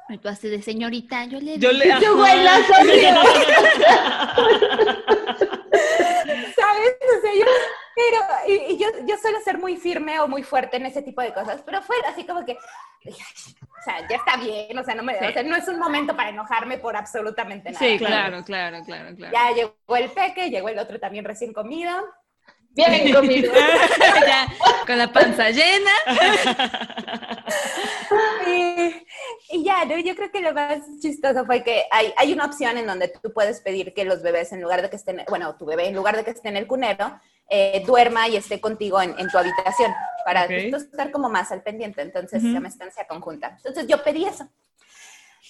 Y 0.08 0.18
tú 0.18 0.28
así 0.28 0.48
de 0.48 0.62
señorita, 0.62 1.26
yo 1.26 1.38
le... 1.38 1.58
Yo 1.58 1.72
le... 1.72 1.88
Yo, 1.88 1.98
¿Sabes? 6.56 6.96
O 7.16 7.20
sea, 7.20 7.34
yo 7.34 7.44
pero, 8.02 8.18
y, 8.68 8.78
yo, 8.78 8.88
yo 9.06 9.16
suelo 9.18 9.38
ser 9.40 9.58
muy 9.58 9.76
firme 9.76 10.18
o 10.20 10.28
muy 10.28 10.42
fuerte 10.42 10.76
en 10.76 10.86
ese 10.86 11.02
tipo 11.02 11.22
de 11.22 11.32
cosas, 11.32 11.62
pero 11.64 11.82
fue 11.82 11.96
así 12.06 12.24
como 12.24 12.44
que, 12.44 12.52
o 12.52 13.82
sea, 13.84 14.06
ya 14.08 14.16
está 14.16 14.36
bien, 14.36 14.76
o 14.78 14.84
sea, 14.84 14.94
no, 14.94 15.02
me, 15.02 15.14
o 15.16 15.32
sea, 15.32 15.42
no 15.42 15.56
es 15.56 15.68
un 15.68 15.78
momento 15.78 16.16
para 16.16 16.30
enojarme 16.30 16.78
por 16.78 16.96
absolutamente 16.96 17.70
nada. 17.70 17.84
Sí, 17.84 17.98
claro, 17.98 18.42
claro, 18.44 18.84
claro, 18.84 19.14
claro. 19.14 19.32
Ya 19.32 19.54
llegó 19.54 19.96
el 19.96 20.10
peque, 20.10 20.50
llegó 20.50 20.68
el 20.68 20.78
otro 20.78 20.98
también 20.98 21.24
recién 21.24 21.52
comido. 21.52 21.92
Bien 22.70 23.12
comido. 23.12 23.52
ya, 24.26 24.48
con 24.86 24.96
la 24.96 25.12
panza 25.12 25.50
llena. 25.50 25.90
y, 28.46 28.71
y, 29.52 29.64
ya, 29.64 29.84
¿no? 29.84 29.98
yo 29.98 30.16
creo 30.16 30.30
que 30.30 30.40
lo 30.40 30.52
más 30.52 30.80
chistoso 31.00 31.44
fue 31.44 31.62
que 31.62 31.84
hay, 31.90 32.12
hay 32.16 32.32
una 32.32 32.46
opción 32.46 32.78
en 32.78 32.86
donde 32.86 33.08
tú 33.08 33.32
puedes 33.32 33.60
pedir 33.60 33.94
que 33.94 34.04
los 34.04 34.22
bebés, 34.22 34.52
en 34.52 34.60
lugar 34.60 34.82
de 34.82 34.90
que 34.90 34.96
estén, 34.96 35.22
bueno, 35.28 35.54
tu 35.56 35.66
bebé, 35.66 35.88
en 35.88 35.94
lugar 35.94 36.16
de 36.16 36.24
que 36.24 36.30
esté 36.30 36.48
en 36.48 36.56
el 36.56 36.66
cunero, 36.66 37.20
eh, 37.48 37.82
duerma 37.86 38.28
y 38.28 38.36
esté 38.36 38.60
contigo 38.60 39.00
en, 39.02 39.14
tu 39.28 39.36
habitación, 39.38 39.92
para 40.24 40.44
estar 40.46 41.10
como 41.10 41.28
más 41.28 41.52
al 41.52 41.62
pendiente, 41.62 42.00
entonces 42.00 42.40
se 42.40 42.48
llama 42.48 42.68
estancia 42.68 43.06
conjunta. 43.06 43.54
Entonces 43.56 43.86
yo 43.86 44.02
pedí 44.02 44.24
eso. 44.24 44.48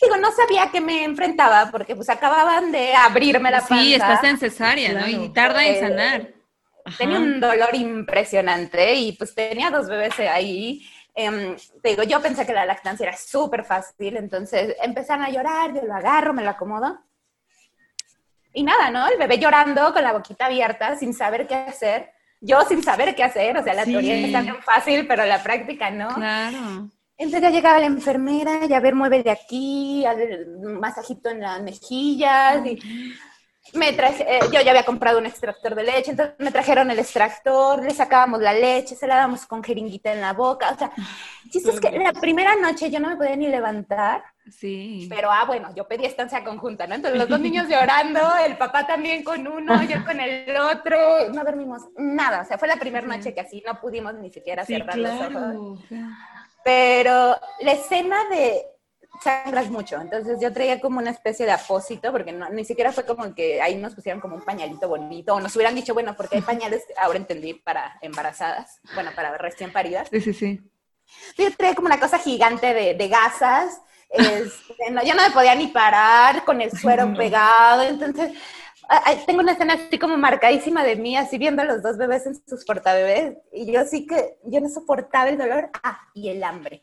Digo, 0.00 0.16
no 0.16 0.32
sabía 0.32 0.68
que 0.72 0.80
me 0.80 1.04
enfrentaba 1.04 1.70
porque 1.70 1.94
pues 1.94 2.08
acababan 2.08 2.72
de 2.72 2.92
abrirme 2.94 3.52
la 3.52 3.60
panza. 3.60 3.84
Sí, 3.84 3.94
estás 3.94 4.24
en 4.24 4.38
cesárea, 4.38 4.92
¿no? 4.94 5.06
Y 5.06 5.28
tarda 5.28 5.64
en 5.64 5.80
sanar. 5.80 6.34
Tenía 6.98 7.18
un 7.18 7.38
dolor 7.38 7.72
impresionante 7.74 8.94
y 8.94 9.12
pues 9.12 9.34
tenía 9.34 9.70
dos 9.70 9.86
bebés 9.86 10.18
ahí. 10.18 10.84
Em, 11.14 11.56
te 11.82 11.90
digo, 11.90 12.02
yo 12.04 12.22
pensé 12.22 12.46
que 12.46 12.52
la 12.52 12.64
lactancia 12.64 13.08
era 13.08 13.16
súper 13.16 13.64
fácil, 13.64 14.16
entonces 14.16 14.76
empezaron 14.82 15.24
a 15.24 15.30
llorar, 15.30 15.74
yo 15.74 15.82
lo 15.82 15.94
agarro, 15.94 16.32
me 16.32 16.42
lo 16.42 16.50
acomodo 16.50 16.98
y 18.54 18.62
nada, 18.62 18.90
¿no? 18.90 19.08
El 19.08 19.18
bebé 19.18 19.38
llorando 19.38 19.92
con 19.92 20.02
la 20.02 20.12
boquita 20.12 20.46
abierta, 20.46 20.96
sin 20.96 21.14
saber 21.14 21.46
qué 21.46 21.54
hacer. 21.54 22.10
Yo 22.40 22.60
sin 22.62 22.82
saber 22.82 23.14
qué 23.14 23.22
hacer, 23.22 23.56
o 23.56 23.62
sea, 23.62 23.72
la 23.72 23.84
teoría 23.84 24.16
está 24.16 24.40
bien 24.40 24.60
fácil, 24.62 25.06
pero 25.06 25.24
la 25.24 25.42
práctica 25.42 25.90
no. 25.90 26.08
Claro. 26.08 26.88
Entonces 27.16 27.40
ya 27.40 27.50
llegaba 27.50 27.78
la 27.78 27.86
enfermera, 27.86 28.66
ya 28.66 28.80
ver, 28.80 28.96
mueve 28.96 29.22
de 29.22 29.30
aquí, 29.30 30.04
un 30.58 30.80
masajito 30.80 31.30
en 31.30 31.40
las 31.40 31.62
mejillas. 31.62 32.66
Y 32.66 32.80
me 33.74 33.92
traje, 33.92 34.24
eh, 34.28 34.40
yo 34.52 34.60
ya 34.60 34.70
había 34.70 34.84
comprado 34.84 35.18
un 35.18 35.26
extractor 35.26 35.74
de 35.74 35.82
leche, 35.82 36.10
entonces 36.10 36.34
me 36.38 36.50
trajeron 36.50 36.90
el 36.90 36.98
extractor, 36.98 37.82
le 37.82 37.94
sacábamos 37.94 38.40
la 38.40 38.52
leche, 38.52 38.94
se 38.94 39.06
la 39.06 39.16
dábamos 39.16 39.46
con 39.46 39.62
jeringuita 39.62 40.12
en 40.12 40.20
la 40.20 40.32
boca. 40.32 40.70
O 40.70 40.78
sea, 40.78 40.92
es 41.52 41.80
que 41.80 41.90
la 41.98 42.12
primera 42.12 42.54
noche 42.56 42.90
yo 42.90 43.00
no 43.00 43.08
me 43.08 43.16
podía 43.16 43.36
ni 43.36 43.48
levantar. 43.48 44.22
Sí. 44.50 45.06
Pero, 45.08 45.30
ah, 45.30 45.44
bueno, 45.46 45.74
yo 45.74 45.86
pedí 45.86 46.04
estancia 46.04 46.44
conjunta, 46.44 46.86
¿no? 46.86 46.94
Entonces 46.94 47.18
los 47.18 47.28
dos 47.28 47.40
niños 47.40 47.68
llorando, 47.68 48.20
el 48.44 48.56
papá 48.58 48.86
también 48.86 49.24
con 49.24 49.46
uno, 49.46 49.82
yo 49.84 50.04
con 50.04 50.20
el 50.20 50.56
otro, 50.56 51.30
no 51.32 51.44
dormimos 51.44 51.82
nada. 51.96 52.42
O 52.42 52.44
sea, 52.44 52.58
fue 52.58 52.68
la 52.68 52.76
primera 52.76 53.06
noche 53.06 53.32
que 53.32 53.40
así 53.40 53.62
no 53.66 53.80
pudimos 53.80 54.14
ni 54.14 54.30
siquiera 54.30 54.66
cerrar 54.66 54.98
los 54.98 55.20
ojos. 55.20 55.80
Pero 56.64 57.36
la 57.60 57.72
escena 57.72 58.16
de 58.30 58.71
sangras 59.22 59.70
mucho, 59.70 60.00
entonces 60.00 60.38
yo 60.40 60.52
traía 60.52 60.80
como 60.80 60.98
una 60.98 61.10
especie 61.10 61.46
de 61.46 61.52
apósito, 61.52 62.12
porque 62.12 62.32
no, 62.32 62.48
ni 62.50 62.64
siquiera 62.64 62.92
fue 62.92 63.04
como 63.04 63.34
que 63.34 63.62
ahí 63.62 63.76
nos 63.76 63.94
pusieron 63.94 64.20
como 64.20 64.36
un 64.36 64.44
pañalito 64.44 64.88
bonito, 64.88 65.34
o 65.34 65.40
nos 65.40 65.54
hubieran 65.56 65.74
dicho, 65.74 65.94
bueno, 65.94 66.14
porque 66.16 66.36
hay 66.36 66.42
pañales, 66.42 66.84
ahora 66.96 67.18
entendí, 67.18 67.54
para 67.54 67.98
embarazadas, 68.02 68.80
bueno, 68.94 69.10
para 69.14 69.36
recién 69.38 69.72
paridas. 69.72 70.08
Sí, 70.10 70.20
sí, 70.20 70.32
sí. 70.32 70.60
Yo 71.36 71.54
traía 71.56 71.74
como 71.74 71.86
una 71.86 72.00
cosa 72.00 72.18
gigante 72.18 72.74
de, 72.74 72.94
de 72.94 73.08
gasas, 73.08 73.80
este, 74.08 74.90
no, 74.90 75.02
yo 75.02 75.14
no 75.14 75.22
me 75.22 75.30
podía 75.30 75.54
ni 75.54 75.68
parar 75.68 76.44
con 76.44 76.60
el 76.60 76.70
suero 76.70 77.12
pegado, 77.16 77.82
entonces 77.82 78.32
tengo 79.26 79.40
una 79.40 79.52
escena 79.52 79.74
así 79.74 79.98
como 79.98 80.16
marcadísima 80.18 80.84
de 80.84 80.96
mí, 80.96 81.16
así 81.16 81.38
viendo 81.38 81.62
a 81.62 81.64
los 81.64 81.82
dos 81.82 81.96
bebés 81.96 82.26
en 82.26 82.34
sus 82.46 82.64
portabebés, 82.64 83.36
y 83.52 83.72
yo 83.72 83.84
sí 83.84 84.06
que, 84.06 84.36
yo 84.44 84.60
no 84.60 84.68
soportaba 84.68 85.30
el 85.30 85.38
dolor, 85.38 85.70
ah, 85.82 86.00
y 86.14 86.28
el 86.28 86.42
hambre. 86.44 86.82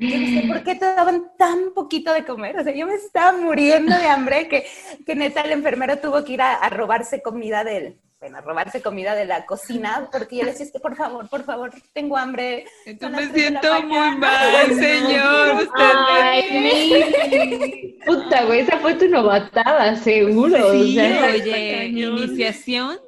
Yo 0.00 0.18
no 0.18 0.40
sé 0.40 0.48
por 0.48 0.62
qué 0.62 0.74
te 0.76 0.86
daban 0.86 1.30
tan 1.36 1.74
poquito 1.74 2.12
de 2.12 2.24
comer, 2.24 2.58
o 2.58 2.64
sea, 2.64 2.74
yo 2.74 2.86
me 2.86 2.94
estaba 2.94 3.36
muriendo 3.36 3.96
de 3.96 4.06
hambre 4.06 4.48
que, 4.48 4.66
que 5.04 5.14
neta 5.14 5.42
el 5.42 5.52
enfermero 5.52 5.98
tuvo 5.98 6.24
que 6.24 6.32
ir 6.32 6.42
a, 6.42 6.54
a 6.54 6.70
robarse 6.70 7.20
comida 7.20 7.64
del, 7.64 7.98
bueno, 8.20 8.40
robarse 8.42 8.82
comida 8.82 9.14
de 9.14 9.24
la 9.24 9.46
cocina, 9.46 10.08
porque 10.12 10.36
yo 10.36 10.44
le 10.44 10.52
decía, 10.52 10.66
por 10.80 10.94
favor, 10.94 11.28
por 11.28 11.42
favor, 11.42 11.72
tengo 11.94 12.18
hambre. 12.18 12.66
Entonces 12.84 13.32
me 13.32 13.38
siento 13.38 13.82
muy 13.82 14.16
mal, 14.16 14.74
señor. 14.78 15.68
Ay, 15.74 17.98
puta, 18.04 18.44
güey, 18.44 18.60
esa 18.60 18.78
fue 18.78 18.94
tu 18.94 19.08
novatada, 19.08 19.96
seguro. 19.96 20.72
Sí, 20.72 20.98
oye, 20.98 21.86
iniciación. 21.86 22.98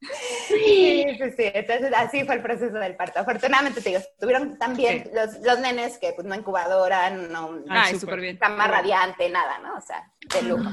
Sí, 0.00 1.04
sí, 1.18 1.30
sí. 1.36 1.50
Entonces, 1.54 1.92
así 1.96 2.24
fue 2.24 2.36
el 2.36 2.42
proceso 2.42 2.74
del 2.74 2.96
parto. 2.96 3.20
Afortunadamente, 3.20 3.80
te 3.80 3.90
digo, 3.90 4.02
tuvieron 4.20 4.58
también 4.58 5.10
los, 5.14 5.38
los, 5.40 5.58
nenes 5.58 5.98
que, 5.98 6.12
pues, 6.12 6.26
no 6.26 6.34
incubadora, 6.34 7.10
no, 7.10 7.62
Ay, 7.68 7.98
súper 7.98 8.20
bien. 8.20 8.36
cama 8.36 8.68
radiante, 8.68 9.28
nada, 9.30 9.58
¿no? 9.58 9.74
O 9.76 9.80
sea, 9.80 10.12
de 10.34 10.42
lujo. 10.42 10.70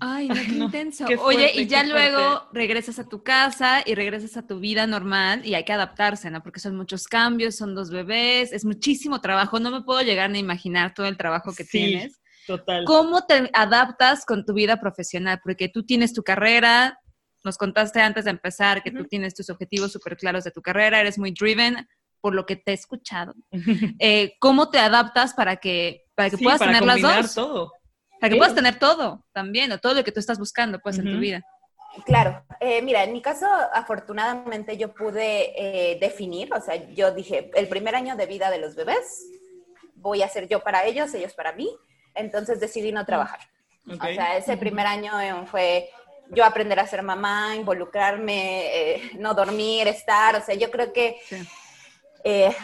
Ay, 0.00 0.28
qué 0.28 0.42
intenso. 0.54 1.06
Oye, 1.20 1.52
y 1.54 1.66
ya 1.66 1.84
luego 1.84 2.48
regresas 2.52 2.98
a 2.98 3.08
tu 3.08 3.22
casa 3.22 3.82
y 3.84 3.94
regresas 3.94 4.36
a 4.36 4.46
tu 4.46 4.60
vida 4.60 4.86
normal 4.86 5.44
y 5.44 5.54
hay 5.54 5.64
que 5.64 5.72
adaptarse, 5.72 6.30
¿no? 6.30 6.42
Porque 6.42 6.60
son 6.60 6.76
muchos 6.76 7.06
cambios, 7.06 7.56
son 7.56 7.74
dos 7.74 7.90
bebés, 7.90 8.52
es 8.52 8.64
muchísimo 8.64 9.20
trabajo. 9.20 9.60
No 9.60 9.70
me 9.70 9.82
puedo 9.82 10.02
llegar 10.02 10.30
ni 10.30 10.38
imaginar 10.38 10.94
todo 10.94 11.06
el 11.06 11.16
trabajo 11.16 11.52
que 11.54 11.64
sí, 11.64 11.70
tienes. 11.70 12.20
Total. 12.46 12.84
¿Cómo 12.84 13.26
te 13.26 13.50
adaptas 13.52 14.24
con 14.24 14.44
tu 14.44 14.54
vida 14.54 14.80
profesional? 14.80 15.40
Porque 15.42 15.68
tú 15.68 15.84
tienes 15.84 16.12
tu 16.12 16.22
carrera, 16.22 16.98
nos 17.44 17.56
contaste 17.56 18.00
antes 18.00 18.24
de 18.24 18.30
empezar 18.30 18.82
que 18.82 18.90
tú 18.90 19.04
tienes 19.04 19.34
tus 19.34 19.50
objetivos 19.50 19.92
súper 19.92 20.16
claros 20.16 20.44
de 20.44 20.50
tu 20.50 20.62
carrera, 20.62 21.00
eres 21.00 21.18
muy 21.18 21.32
driven, 21.32 21.86
por 22.20 22.34
lo 22.34 22.46
que 22.46 22.56
te 22.56 22.72
he 22.72 22.74
escuchado. 22.74 23.34
Eh, 24.00 24.34
¿Cómo 24.40 24.70
te 24.70 24.78
adaptas 24.78 25.34
para 25.34 25.56
que, 25.56 26.04
para 26.14 26.30
que 26.30 26.38
puedas 26.38 26.60
tener 26.60 26.84
las 26.84 27.00
dos? 27.00 27.34
todo. 27.34 27.72
Para 28.20 28.32
que 28.32 28.36
puedas 28.36 28.54
tener 28.54 28.78
todo 28.78 29.24
también, 29.32 29.70
o 29.72 29.78
todo 29.78 29.94
lo 29.94 30.04
que 30.04 30.12
tú 30.12 30.20
estás 30.20 30.38
buscando 30.38 30.80
pues 30.80 30.98
en 30.98 31.04
tu 31.04 31.18
vida. 31.18 31.42
Claro, 32.04 32.44
eh, 32.60 32.82
mira, 32.82 33.02
en 33.04 33.12
mi 33.12 33.22
caso, 33.22 33.46
afortunadamente 33.72 34.76
yo 34.76 34.92
pude 34.92 35.52
eh, 35.56 35.98
definir, 36.00 36.52
o 36.52 36.60
sea, 36.60 36.76
yo 36.92 37.12
dije, 37.12 37.50
el 37.54 37.68
primer 37.68 37.94
año 37.94 38.16
de 38.16 38.26
vida 38.26 38.50
de 38.50 38.58
los 38.58 38.74
bebés, 38.74 39.24
voy 39.94 40.22
a 40.22 40.28
ser 40.28 40.48
yo 40.48 40.60
para 40.60 40.84
ellos, 40.84 41.14
ellos 41.14 41.34
para 41.34 41.52
mí, 41.52 41.70
entonces 42.14 42.60
decidí 42.60 42.92
no 42.92 43.04
trabajar. 43.04 43.40
O 43.86 44.04
sea, 44.04 44.36
ese 44.36 44.56
primer 44.56 44.86
año 44.86 45.46
fue 45.46 45.90
yo 46.30 46.44
aprender 46.44 46.78
a 46.78 46.86
ser 46.86 47.02
mamá, 47.02 47.56
involucrarme, 47.56 48.66
eh, 48.66 49.10
no 49.18 49.34
dormir, 49.34 49.88
estar, 49.88 50.36
o 50.36 50.42
sea, 50.42 50.54
yo 50.54 50.70
creo 50.70 50.92
que 50.92 51.16
eh, 52.24 52.54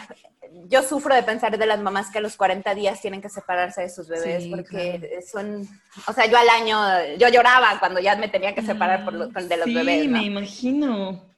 yo 0.67 0.83
sufro 0.83 1.15
de 1.15 1.23
pensar 1.23 1.57
de 1.57 1.65
las 1.65 1.79
mamás 1.79 2.09
que 2.11 2.19
a 2.19 2.21
los 2.21 2.37
40 2.37 2.75
días 2.75 3.01
tienen 3.01 3.21
que 3.21 3.29
separarse 3.29 3.81
de 3.81 3.89
sus 3.89 4.07
bebés 4.07 4.47
porque 4.47 5.19
son, 5.29 5.67
o 6.07 6.13
sea, 6.13 6.25
yo 6.27 6.37
al 6.37 6.49
año, 6.49 6.77
yo 7.17 7.29
lloraba 7.29 7.79
cuando 7.79 7.99
ya 7.99 8.15
me 8.15 8.27
tenía 8.27 8.53
que 8.53 8.61
separar 8.61 9.03
por 9.03 9.13
de 9.13 9.57
los 9.57 9.65
bebés. 9.65 10.03
Sí, 10.03 10.07
me 10.07 10.23
imagino. 10.23 11.35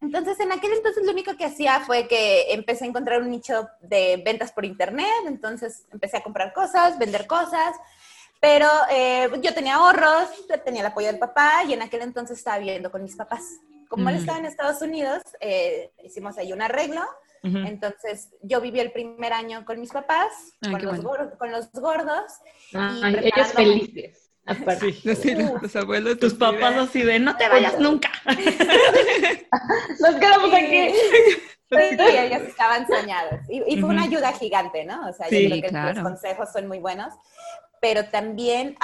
Entonces, 0.00 0.38
en 0.40 0.52
aquel 0.52 0.72
entonces 0.72 1.04
lo 1.04 1.12
único 1.12 1.36
que 1.36 1.44
hacía 1.44 1.80
fue 1.80 2.06
que 2.06 2.52
empecé 2.52 2.84
a 2.84 2.88
encontrar 2.88 3.22
un 3.22 3.30
nicho 3.30 3.68
de 3.80 4.22
ventas 4.24 4.52
por 4.52 4.64
internet, 4.64 5.06
entonces 5.26 5.86
empecé 5.90 6.18
a 6.18 6.22
comprar 6.22 6.52
cosas, 6.52 6.98
vender 6.98 7.26
cosas, 7.26 7.74
pero 8.46 8.68
eh, 8.92 9.28
yo 9.42 9.52
tenía 9.52 9.74
ahorros, 9.74 10.28
tenía 10.64 10.82
el 10.82 10.86
apoyo 10.86 11.08
del 11.08 11.18
papá 11.18 11.64
y 11.66 11.72
en 11.72 11.82
aquel 11.82 12.02
entonces 12.02 12.38
estaba 12.38 12.58
viviendo 12.58 12.92
con 12.92 13.02
mis 13.02 13.16
papás. 13.16 13.42
Como 13.88 14.08
él 14.08 14.14
estaba 14.14 14.38
en 14.38 14.46
Estados 14.46 14.80
Unidos, 14.82 15.20
eh, 15.40 15.90
hicimos 16.04 16.38
ahí 16.38 16.52
un 16.52 16.62
arreglo. 16.62 17.02
Entonces 17.42 18.28
yo 18.42 18.60
viví 18.60 18.78
el 18.78 18.92
primer 18.92 19.32
año 19.32 19.64
con 19.64 19.80
mis 19.80 19.90
papás, 19.90 20.28
con, 20.60 20.80
los 20.80 21.00
gordos, 21.00 21.36
con, 21.38 21.50
los 21.50 21.72
gordos. 21.72 22.34
ellos 22.72 23.48
felices. 23.52 24.30
Aparte. 24.46 24.92
Sí, 24.92 25.34
los 25.34 25.74
abuelos. 25.74 26.18
Tus 26.20 26.34
papás 26.34 26.76
así 26.76 27.02
de, 27.02 27.18
no 27.18 27.36
te 27.36 27.48
vayas 27.48 27.80
nunca. 27.80 28.10
Nos 30.00 30.14
quedamos 30.16 30.54
aquí. 30.54 30.92
Sí, 31.68 31.96
ellos 31.98 32.42
estaban 32.42 32.86
soñados. 32.86 33.40
Y, 33.48 33.80
fue 33.80 33.90
una 33.90 34.04
ayuda 34.04 34.32
gigante, 34.32 34.84
¿no? 34.84 35.08
O 35.08 35.12
sea, 35.12 35.28
yo 35.28 35.48
creo 35.50 35.62
que 35.62 35.94
los 35.94 35.98
consejos 36.04 36.52
son 36.52 36.68
muy 36.68 36.78
buenos 36.78 37.12
pero 37.80 38.06
también 38.08 38.76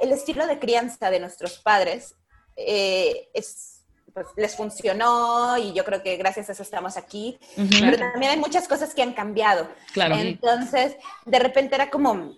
el 0.00 0.12
estilo 0.12 0.46
de 0.46 0.58
crianza 0.58 1.10
de 1.10 1.20
nuestros 1.20 1.58
padres 1.58 2.14
eh, 2.56 3.28
es, 3.32 3.84
pues, 4.12 4.26
les 4.36 4.54
funcionó 4.56 5.56
y 5.58 5.72
yo 5.72 5.84
creo 5.84 6.02
que 6.02 6.16
gracias 6.16 6.48
a 6.48 6.52
eso 6.52 6.62
estamos 6.62 6.96
aquí, 6.96 7.38
pero 7.56 7.98
también 7.98 8.32
hay 8.32 8.38
muchas 8.38 8.68
cosas 8.68 8.94
que 8.94 9.02
han 9.02 9.12
cambiado. 9.12 9.68
Claro. 9.92 10.16
Entonces, 10.16 10.96
de 11.24 11.38
repente 11.38 11.74
era 11.74 11.90
como 11.90 12.34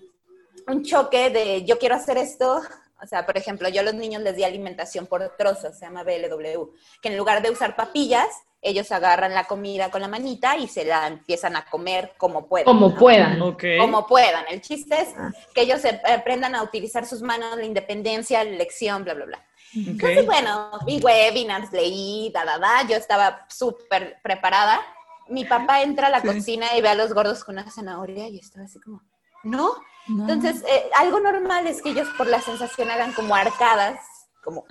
un 0.67 0.85
choque 0.85 1.31
de 1.31 1.65
yo 1.65 1.79
quiero 1.79 1.97
hacer 1.97 2.17
esto, 2.17 2.63
o 3.03 3.07
sea, 3.07 3.27
por 3.27 3.37
ejemplo, 3.37 3.69
yo 3.69 3.81
a 3.81 3.85
los 3.85 3.95
niños 3.95 4.23
les 4.23 4.37
di 4.37 4.45
alimentación 4.45 5.07
por 5.07 5.37
trozos, 5.37 5.77
se 5.79 5.85
llama 5.85 6.05
BLW, 6.05 6.73
que 7.03 7.09
en 7.09 7.19
lugar 7.19 7.43
de 7.43 7.51
usar 7.51 7.77
papillas, 7.77 8.29
ellos 8.65 8.91
agarran 8.91 9.35
la 9.35 9.45
comida 9.45 9.91
con 9.91 10.01
la 10.01 10.09
manita 10.09 10.57
y 10.57 10.67
se 10.67 10.85
la 10.85 11.07
empiezan 11.07 11.55
a 11.55 11.67
comer 11.67 12.15
como 12.17 12.47
puedan. 12.47 12.65
Como 12.65 12.95
puedan. 12.95 13.39
Como 13.79 14.07
puedan. 14.07 14.47
El 14.49 14.63
chiste 14.63 15.03
es 15.03 15.15
ah. 15.17 15.31
que 15.55 15.61
ellos 15.61 15.83
aprendan 16.09 16.55
a 16.55 16.63
utilizar 16.63 17.07
sus 17.07 17.21
manos, 17.23 17.57
la 17.57 17.65
independencia, 17.65 18.43
la 18.43 18.51
elección, 18.51 19.05
bla, 19.05 19.15
bla, 19.15 19.27
bla. 19.27 19.45
Entonces, 19.75 20.25
bueno, 20.25 20.71
vi 20.87 21.01
webinars, 21.01 21.73
leí, 21.73 22.31
da, 22.33 22.45
da, 22.45 22.59
da, 22.59 22.87
yo 22.89 22.97
estaba 22.97 23.47
súper 23.49 24.19
preparada. 24.23 24.81
Mi 25.29 25.45
papá 25.45 25.83
entra 25.83 26.07
a 26.07 26.11
la 26.11 26.23
cocina 26.23 26.77
y 26.77 26.81
ve 26.81 26.89
a 26.89 26.95
los 26.95 27.13
gordos 27.13 27.45
con 27.45 27.57
una 27.57 27.71
zanahoria 27.71 28.29
y 28.29 28.39
estaba 28.39 28.65
así 28.65 28.81
como, 28.81 29.03
¿no? 29.43 29.73
Entonces, 30.09 30.63
eh, 30.69 30.91
algo 30.97 31.19
normal 31.19 31.67
es 31.67 31.83
que 31.83 31.91
ellos 31.91 32.09
por 32.17 32.27
la 32.27 32.41
sensación 32.41 32.91
hagan 32.91 33.13
como 33.15 33.35
arcadas 33.35 33.99
como 34.45 34.67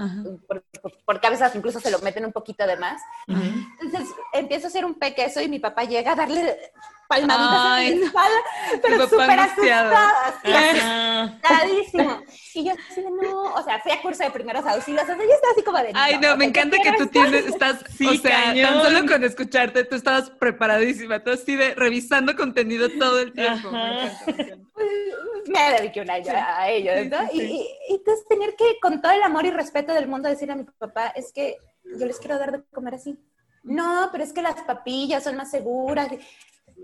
porque 1.05 1.27
a 1.27 1.29
veces 1.29 1.53
incluso 1.55 1.79
se 1.79 1.91
lo 1.91 1.99
meten 1.99 2.25
un 2.25 2.31
poquito 2.31 2.65
de 2.65 2.77
más. 2.77 3.01
Entonces 3.27 4.07
empiezo 4.33 4.67
a 4.67 4.69
hacer 4.69 4.85
un 4.85 4.95
pequeño 4.95 5.41
y 5.41 5.49
mi 5.49 5.59
papá 5.59 5.83
llega 5.83 6.13
a 6.13 6.15
darle 6.15 6.71
palmaditas 7.13 7.81
en 7.81 7.99
mi 7.99 8.05
espalda, 8.05 8.37
pero 8.81 9.07
súper 9.07 9.39
asustada, 9.39 10.11
asustadísimo. 10.43 12.23
Y 12.55 12.65
yo 12.65 12.73
así 12.73 13.01
de, 13.01 13.09
no, 13.09 13.53
o 13.53 13.63
sea, 13.63 13.79
fui 13.79 13.91
a 13.91 14.01
curso 14.01 14.23
de 14.23 14.31
primeros 14.31 14.65
auxilios, 14.65 15.03
o 15.03 15.07
sea, 15.07 15.15
yo 15.15 15.23
estaba 15.23 15.53
así 15.53 15.63
como 15.63 15.77
de... 15.79 15.91
Ay, 15.95 16.19
no, 16.19 16.37
me 16.37 16.45
encanta 16.45 16.77
que 16.77 16.93
tú 16.93 17.07
tienes, 17.07 17.47
estás, 17.47 17.83
sí, 17.97 18.07
o 18.07 18.13
sea, 18.13 18.53
tan 18.53 18.83
solo 18.83 19.07
con 19.07 19.23
escucharte, 19.23 19.83
tú 19.85 19.95
estabas 19.95 20.29
preparadísima, 20.29 21.23
tú 21.23 21.31
así 21.31 21.55
de 21.55 21.73
revisando 21.73 22.35
contenido 22.35 22.89
todo 22.89 23.19
el 23.19 23.33
tiempo. 23.33 23.71
Me, 23.71 25.73
dediqué 25.77 26.01
un 26.01 26.09
año 26.09 26.33
a 26.35 26.69
ellos, 26.69 27.07
¿no? 27.09 27.17
Y, 27.33 27.41
y, 27.41 27.67
entonces 27.89 28.25
tener 28.27 28.55
que, 28.55 28.79
con 28.81 29.01
todo 29.01 29.11
el 29.11 29.23
amor 29.23 29.45
y 29.45 29.51
respeto 29.51 29.93
del 29.93 30.07
mundo, 30.07 30.29
decir 30.29 30.51
a 30.51 30.55
mi 30.55 30.63
papá, 30.63 31.07
es 31.15 31.31
que 31.33 31.57
yo 31.97 32.05
les 32.05 32.19
quiero 32.19 32.37
dar 32.37 32.51
de 32.51 32.63
comer 32.71 32.95
así. 32.95 33.17
No, 33.63 34.09
pero 34.11 34.23
es 34.23 34.33
que 34.33 34.41
las 34.41 34.61
papillas 34.63 35.23
son 35.23 35.37
más 35.37 35.51
seguras. 35.51 36.09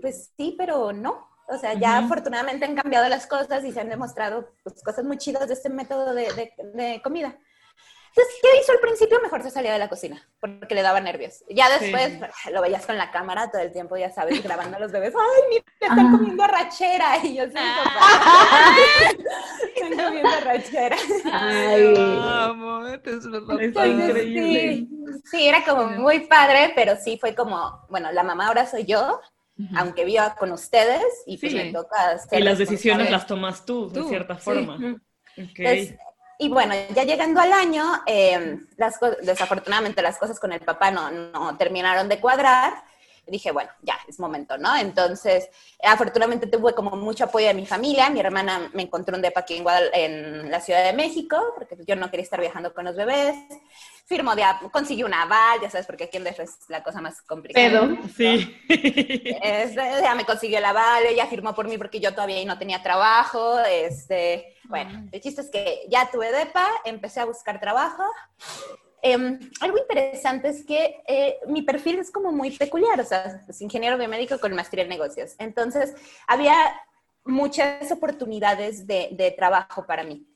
Pues 0.00 0.32
sí, 0.36 0.54
pero 0.56 0.92
no. 0.92 1.28
O 1.48 1.58
sea, 1.58 1.74
ya 1.74 1.98
afortunadamente 1.98 2.64
han 2.64 2.76
cambiado 2.76 3.08
las 3.08 3.26
cosas 3.26 3.64
y 3.64 3.72
se 3.72 3.80
han 3.80 3.88
demostrado 3.88 4.52
pues, 4.62 4.82
cosas 4.82 5.04
muy 5.04 5.18
chidas 5.18 5.48
de 5.48 5.54
este 5.54 5.68
método 5.68 6.14
de, 6.14 6.52
de 6.74 7.00
comida. 7.02 7.36
Entonces, 8.10 8.34
¿qué 8.42 8.60
hizo 8.60 8.72
al 8.72 8.80
principio? 8.80 9.20
Mejor 9.22 9.42
se 9.42 9.50
salía 9.50 9.72
de 9.72 9.78
la 9.78 9.88
cocina, 9.88 10.20
porque 10.40 10.74
le 10.74 10.82
daba 10.82 11.00
nervios. 11.00 11.44
Ya 11.48 11.68
después 11.78 12.18
lo 12.52 12.60
veías 12.60 12.84
con 12.84 12.98
la 12.98 13.12
cámara 13.12 13.50
todo 13.50 13.62
el 13.62 13.72
tiempo, 13.72 13.96
ya 13.96 14.10
sabes, 14.10 14.42
grabando 14.44 14.76
a 14.76 14.80
los 14.80 14.90
bebés. 14.90 15.14
¡Ay, 15.14 15.42
mira, 15.48 15.64
están 15.80 16.10
comiendo 16.10 16.42
arrachera! 16.42 17.18
Y 17.22 17.36
yo, 17.36 17.44
sí, 17.44 17.54
papá. 17.54 18.74
están 19.76 20.06
comiendo 20.06 20.28
arrachera. 20.28 20.96
Ay, 21.32 21.94
amo, 21.96 22.86
es 22.86 23.04
increíble. 23.04 24.70
Sí, 24.70 24.88
sí, 25.30 25.48
era 25.48 25.64
como 25.64 25.86
muy 25.86 26.20
padre, 26.20 26.72
pero 26.74 26.96
sí 26.96 27.16
fue 27.20 27.34
como, 27.34 27.86
bueno, 27.90 28.10
la 28.10 28.24
mamá 28.24 28.48
ahora 28.48 28.66
soy 28.66 28.84
yo, 28.86 29.20
aunque 29.74 30.04
viva 30.04 30.34
con 30.36 30.52
ustedes 30.52 31.04
y 31.26 31.38
pues 31.38 31.52
me 31.54 31.72
toca 31.72 32.20
Y 32.32 32.40
las 32.40 32.58
decisiones 32.58 33.10
las 33.10 33.26
tomas 33.26 33.64
tú, 33.64 33.90
de 33.90 34.02
cierta 34.04 34.36
forma. 34.36 35.00
Okay. 35.50 35.96
Y 36.38 36.48
bueno, 36.48 36.74
ya 36.94 37.04
llegando 37.04 37.40
al 37.40 37.52
año, 37.52 37.84
em, 38.06 38.66
las 38.76 38.98
desafortunadamente 39.22 40.00
las 40.00 40.18
cosas 40.18 40.40
con 40.40 40.52
el 40.52 40.60
papá 40.60 40.90
no, 40.90 41.10
no 41.10 41.56
terminaron 41.58 42.08
de 42.08 42.18
cuadrar 42.18 42.82
dije, 43.26 43.52
bueno, 43.52 43.70
ya, 43.82 43.94
es 44.08 44.18
momento, 44.18 44.58
¿no? 44.58 44.76
Entonces, 44.76 45.48
afortunadamente 45.82 46.46
tuve 46.46 46.74
como 46.74 46.96
mucho 46.96 47.24
apoyo 47.24 47.46
de 47.46 47.54
mi 47.54 47.66
familia. 47.66 48.10
Mi 48.10 48.20
hermana 48.20 48.70
me 48.72 48.82
encontró 48.82 49.16
un 49.16 49.22
depa 49.22 49.40
aquí 49.40 49.56
en, 49.56 49.64
en 49.92 50.50
la 50.50 50.60
Ciudad 50.60 50.84
de 50.84 50.92
México, 50.92 51.38
porque 51.54 51.76
yo 51.86 51.96
no 51.96 52.10
quería 52.10 52.24
estar 52.24 52.40
viajando 52.40 52.74
con 52.74 52.84
los 52.84 52.96
bebés. 52.96 53.36
Firmó, 54.06 54.34
de, 54.34 54.42
consiguió 54.72 55.06
un 55.06 55.14
aval, 55.14 55.60
ya 55.62 55.70
sabes, 55.70 55.86
porque 55.86 56.04
aquí 56.04 56.16
en 56.16 56.24
DF 56.24 56.40
es 56.40 56.56
la 56.68 56.82
cosa 56.82 57.00
más 57.00 57.22
complicada. 57.22 57.88
Pero, 57.88 58.08
sí. 58.16 58.56
ya 60.02 60.14
me 60.16 60.24
consiguió 60.24 60.58
el 60.58 60.64
aval, 60.64 61.04
ella 61.06 61.26
firmó 61.26 61.54
por 61.54 61.68
mí 61.68 61.78
porque 61.78 62.00
yo 62.00 62.12
todavía 62.12 62.44
no 62.44 62.58
tenía 62.58 62.82
trabajo. 62.82 63.60
Este, 63.60 64.56
bueno, 64.64 65.08
el 65.12 65.20
chiste 65.20 65.42
es 65.42 65.50
que 65.50 65.86
ya 65.88 66.10
tuve 66.10 66.32
depa, 66.32 66.66
empecé 66.84 67.20
a 67.20 67.24
buscar 67.24 67.60
trabajo. 67.60 68.02
Em, 69.02 69.38
algo 69.60 69.78
interesante 69.78 70.48
es 70.48 70.64
que 70.64 71.02
eh, 71.06 71.38
mi 71.46 71.62
perfil 71.62 71.98
es 71.98 72.10
como 72.10 72.32
muy 72.32 72.50
peculiar, 72.50 73.00
o 73.00 73.04
sea, 73.04 73.44
es 73.48 73.60
ingeniero 73.60 73.96
biomédico 73.96 74.38
con 74.38 74.54
maestría 74.54 74.84
en 74.84 74.90
negocios. 74.90 75.34
Entonces, 75.38 75.94
había 76.26 76.54
muchas 77.24 77.90
oportunidades 77.92 78.86
de, 78.86 79.34
trabajo 79.36 79.86
para 79.86 80.04
mí. 80.04 80.26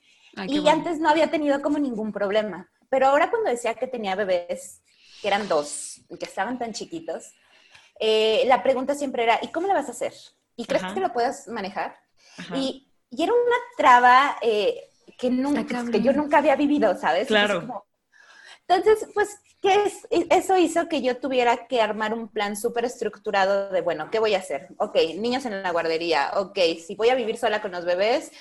y 0.47 0.67
antes 0.69 0.99
no 0.99 1.09
había 1.09 1.31
tenido 1.31 1.61
como 1.61 1.79
ningún 1.79 2.13
problema. 2.13 2.69
Pero 2.89 3.09
ahora 3.09 3.31
cuando 3.31 3.51
decía 3.51 3.75
que 3.75 3.87
tenía 3.87 4.15
bebés, 4.15 4.83
que 5.21 5.29
eran 5.29 5.49
dos, 5.49 6.03
que 6.19 6.25
estaban 6.25 6.59
tan 6.59 6.73
chiquitos, 6.73 7.35
eh, 8.01 8.45
la 8.47 8.63
pregunta 8.63 8.95
siempre 8.95 9.25
era, 9.25 9.39
¿y 9.43 9.49
cómo 9.49 9.67
le 9.67 9.75
vas 9.75 9.89
a 9.89 9.93
hacer? 9.93 10.13
¿Y 10.57 10.65
crees 10.65 10.85
que 10.93 11.01
lo 11.01 11.13
puedas 11.13 11.49
manejar? 11.49 11.97
Y, 12.55 12.91
era 13.17 13.33
una 13.33 13.57
traba 13.77 14.37
eh, 14.43 14.91
que, 15.17 15.31
nunca, 15.31 15.85
que 15.89 16.01
yo 16.01 16.13
nunca 16.13 16.39
había 16.39 16.57
vivido, 16.57 16.97
¿sabes? 16.97 17.29
Claro. 17.29 17.85
Entonces, 18.67 19.09
pues, 19.13 19.39
¿qué 19.61 19.85
es? 19.85 20.07
Eso 20.11 20.57
hizo 20.57 20.89
que 20.89 21.03
yo 21.03 21.19
tuviera 21.19 21.67
que 21.67 21.81
armar 21.81 22.15
un 22.15 22.29
plan 22.29 22.57
súper 22.57 22.85
estructurado 22.85 23.71
de, 23.71 23.81
bueno, 23.83 24.11
¿qué 24.11 24.19
voy 24.19 24.35
a 24.35 24.39
hacer? 24.39 24.69
Ok, 24.79 24.97
niños 25.19 25.45
en 25.45 25.63
la 25.63 25.71
guardería, 25.71 26.33
ok, 26.37 26.59
si 26.85 26.95
voy 26.95 27.11
a 27.11 27.15
vivir 27.15 27.37
sola 27.37 27.61
con 27.61 27.73
los 27.73 27.85
bebés, 27.85 28.33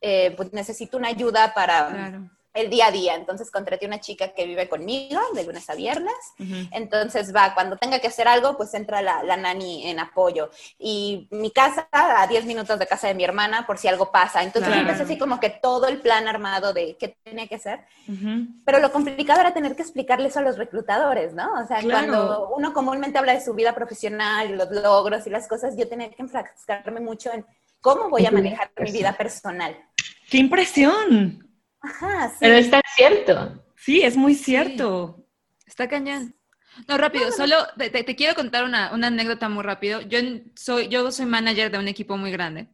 eh, 0.00 0.34
pues 0.36 0.52
necesito 0.52 0.96
una 0.96 1.08
ayuda 1.08 1.52
para 1.54 2.30
el 2.52 2.70
día 2.70 2.88
a 2.88 2.90
día. 2.90 3.14
Entonces 3.14 3.50
contraté 3.50 3.86
una 3.86 4.00
chica 4.00 4.28
que 4.28 4.46
vive 4.46 4.68
conmigo 4.68 5.20
de 5.34 5.44
lunes 5.44 5.68
a 5.70 5.74
viernes. 5.74 6.14
Entonces 6.72 7.34
va, 7.34 7.54
cuando 7.54 7.76
tenga 7.76 7.98
que 8.00 8.08
hacer 8.08 8.28
algo, 8.28 8.56
pues 8.56 8.74
entra 8.74 9.02
la, 9.02 9.22
la, 9.22 9.36
nani 9.36 9.88
en 9.88 9.98
apoyo. 9.98 10.50
Y 10.78 11.28
mi 11.30 11.50
casa, 11.50 11.88
a 11.92 12.26
10 12.26 12.44
minutos 12.46 12.78
de 12.78 12.86
casa 12.86 13.08
de 13.08 13.14
mi 13.14 13.24
hermana, 13.24 13.66
por 13.66 13.78
si 13.78 13.88
algo 13.88 14.10
pasa. 14.10 14.42
Entonces 14.42 14.74
empecé 14.74 15.02
así 15.04 15.18
como 15.18 15.38
que 15.38 15.50
todo 15.50 15.86
el 15.88 16.00
plan 16.00 16.28
armado 16.28 16.72
de 16.72 16.96
qué 16.98 17.16
tenía 17.22 17.46
que 17.46 17.56
hacer. 17.56 17.80
Pero 18.64 18.80
lo 18.80 18.92
complicado 18.92 19.40
era 19.40 19.54
tener 19.54 19.76
que 19.76 19.82
explicarles 19.82 20.36
a 20.36 20.42
los 20.42 20.58
reclutadores, 20.58 21.32
¿no? 21.32 21.52
O 21.62 21.66
sea, 21.66 21.80
cuando 21.82 22.52
uno 22.56 22.72
comúnmente 22.72 23.18
habla 23.18 23.34
de 23.34 23.44
su 23.44 23.54
vida 23.54 23.74
profesional 23.74 24.50
y 24.50 24.54
los 24.54 24.70
logros 24.70 25.26
y 25.26 25.30
las 25.30 25.46
cosas, 25.46 25.76
yo 25.76 25.88
tenía 25.88 26.10
que 26.10 26.22
enfrascarme 26.22 27.00
mucho 27.00 27.32
en 27.32 27.46
cómo 27.80 28.08
voy 28.08 28.26
a 28.26 28.30
manejar 28.30 28.70
mi 28.78 28.90
vida 28.92 29.12
personal. 29.12 29.76
¡Qué 30.28 30.38
impresión! 30.38 31.49
Ajá, 31.80 32.28
sí. 32.30 32.36
Pero 32.40 32.56
está 32.56 32.80
cierto. 32.94 33.64
Sí, 33.76 34.02
es 34.02 34.16
muy 34.16 34.34
cierto. 34.34 35.24
Está 35.66 35.88
cañón. 35.88 36.34
No, 36.88 36.98
rápido, 36.98 37.30
solo 37.32 37.56
te, 37.76 38.16
quiero 38.16 38.34
contar 38.34 38.64
una, 38.64 38.88
anécdota 38.88 39.48
muy 39.48 39.62
rápido. 39.62 40.00
Yo 40.02 40.18
soy, 40.54 40.88
yo 40.88 41.10
soy 41.10 41.26
manager 41.26 41.70
de 41.70 41.78
un 41.78 41.88
equipo 41.88 42.16
muy 42.16 42.30
grande. 42.30 42.68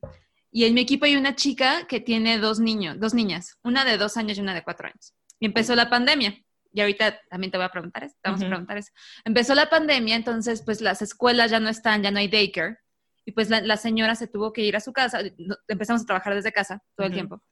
Y 0.51 0.65
en 0.65 0.75
mi 0.75 0.83
equipo 0.83 1.05
hay 1.05 1.17
una 1.17 1.35
chica 1.35 1.87
que 1.87 2.01
tiene 2.01 2.39
dos 2.39 2.61
niños, 2.61 2.99
dos 2.99 3.15
niñas, 3.15 3.59
una 3.63 3.85
de 3.85 3.99
dos 3.99 4.17
años 4.17 4.39
y 4.39 4.41
una 4.41 4.55
de 4.55 4.63
cuatro 4.63 4.87
años. 4.89 5.15
Y 5.39 5.47
empezó 5.47 5.75
la 5.75 5.91
pandemia. 5.91 6.43
Y 6.73 6.81
ahorita 6.81 7.21
también 7.31 7.51
te 7.51 7.57
voy 7.57 7.65
a 7.65 7.71
preguntar 7.71 8.05
eso, 8.05 8.17
vamos 8.23 8.43
a 8.43 8.47
preguntar 8.49 8.77
eso. 8.77 8.93
Empezó 9.25 9.55
la 9.55 9.71
pandemia, 9.71 10.15
entonces 10.15 10.63
pues 10.63 10.81
las 10.81 11.01
escuelas 11.01 11.51
ya 11.51 11.61
no 11.61 11.69
están, 11.69 12.03
ya 12.03 12.11
no 12.11 12.19
hay 12.19 12.29
daycare. 12.29 12.79
Y 13.25 13.33
pues 13.33 13.51
la, 13.51 13.77
señora 13.77 14.15
se 14.15 14.29
tuvo 14.29 14.53
que 14.53 14.63
ir 14.63 14.77
a 14.77 14.81
su 14.81 14.93
casa. 14.93 15.21
Empezamos 15.69 16.03
a 16.03 16.07
trabajar 16.07 16.35
desde 16.35 16.53
casa 16.53 16.83
todo 16.95 17.07
el 17.07 17.13
tiempo. 17.13 17.43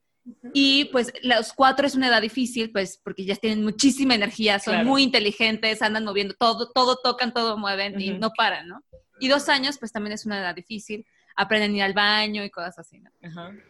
Y 0.54 0.86
pues 0.86 1.12
los 1.22 1.52
cuatro 1.52 1.86
es 1.86 1.94
una 1.94 2.08
edad 2.08 2.22
difícil, 2.22 2.72
pues 2.72 2.98
porque 3.02 3.24
ya 3.24 3.36
tienen 3.36 3.62
muchísima 3.62 4.14
energía, 4.14 4.58
son 4.58 4.86
muy 4.86 5.02
inteligentes, 5.02 5.82
andan 5.82 6.04
moviendo 6.04 6.34
todo, 6.38 6.70
todo 6.72 6.98
tocan, 7.02 7.34
todo 7.34 7.58
mueven 7.58 8.00
y 8.00 8.10
no 8.10 8.30
paran, 8.30 8.68
¿no? 8.68 8.82
Y 9.20 9.28
dos 9.28 9.48
años, 9.48 9.78
pues 9.78 9.92
también 9.92 10.12
es 10.12 10.24
una 10.24 10.40
edad 10.40 10.54
difícil, 10.54 11.06
aprenden 11.36 11.72
a 11.72 11.76
ir 11.76 11.82
al 11.82 11.92
baño 11.92 12.44
y 12.44 12.50
cosas 12.50 12.78
así, 12.78 13.00
¿no? 13.00 13.10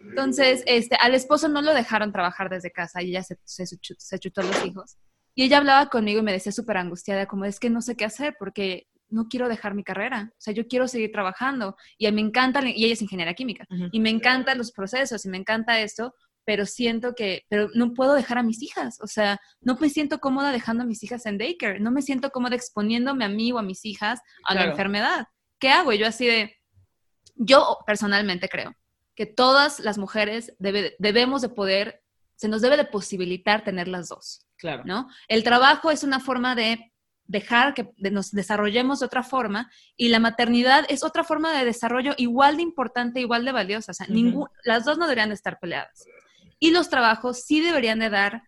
Entonces, 0.09 0.63
este, 0.67 0.97
al 1.01 1.15
esposo 1.15 1.49
no 1.49 1.61
lo 1.61 1.75
dejaron 1.75 2.13
trabajar 2.13 2.49
desde 2.51 2.71
casa 2.71 3.03
y 3.03 3.11
ella 3.11 3.23
se, 3.23 3.37
se, 3.45 3.67
se 3.67 4.19
chutó 4.19 4.41
a 4.41 4.45
los 4.45 4.65
hijos. 4.65 4.97
Y 5.35 5.43
ella 5.43 5.59
hablaba 5.59 5.89
conmigo 5.89 6.21
y 6.21 6.23
me 6.23 6.33
decía 6.33 6.53
súper 6.53 6.77
angustiada, 6.77 7.27
como 7.27 7.45
es 7.45 7.59
que 7.59 7.69
no 7.69 7.83
sé 7.83 7.97
qué 7.97 8.05
hacer 8.05 8.37
porque 8.39 8.87
no 9.09 9.29
quiero 9.29 9.49
dejar 9.49 9.75
mi 9.75 9.85
carrera, 9.85 10.33
o 10.33 10.41
sea, 10.41 10.53
yo 10.53 10.67
quiero 10.67 10.89
seguir 10.89 11.13
trabajando 11.13 11.77
y 11.99 12.11
me 12.13 12.21
encanta, 12.21 12.61
y 12.67 12.85
ella 12.85 12.95
es 12.95 13.03
ingeniera 13.03 13.35
química, 13.35 13.67
y 13.93 14.01
me 14.01 14.11
encantan 14.11 14.59
los 14.59 14.73
procesos 14.73 15.25
y 15.25 15.29
me 15.29 15.39
encanta 15.39 15.81
esto, 15.81 16.15
pero 16.45 16.67
siento 16.67 17.15
que, 17.15 17.45
pero 17.49 17.69
no 17.75 17.95
puedo 17.95 18.15
dejar 18.15 18.39
a 18.39 18.43
mis 18.43 18.63
hijas, 18.63 18.99
o 19.01 19.07
sea, 19.07 19.41
no 19.61 19.77
me 19.77 19.89
siento 19.89 20.21
cómoda 20.21 20.53
dejando 20.53 20.83
a 20.83 20.87
mis 20.87 21.03
hijas 21.03 21.27
en 21.27 21.39
daycare, 21.39 21.81
no 21.81 21.91
me 21.91 22.03
siento 22.03 22.31
cómoda 22.31 22.55
exponiéndome 22.57 23.25
a 23.25 23.29
mí 23.29 23.53
o 23.53 23.59
a 23.59 23.63
mis 23.63 23.85
hijas 23.85 24.21
a 24.45 24.55
la 24.55 24.65
enfermedad. 24.65 25.27
¿Qué 25.59 25.71
hago? 25.71 25.93
Y 25.93 25.99
yo 25.99 26.07
así 26.07 26.27
de, 26.27 26.57
yo 27.37 27.79
personalmente 27.87 28.49
creo 28.49 28.75
que 29.15 29.27
todas 29.27 29.81
las 29.81 29.99
mujeres 29.99 30.55
debemos 30.59 31.43
de 31.43 31.49
poder, 31.49 32.03
se 32.37 32.49
nos 32.49 32.63
debe 32.63 32.77
de 32.77 32.85
posibilitar 32.85 33.65
tener 33.65 33.89
las 33.89 34.09
dos. 34.09 34.47
Claro. 34.57 34.83
¿No? 34.85 35.09
El 35.29 35.45
trabajo 35.45 35.91
es 35.91 36.05
una 36.05 36.21
forma 36.21 36.55
de 36.55 36.93
dejar 37.27 37.75
que 37.75 37.91
nos 38.11 38.33
desarrollemos 38.33 39.01
de 39.01 39.07
otra 39.07 39.23
forma 39.23 39.71
y 39.97 40.09
la 40.09 40.19
maternidad 40.19 40.85
es 40.89 41.03
otra 41.03 41.25
forma 41.25 41.57
de 41.57 41.65
desarrollo 41.65 42.15
igual 42.19 42.57
de 42.57 42.63
importante, 42.63 43.21
igual 43.21 43.45
de 43.45 43.53
valiosa. 43.53 43.93
O 43.93 43.95
sea, 43.95 44.07
las 44.65 44.85
dos 44.85 44.99
no 44.99 45.07
deberían 45.07 45.31
de 45.31 45.35
estar 45.35 45.59
peleadas. 45.59 46.05
Y 46.59 46.71
los 46.71 46.89
trabajos 46.89 47.43
sí 47.45 47.61
deberían 47.61 47.99
de 47.99 48.11
dar 48.11 48.43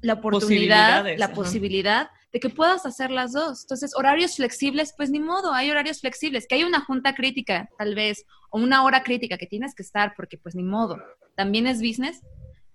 la 0.00 0.14
oportunidad, 0.14 1.06
la 1.16 1.32
posibilidad 1.32 2.10
de 2.32 2.40
que 2.40 2.50
puedas 2.50 2.86
hacer 2.86 3.10
las 3.10 3.32
dos. 3.32 3.62
Entonces, 3.62 3.92
horarios 3.94 4.36
flexibles, 4.36 4.94
pues 4.96 5.10
ni 5.10 5.20
modo, 5.20 5.52
hay 5.52 5.70
horarios 5.70 6.00
flexibles. 6.00 6.46
Que 6.48 6.56
hay 6.56 6.64
una 6.64 6.80
junta 6.80 7.14
crítica, 7.14 7.68
tal 7.78 7.94
vez, 7.94 8.24
o 8.50 8.58
una 8.58 8.84
hora 8.84 9.02
crítica 9.02 9.36
que 9.36 9.46
tienes 9.46 9.74
que 9.74 9.82
estar, 9.82 10.14
porque 10.16 10.38
pues 10.38 10.54
ni 10.54 10.62
modo. 10.62 11.00
También 11.36 11.66
es 11.66 11.78
business. 11.78 12.20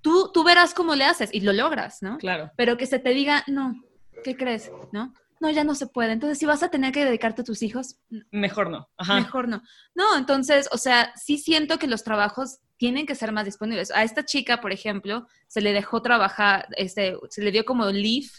Tú, 0.01 0.31
tú 0.31 0.43
verás 0.43 0.73
cómo 0.73 0.95
le 0.95 1.05
haces 1.05 1.29
y 1.33 1.41
lo 1.41 1.53
logras, 1.53 2.01
¿no? 2.01 2.17
Claro. 2.17 2.51
Pero 2.55 2.77
que 2.77 2.85
se 2.85 2.99
te 2.99 3.09
diga, 3.09 3.43
no, 3.47 3.83
¿qué 4.23 4.37
crees? 4.37 4.71
¿No? 4.91 5.13
No, 5.39 5.49
ya 5.51 5.63
no 5.63 5.75
se 5.75 5.87
puede. 5.87 6.11
Entonces, 6.11 6.37
si 6.37 6.45
vas 6.45 6.63
a 6.63 6.69
tener 6.69 6.91
que 6.91 7.05
dedicarte 7.05 7.41
a 7.41 7.45
tus 7.45 7.61
hijos, 7.61 7.99
mejor 8.31 8.69
no. 8.69 8.89
Mejor 9.07 9.47
no. 9.47 9.61
No, 9.95 10.17
entonces, 10.17 10.69
o 10.71 10.77
sea, 10.77 11.13
sí 11.15 11.37
siento 11.37 11.79
que 11.79 11.87
los 11.87 12.03
trabajos 12.03 12.59
tienen 12.77 13.05
que 13.05 13.15
ser 13.15 13.31
más 13.31 13.45
disponibles. 13.45 13.91
A 13.91 14.03
esta 14.03 14.25
chica, 14.25 14.61
por 14.61 14.71
ejemplo, 14.71 15.27
se 15.47 15.61
le 15.61 15.73
dejó 15.73 16.01
trabajar, 16.01 16.67
este, 16.77 17.15
se 17.29 17.41
le 17.41 17.51
dio 17.51 17.65
como 17.65 17.85
leave 17.85 18.29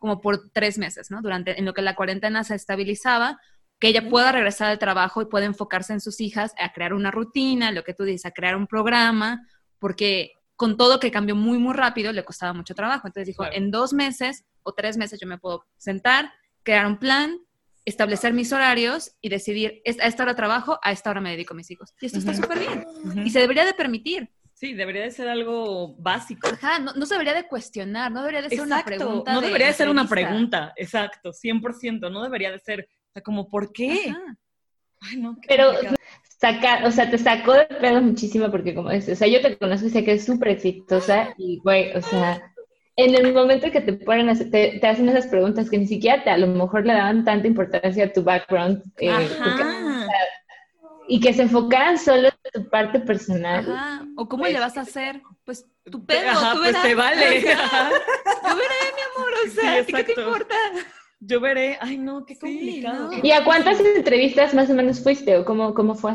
como 0.00 0.20
por 0.20 0.50
tres 0.52 0.78
meses, 0.78 1.10
¿no? 1.10 1.20
Durante, 1.22 1.58
en 1.58 1.64
lo 1.64 1.74
que 1.74 1.82
la 1.82 1.96
cuarentena 1.96 2.44
se 2.44 2.54
estabilizaba, 2.54 3.38
que 3.80 3.88
ella 3.88 4.08
pueda 4.08 4.32
regresar 4.32 4.70
al 4.70 4.78
trabajo 4.78 5.22
y 5.22 5.26
pueda 5.26 5.46
enfocarse 5.46 5.92
en 5.92 6.00
sus 6.00 6.20
hijas, 6.20 6.54
a 6.58 6.72
crear 6.72 6.94
una 6.94 7.10
rutina, 7.10 7.72
lo 7.72 7.84
que 7.84 7.94
tú 7.94 8.04
dices, 8.04 8.26
a 8.26 8.30
crear 8.30 8.56
un 8.56 8.66
programa, 8.66 9.46
porque 9.78 10.32
con 10.56 10.76
todo 10.76 10.98
que 10.98 11.12
cambió 11.12 11.36
muy, 11.36 11.58
muy 11.58 11.74
rápido, 11.74 12.12
le 12.12 12.24
costaba 12.24 12.52
mucho 12.52 12.74
trabajo. 12.74 13.06
Entonces 13.06 13.28
dijo, 13.28 13.44
en 13.50 13.70
dos 13.70 13.92
meses 13.92 14.44
o 14.64 14.72
tres 14.72 14.96
meses 14.96 15.20
yo 15.20 15.28
me 15.28 15.38
puedo 15.38 15.64
sentar, 15.76 16.32
crear 16.68 16.86
un 16.86 16.98
plan, 16.98 17.40
establecer 17.86 18.34
mis 18.34 18.52
horarios 18.52 19.16
y 19.22 19.30
decidir, 19.30 19.80
a 19.86 20.06
esta 20.06 20.22
hora 20.22 20.36
trabajo, 20.36 20.78
a 20.82 20.92
esta 20.92 21.08
hora 21.08 21.22
me 21.22 21.30
dedico 21.30 21.54
a 21.54 21.56
mis 21.56 21.70
hijos. 21.70 21.94
Y 21.98 22.04
esto 22.04 22.18
está 22.18 22.34
súper 22.34 22.58
bien. 22.58 22.84
Y 23.24 23.30
se 23.30 23.38
debería 23.38 23.64
de 23.64 23.72
permitir. 23.72 24.28
Sí, 24.52 24.74
debería 24.74 25.00
de 25.04 25.10
ser 25.10 25.30
algo 25.30 25.96
básico. 25.96 26.46
Ajá, 26.46 26.78
no, 26.78 27.06
se 27.06 27.14
debería 27.14 27.32
de 27.32 27.48
cuestionar, 27.48 28.12
no 28.12 28.20
debería 28.20 28.42
de 28.42 28.50
ser 28.50 28.60
una 28.60 28.84
pregunta. 28.84 29.32
No 29.32 29.40
debería 29.40 29.68
de, 29.68 29.72
ser 29.72 29.88
una 29.88 30.06
pregunta, 30.06 30.74
exacto, 30.76 31.30
100%, 31.32 32.12
no 32.12 32.22
debería 32.22 32.52
de 32.52 32.58
ser, 32.58 32.80
o 32.82 33.12
sea, 33.14 33.22
como, 33.22 33.48
¿por 33.48 33.72
qué? 33.72 34.14
Ay, 35.00 35.16
no, 35.16 35.38
Pero 35.48 35.72
sacar, 36.38 36.84
o 36.84 36.90
sea, 36.90 37.10
te 37.10 37.16
sacó 37.16 37.54
de 37.54 37.64
pedo 37.64 38.02
muchísimo 38.02 38.50
porque 38.50 38.74
como 38.74 38.90
es, 38.90 39.08
o 39.08 39.16
sea, 39.16 39.26
yo 39.26 39.40
te 39.40 39.56
conozco 39.56 39.86
y 39.86 39.90
sé 39.90 40.04
que 40.04 40.12
es 40.12 40.26
súper 40.26 40.48
exitosa 40.48 41.32
y, 41.38 41.60
güey, 41.60 41.96
o 41.96 42.02
sea, 42.02 42.52
en 42.98 43.14
el 43.14 43.32
momento 43.32 43.70
que 43.70 43.80
te 43.80 43.92
ponen, 43.92 44.36
te, 44.50 44.78
te, 44.80 44.86
hacen 44.88 45.08
esas 45.08 45.28
preguntas 45.28 45.70
que 45.70 45.78
ni 45.78 45.86
siquiera 45.86 46.24
te, 46.24 46.30
a 46.30 46.36
lo 46.36 46.48
mejor 46.48 46.84
le 46.84 46.94
daban 46.94 47.24
tanta 47.24 47.46
importancia 47.46 48.04
a 48.04 48.12
tu 48.12 48.24
background, 48.24 48.82
eh, 48.98 49.28
y 51.06 51.20
que 51.20 51.32
se 51.32 51.42
enfocaran 51.42 51.96
solo 51.96 52.26
en 52.26 52.50
tu 52.52 52.68
parte 52.68 52.98
personal. 52.98 53.70
Ajá. 53.72 54.04
O 54.16 54.28
cómo 54.28 54.46
le 54.46 54.58
vas 54.58 54.76
a 54.76 54.80
hacer, 54.80 55.22
pues 55.44 55.64
tu 55.84 56.04
pedo, 56.04 56.28
Ajá, 56.28 56.52
tú 56.54 56.58
pues 56.58 56.72
verás. 56.72 56.82
te 56.82 56.94
vale. 56.96 57.40
Yo 57.40 58.56
veré, 58.56 58.80
mi 58.96 59.02
amor, 59.16 59.32
o 59.46 59.50
sea, 59.50 59.72
Sí, 59.72 59.78
¿a 59.78 59.86
ti 59.86 59.92
¿qué 59.92 60.04
te 60.04 60.20
importa? 60.20 60.56
Yo 61.20 61.40
veré, 61.40 61.78
ay 61.80 61.98
no, 61.98 62.26
qué 62.26 62.34
Sí, 62.34 62.40
complicado. 62.40 63.10
¿no? 63.12 63.20
¿Y 63.22 63.30
a 63.30 63.44
cuántas 63.44 63.78
entrevistas 63.78 64.54
más 64.54 64.68
o 64.70 64.74
menos 64.74 65.00
fuiste 65.00 65.36
o 65.36 65.44
cómo, 65.44 65.72
cómo 65.72 65.94
fue? 65.94 66.14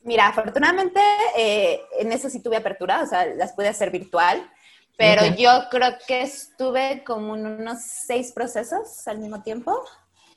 Mira, 0.00 0.28
afortunadamente 0.28 1.00
eh, 1.36 1.80
en 1.98 2.12
eso 2.12 2.30
sí 2.30 2.42
tuve 2.42 2.56
apertura, 2.56 3.02
o 3.02 3.06
sea, 3.06 3.26
las 3.26 3.52
pude 3.52 3.68
hacer 3.68 3.90
virtual, 3.90 4.50
pero 4.96 5.22
yo 5.36 5.50
creo 5.70 5.94
que 6.06 6.22
estuve 6.22 7.04
como 7.04 7.36
en 7.36 7.46
unos 7.46 7.82
seis 7.82 8.32
procesos 8.32 9.06
al 9.06 9.18
mismo 9.18 9.42
tiempo 9.42 9.84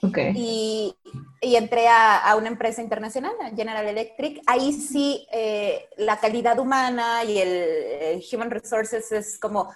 Ok. 0.01 0.17
y, 0.33 0.95
y 1.41 1.55
entré 1.55 1.87
a, 1.87 2.17
a 2.17 2.35
una 2.35 2.47
empresa 2.47 2.81
internacional, 2.81 3.33
General 3.55 3.85
Electric. 3.85 4.41
Ahí 4.45 4.73
sí 4.73 5.27
eh, 5.31 5.89
la 5.97 6.19
calidad 6.19 6.59
humana 6.59 7.23
y 7.25 7.37
el, 7.39 8.23
human 8.31 8.51
resources 8.51 9.11
es 9.11 9.37
como 9.39 9.73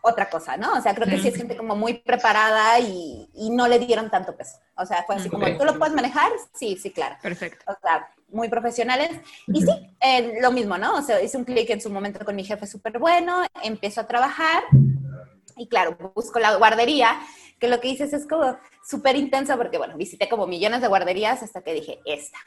otra 0.00 0.30
cosa, 0.30 0.56
¿no? 0.56 0.74
O 0.74 0.80
sea, 0.80 0.94
creo 0.94 1.08
que 1.08 1.18
sí 1.18 1.28
es 1.28 1.36
gente 1.36 1.56
como 1.56 1.74
muy 1.74 1.94
preparada 1.94 2.78
y, 2.78 3.28
y 3.34 3.50
no 3.50 3.66
le 3.66 3.78
dieron 3.78 4.10
tanto 4.10 4.36
peso. 4.36 4.58
O 4.76 4.86
sea, 4.86 5.02
fue 5.04 5.16
así 5.16 5.28
como. 5.28 5.46
¿tú 5.56 5.64
lo 5.64 5.78
puedes 5.78 5.94
manejar? 5.94 6.30
Sí, 6.54 6.76
sí, 6.76 6.90
claro 6.90 7.16
Perfecto. 7.20 7.64
o 7.66 7.76
sea, 7.82 8.08
muy 8.28 8.48
profesionales. 8.48 9.10
Y 9.48 9.62
sí, 9.62 9.96
eh, 10.00 10.38
lo 10.40 10.52
mismo, 10.52 10.78
¿no? 10.78 10.96
O 10.96 11.02
sea, 11.02 11.20
hice 11.22 11.36
un 11.36 11.44
clic 11.44 11.68
en 11.70 11.80
su 11.80 11.90
momento 11.90 12.24
con 12.24 12.36
mi 12.36 12.44
jefe 12.44 12.66
súper 12.66 12.98
bueno, 12.98 13.44
empiezo 13.62 14.00
a 14.00 14.06
trabajar 14.06 14.62
y 15.58 15.68
claro, 15.68 15.96
busco 16.14 16.38
la 16.38 16.56
guardería, 16.56 17.18
que 17.58 17.68
lo 17.68 17.80
que 17.80 17.88
hice 17.88 18.04
es 18.04 18.26
como 18.26 18.56
súper 18.88 19.16
intenso 19.16 19.56
porque, 19.56 19.78
bueno, 19.78 19.96
visité 19.96 20.28
como 20.28 20.46
millones 20.46 20.80
de 20.80 20.88
guarderías 20.88 21.42
hasta 21.42 21.62
que 21.62 21.74
dije, 21.74 22.00
esta. 22.04 22.38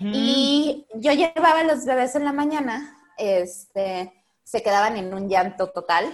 Y 0.00 0.86
yo 0.94 1.12
llevaba 1.12 1.60
a 1.60 1.64
los 1.64 1.84
bebés 1.84 2.16
en 2.16 2.24
la 2.24 2.32
mañana, 2.32 2.96
este, 3.16 4.12
se 4.42 4.62
quedaban 4.62 4.96
en 4.96 5.14
un 5.14 5.28
llanto 5.28 5.68
total 5.68 6.10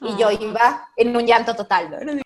y 0.00 0.16
yo 0.16 0.28
Ah. 0.28 0.32
iba 0.32 0.88
en 0.96 1.16
un 1.16 1.26
llanto 1.26 1.54
total. 1.54 2.22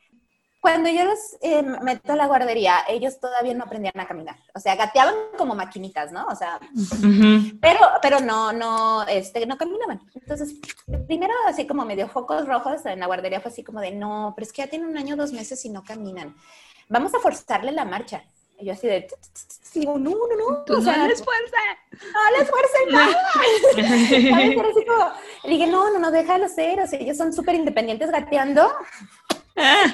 Cuando 0.60 0.90
yo 0.90 1.06
los 1.06 1.18
eh, 1.40 1.62
meto 1.62 2.12
a 2.12 2.16
la 2.16 2.26
guardería, 2.26 2.80
ellos 2.86 3.18
todavía 3.18 3.54
no 3.54 3.64
aprendían 3.64 3.98
a 3.98 4.06
caminar. 4.06 4.36
O 4.54 4.60
sea, 4.60 4.76
gateaban 4.76 5.14
como 5.38 5.54
maquinitas, 5.54 6.12
¿no? 6.12 6.26
O 6.26 6.36
sea, 6.36 6.60
Ujú. 6.74 7.58
pero, 7.62 7.80
pero 8.02 8.20
no, 8.20 8.52
no, 8.52 9.04
este, 9.04 9.46
no 9.46 9.56
caminaban. 9.56 10.02
Entonces, 10.14 10.54
primero 11.06 11.32
así 11.46 11.66
como 11.66 11.86
medio 11.86 12.08
focos 12.08 12.46
rojos 12.46 12.84
en 12.84 13.00
la 13.00 13.06
guardería 13.06 13.40
fue 13.40 13.50
así 13.50 13.64
como 13.64 13.80
de, 13.80 13.92
no, 13.92 14.34
pero 14.36 14.44
es 14.46 14.52
que 14.52 14.60
ya 14.62 14.68
tienen 14.68 14.88
un 14.90 14.98
año, 14.98 15.16
dos 15.16 15.32
meses 15.32 15.64
y 15.64 15.70
no 15.70 15.82
caminan. 15.82 16.36
Vamos 16.90 17.14
a 17.14 17.20
forzarle 17.20 17.72
la 17.72 17.86
marcha. 17.86 18.22
Y 18.60 18.66
yo 18.66 18.72
así 18.72 18.86
de, 18.86 19.08
digo, 19.74 19.98
no, 19.98 20.10
no, 20.10 20.36
no. 20.50 20.64
Tú 20.64 20.76
o 20.78 20.80
sea, 20.80 20.96
no 20.96 21.06
les 21.08 21.22
fuerza. 21.24 21.56
no 21.92 22.38
les 22.38 22.50
fuercen 22.50 22.88
nada. 22.90 23.16
¿Sabes? 24.30 24.54
Pero 24.56 24.68
así 24.70 24.84
como, 24.84 25.10
le 25.44 25.50
dije, 25.50 25.66
no, 25.66 25.90
no, 25.92 25.98
no, 25.98 26.10
déjalo 26.10 26.48
ser. 26.48 26.80
O 26.80 26.86
sea, 26.86 26.98
ellos 26.98 27.16
son 27.16 27.32
súper 27.32 27.54
independientes 27.54 28.10
gateando 28.10 28.70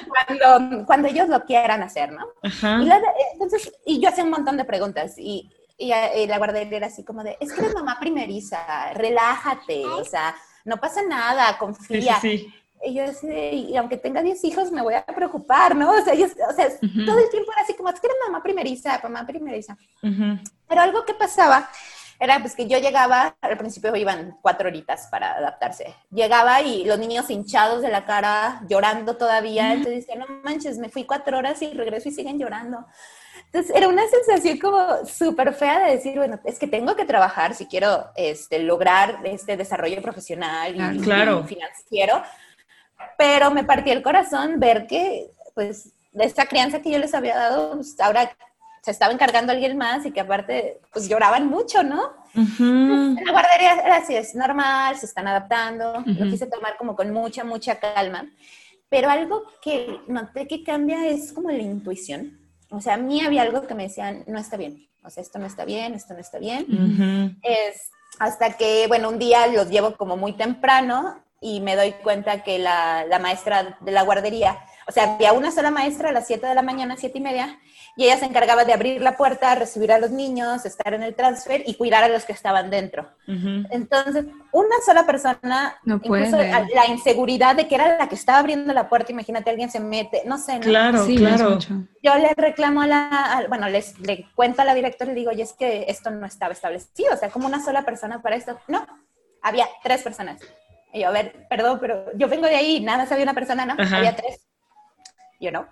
cuando, 0.07 0.85
cuando 0.85 1.07
ellos 1.07 1.27
lo 1.29 1.43
quieran 1.45 1.83
hacer, 1.83 2.11
¿no? 2.11 2.25
Ajá. 2.43 2.79
Y, 2.81 2.85
la- 2.85 3.01
entonces, 3.33 3.71
y 3.85 3.99
yo 3.99 4.09
hacía 4.09 4.23
un 4.23 4.29
montón 4.29 4.57
de 4.57 4.65
preguntas 4.65 5.15
y, 5.17 5.49
y, 5.77 5.91
y 5.93 6.27
la 6.27 6.37
guardería 6.37 6.77
era 6.77 6.87
así 6.87 7.03
como 7.03 7.23
de, 7.23 7.37
es 7.39 7.51
que 7.51 7.61
eres 7.61 7.73
mamá 7.73 7.97
primeriza, 7.99 8.93
relájate, 8.93 9.85
o 9.85 10.05
sea, 10.05 10.35
no 10.65 10.77
pasa 10.77 11.01
nada, 11.03 11.47
Sí, 11.47 11.53
sí, 11.53 11.57
confía. 11.59 12.19
sí. 12.21 12.53
Y 12.83 12.93
yo 12.93 13.03
y 13.31 13.75
aunque 13.75 13.97
tenga 13.97 14.21
10 14.21 14.43
hijos, 14.43 14.71
me 14.71 14.81
voy 14.81 14.93
a 14.93 15.05
preocupar, 15.05 15.75
¿no? 15.75 15.91
O 15.91 16.01
sea, 16.03 16.13
yo- 16.13 16.25
o 16.25 16.53
sea 16.53 16.67
Ujú. 16.67 17.05
todo 17.05 17.19
el 17.19 17.29
tiempo 17.29 17.51
era 17.51 17.61
así 17.63 17.73
como, 17.73 17.89
es 17.89 17.99
que 17.99 18.07
eres 18.07 18.17
mamá 18.25 18.41
primeriza, 18.43 18.99
mamá 19.03 19.25
primeriza. 19.25 19.77
Ujú. 20.03 20.39
Pero 20.67 20.81
algo 20.81 21.03
que 21.05 21.13
pasaba 21.13 21.69
era 22.19 22.39
pues 22.39 22.55
que 22.55 22.67
yo 22.67 22.79
llegaba, 22.79 23.35
al 23.41 23.57
principio 23.57 23.95
iban 23.95 24.37
cuatro 24.41 24.67
horitas 24.69 25.07
para 25.11 25.33
adaptarse. 25.37 25.93
Llegaba 26.11 26.61
y 26.61 26.83
los 26.85 26.97
niños 26.97 27.29
hinchados 27.29 27.81
de 27.81 27.89
la 27.89 28.05
cara, 28.05 28.61
llorando 28.67 29.17
todavía. 29.17 29.73
Entonces 29.73 30.07
decía, 30.07 30.15
no 30.15 30.25
manches, 30.43 30.77
me 30.79 30.89
fui 30.89 31.03
cuatro 31.05 31.37
horas 31.37 31.61
y 31.61 31.71
regreso 31.73 32.09
y 32.09 32.11
siguen 32.11 32.39
llorando. 32.39 32.85
Entonces 33.45 33.71
era 33.75 33.87
una 33.87 34.01
sensación 34.07 34.57
como 34.57 35.05
súper 35.05 35.53
fea 35.53 35.79
de 35.85 35.91
decir, 35.91 36.17
bueno, 36.17 36.39
es 36.43 36.57
que 36.57 36.67
tengo 36.67 36.95
que 36.95 37.05
trabajar 37.05 37.53
si 37.53 37.65
quiero 37.67 38.07
este, 38.15 38.59
lograr 38.59 39.19
este 39.23 39.55
desarrollo 39.55 40.01
profesional 40.01 40.71
y, 40.73 40.77
Claro. 40.77 41.01
Claro. 41.03 41.41
y 41.45 41.47
financiero. 41.47 42.23
Pero 43.17 43.51
me 43.51 43.63
partía 43.63 43.93
el 43.93 44.03
corazón 44.03 44.59
ver 44.59 44.87
que, 44.87 45.31
pues, 45.55 45.93
de 46.11 46.25
esa 46.25 46.45
crianza 46.45 46.81
que 46.81 46.91
yo 46.91 46.99
les 46.99 47.13
había 47.13 47.35
dado, 47.35 47.75
pues, 47.75 47.99
ahora 47.99 48.31
se 48.81 48.91
estaba 48.91 49.11
encargando 49.11 49.51
alguien 49.51 49.77
más 49.77 50.05
y 50.05 50.11
que 50.11 50.21
aparte, 50.21 50.79
pues 50.93 51.09
lloraban 51.09 51.47
mucho, 51.47 51.83
¿no? 51.83 52.13
Ujú. 52.35 52.63
En 52.63 53.25
la 53.25 53.31
guardería 53.33 53.73
era 53.73 53.97
así, 53.97 54.15
es 54.15 54.33
normal, 54.33 54.95
se 54.97 55.05
están 55.07 55.27
adaptando, 55.27 55.93
lo 56.05 56.11
Ujú. 56.23 56.29
quise 56.29 56.47
tomar 56.47 56.77
como 56.77 56.95
con 56.95 57.11
mucha, 57.11 57.43
mucha 57.43 57.79
calma, 57.79 58.29
pero 58.87 59.09
algo 59.09 59.43
que 59.61 59.99
noté 60.07 60.47
que 60.47 60.63
cambia 60.63 61.05
es 61.07 61.33
como 61.33 61.51
la 61.51 61.57
intuición. 61.57 62.39
O 62.69 62.79
sea, 62.79 62.93
a 62.93 62.97
mí 62.97 63.19
había 63.19 63.41
algo 63.41 63.67
que 63.67 63.75
me 63.75 63.83
decían, 63.83 64.23
no 64.27 64.39
está 64.39 64.55
bien, 64.55 64.87
o 65.03 65.09
sea, 65.09 65.21
esto 65.21 65.37
no 65.37 65.45
está 65.47 65.65
bien, 65.65 65.93
esto 65.93 66.13
no 66.13 66.19
está 66.21 66.39
bien. 66.39 66.65
Ujú. 66.69 67.39
Es 67.41 67.89
hasta 68.19 68.53
que, 68.53 68.85
bueno, 68.87 69.09
un 69.09 69.19
día 69.19 69.47
los 69.47 69.69
llevo 69.69 69.97
como 69.97 70.15
muy 70.15 70.33
temprano 70.33 71.21
y 71.39 71.59
me 71.61 71.75
doy 71.75 71.91
cuenta 72.03 72.43
que 72.43 72.57
la, 72.59 73.05
la 73.05 73.19
maestra 73.19 73.77
de 73.79 73.91
la 73.91 74.01
guardería, 74.03 74.59
o 74.87 74.91
sea, 74.91 75.15
había 75.15 75.33
una 75.33 75.51
sola 75.51 75.69
maestra 75.71 76.09
a 76.09 76.11
las 76.11 76.25
7 76.27 76.47
de 76.47 76.55
la 76.55 76.61
mañana, 76.61 76.95
siete 76.97 77.17
y 77.19 77.21
media, 77.21 77.59
y 77.95 78.05
ella 78.05 78.17
se 78.17 78.25
encargaba 78.25 78.63
de 78.63 78.73
abrir 78.73 79.01
la 79.01 79.17
puerta, 79.17 79.53
recibir 79.55 79.91
a 79.91 79.99
los 79.99 80.11
niños, 80.11 80.65
estar 80.65 80.93
en 80.93 81.03
el 81.03 81.15
transfer 81.15 81.63
y 81.65 81.75
cuidar 81.75 82.03
a 82.03 82.09
los 82.09 82.25
que 82.25 82.31
estaban 82.33 82.69
dentro. 82.69 83.09
Entonces, 83.71 84.25
una 84.51 84.75
sola 84.85 85.05
persona, 85.05 85.77
No 85.83 85.95
incluso 86.03 86.37
puede. 86.37 86.51
a- 86.51 86.65
la 86.73 86.87
inseguridad 86.87 87.55
de 87.55 87.67
que 87.67 87.75
era 87.75 87.97
la 87.97 88.07
que 88.07 88.15
estaba 88.15 88.39
abriendo 88.39 88.71
la 88.73 88.87
puerta, 88.87 89.11
imagínate, 89.11 89.49
alguien 89.49 89.69
se 89.71 89.79
mete, 89.79 90.21
no 90.25 90.37
sé, 90.37 90.55
¿no? 90.59 90.61
Claro, 90.61 91.05
Sí, 91.05 91.17
claro. 91.17 91.57
Yo 92.03 92.15
le 92.15 92.33
reclamo 92.35 92.81
a 92.83 92.87
la, 92.87 93.07
al- 93.09 93.47
bueno, 93.47 93.67
les, 93.67 93.97
le 93.99 94.25
cuento 94.35 94.61
a 94.61 94.65
la 94.65 94.73
directora 94.75 95.11
y 95.11 95.15
digo, 95.15 95.31
oye, 95.31 95.43
es 95.43 95.53
que 95.53 95.85
esto 95.87 96.09
no 96.11 96.25
estaba 96.25 96.53
establecido, 96.53 97.13
o 97.13 97.17
sea, 97.17 97.29
como 97.29 97.47
una 97.47 97.63
sola 97.63 97.81
persona 97.83 98.21
para 98.21 98.35
esto. 98.35 98.57
No, 98.67 98.85
había 99.41 99.67
tres 99.83 100.03
personas. 100.03 100.39
Y 100.93 101.01
yo, 101.01 101.07
a 101.09 101.11
ver, 101.11 101.47
perdón, 101.49 101.79
pero 101.79 102.05
yo 102.15 102.27
vengo 102.27 102.47
de 102.47 102.55
ahí, 102.55 102.79
nada 102.79 102.99
más 102.99 103.11
había 103.11 103.23
una 103.23 103.33
persona, 103.33 103.65
¿no? 103.65 103.75
Ajá. 103.77 103.97
Había 103.97 104.15
tres. 104.15 104.47
Yo 105.39 105.51
no. 105.51 105.67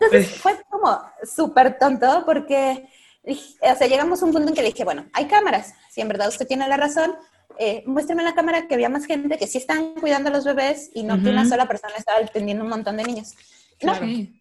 Entonces 0.00 0.28
Pues- 0.30 0.40
fue 0.40 0.64
como 0.70 1.00
súper 1.24 1.78
tonto 1.78 2.22
porque, 2.24 2.88
o 3.24 3.74
sea, 3.76 3.86
llegamos 3.88 4.22
a 4.22 4.26
un 4.26 4.32
punto 4.32 4.48
en 4.48 4.54
que 4.54 4.62
le 4.62 4.68
dije, 4.68 4.84
bueno, 4.84 5.06
hay 5.12 5.26
cámaras, 5.26 5.74
si 5.90 6.00
en 6.00 6.08
verdad 6.08 6.28
usted 6.28 6.46
tiene 6.46 6.68
la 6.68 6.76
razón, 6.76 7.16
eh, 7.58 7.82
muéstrame 7.86 8.22
en 8.22 8.26
la 8.28 8.34
cámara 8.34 8.68
que 8.68 8.74
había 8.74 8.88
más 8.88 9.06
gente 9.06 9.36
que 9.36 9.48
sí 9.48 9.58
están 9.58 9.94
cuidando 9.94 10.28
a 10.28 10.32
los 10.32 10.44
bebés 10.44 10.90
y 10.94 11.02
no 11.02 11.20
que 11.20 11.30
una 11.30 11.44
sola 11.48 11.66
persona 11.66 11.94
estaba 11.96 12.18
atendiendo 12.18 12.62
un 12.62 12.70
montón 12.70 12.96
de 12.96 13.02
niños. 13.02 13.34
No, 13.82 13.96
Sí. 13.96 14.40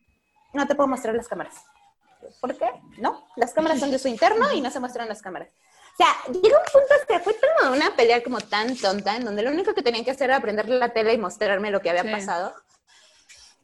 no 0.53 0.67
te 0.67 0.75
puedo 0.75 0.88
mostrar 0.88 1.15
las 1.15 1.28
cámaras. 1.28 1.55
¿Por 2.39 2.55
qué? 2.55 2.69
No, 2.99 3.28
las 3.36 3.53
cámaras 3.53 3.80
son 3.80 3.89
de 3.89 3.97
su 3.97 4.07
interno 4.07 4.51
y 4.53 4.61
no 4.61 4.69
se 4.69 4.80
muestran 4.80 5.07
las 5.07 5.21
cámaras. 5.23 5.47
O 5.99 6.03
sea, 6.03 6.15
llegó 6.31 6.55
un 6.57 6.71
punto 6.71 6.93
que 7.07 7.19
fue 7.19 7.35
como 7.59 7.73
una 7.75 7.95
pelea 7.95 8.21
como 8.23 8.39
tan 8.39 8.77
tonta, 8.77 9.15
en 9.15 9.25
donde 9.25 9.41
lo 9.41 9.49
único 9.49 9.73
que 9.73 9.81
tenían 9.81 10.05
que 10.05 10.11
hacer 10.11 10.29
era 10.29 10.39
prenderle 10.39 10.77
la 10.77 10.89
tele 10.89 11.13
y 11.13 11.17
mostrarme 11.17 11.71
lo 11.71 11.81
que 11.81 11.89
había 11.89 12.03
Sí. 12.03 12.11
pasado. 12.11 12.53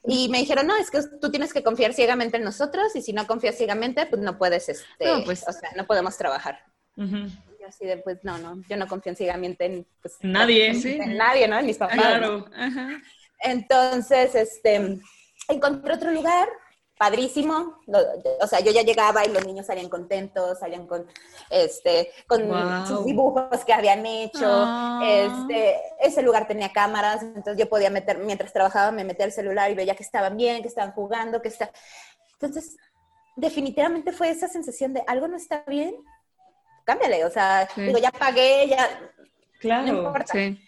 Y 0.06 0.30
me 0.30 0.40
dijeron, 0.40 0.66
no, 0.68 0.76
es 0.76 0.90
que 0.90 1.00
tú 1.22 1.30
tienes 1.30 1.54
que 1.54 1.64
confiar 1.64 1.94
ciegamente 1.94 2.38
en 2.38 2.44
nosotros 2.44 2.96
y 2.96 3.02
si 3.04 3.14
no 3.14 3.28
confías 3.28 3.56
ciegamente, 3.56 4.06
pues 4.08 4.22
no 4.22 4.38
puedes, 4.38 4.68
este, 4.68 5.06
No, 5.06 5.24
pues- 5.24 5.46
o 5.48 5.52
sea, 5.54 5.70
no 5.76 5.86
podemos 5.86 6.18
trabajar. 6.18 6.60
Y 6.98 7.64
así 7.68 7.86
de, 7.86 7.98
pues 7.98 8.18
no, 8.24 8.38
no, 8.40 8.62
yo 8.68 8.78
no 8.78 8.88
confío 8.88 9.16
ciegamente 9.16 9.66
en, 9.66 9.88
pues, 10.02 10.16
Nadie. 10.22 10.74
Sí. 10.76 10.94
en 11.00 11.16
nadie, 11.18 11.48
¿no? 11.48 11.58
En 11.60 11.66
mis 11.68 11.78
papás. 11.78 11.96
¿no? 11.96 12.02
Claro. 12.02 12.46
Ajá. 12.56 13.00
Entonces, 13.40 14.36
este, 14.36 15.00
encontré 15.48 15.94
otro 15.94 16.12
lugar, 16.12 16.50
padrísimo. 16.98 17.80
Lo- 17.88 18.00
o 18.42 18.48
sea, 18.48 18.60
yo 18.60 18.72
ya 18.72 18.82
llegaba 18.84 19.26
y 19.26 19.30
los 19.30 19.46
niños 19.46 19.66
salían 19.66 19.90
contentos, 19.90 20.60
salían 20.60 20.88
con, 20.88 21.06
este, 21.50 22.12
con 22.28 22.48
Wow. 22.48 22.86
sus 22.88 23.06
dibujos 23.06 23.66
que 23.66 23.74
habían 23.74 24.06
hecho. 24.06 24.46
Ah. 24.46 25.02
Este, 25.04 25.76
ese 26.00 26.22
lugar 26.22 26.48
tenía 26.48 26.72
cámaras, 26.72 27.22
entonces 27.24 27.58
yo 27.58 27.68
podía 27.70 27.90
meter, 27.90 28.20
mientras 28.20 28.54
trabajaba, 28.54 28.92
me 28.92 29.04
metía 29.04 29.26
el 29.26 29.32
celular 29.32 29.70
y 29.72 29.76
veía 29.76 29.96
que 29.96 30.04
estaban 30.04 30.38
bien, 30.38 30.62
que 30.62 30.68
estaban 30.68 30.92
jugando, 30.94 31.42
que 31.42 31.48
está. 31.50 31.72
Entonces, 32.34 32.78
definitivamente 33.36 34.12
fue 34.12 34.30
esa 34.30 34.48
sensación 34.48 34.94
de 34.94 35.04
algo 35.08 35.28
no 35.28 35.38
está 35.38 35.64
bien, 35.68 35.96
cámbiale. 36.86 37.26
O 37.26 37.32
sea, 37.32 37.68
Sí. 37.74 37.82
digo, 37.82 37.98
ya 37.98 38.12
pagué, 38.12 38.68
ya 38.68 38.88
no 39.02 39.08
Claro. 39.60 39.88
importa. 39.88 40.34
Sí. 40.34 40.60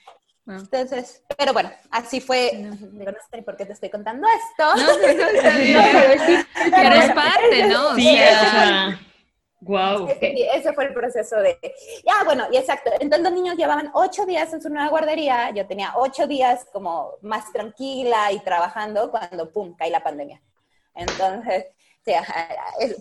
Bueno. 0.45 0.61
Entonces, 0.61 1.23
pero 1.37 1.53
bueno, 1.53 1.71
así 1.89 2.21
fue. 2.21 2.51
Digo, 2.53 3.11
no 3.11 3.17
sé 3.17 3.37
ni 3.37 3.41
por 3.41 3.57
qué 3.57 3.65
te 3.65 3.73
estoy 3.73 3.89
contando 3.89 4.27
esto. 4.27 4.75
No, 4.75 4.97
no, 4.97 5.13
no, 5.13 5.25
está 5.25 5.57
bien. 5.57 5.73
No, 5.73 5.83
pero 5.91 6.23
sí, 6.23 6.45
Pero 6.75 6.95
es 6.95 7.11
parte, 7.13 7.67
¿no? 7.67 7.95
Sí, 7.95 8.13
o 8.13 8.17
sea, 8.17 8.39
sea, 8.39 8.99
Wow. 9.61 10.07
ese 10.21 10.73
fue 10.73 10.85
el 10.85 10.93
proceso 10.93 11.37
de. 11.37 11.57
Ya, 12.05 12.23
bueno, 12.23 12.45
y 12.51 12.57
exacto. 12.57 12.91
Entonces 12.99 13.23
los 13.23 13.33
niños 13.33 13.57
llevaban 13.57 13.89
ocho 13.93 14.27
días 14.27 14.53
en 14.53 14.61
su 14.61 14.69
nueva 14.69 14.89
guardería. 14.89 15.49
Yo 15.49 15.65
tenía 15.65 15.93
ocho 15.95 16.27
días 16.27 16.67
como 16.71 17.13
más 17.21 17.51
tranquila 17.51 18.31
y 18.31 18.39
trabajando 18.39 19.09
cuando, 19.09 19.51
pum, 19.51 19.75
cae 19.75 19.89
la 19.89 20.03
pandemia. 20.03 20.39
Entonces, 20.93 21.65
sí, 22.05 22.13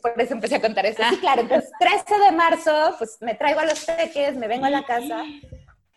por 0.01 0.19
eso 0.19 0.33
empecé 0.33 0.57
a 0.57 0.61
contar 0.63 0.87
eso. 0.87 1.03
Sí, 1.11 1.19
claro. 1.19 1.43
Entonces, 1.43 1.71
13 1.79 2.19
de 2.19 2.33
marzo, 2.33 2.95
pues 2.97 3.19
me 3.21 3.35
traigo 3.35 3.61
a 3.61 3.67
los 3.67 3.85
peques, 3.85 4.35
me 4.35 4.49
vengo 4.49 4.65
a 4.65 4.71
la 4.71 4.85
casa. 4.85 5.23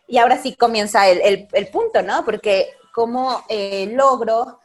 Y 0.08 0.16
ahora 0.16 0.38
sí 0.42 0.56
comienza 0.56 1.06
el, 1.06 1.46
el, 1.52 1.66
punto, 1.68 2.02
¿no? 2.02 2.24
Porque 2.24 2.70
cómo 2.92 3.44
eh, 3.48 3.92
logro 3.94 4.58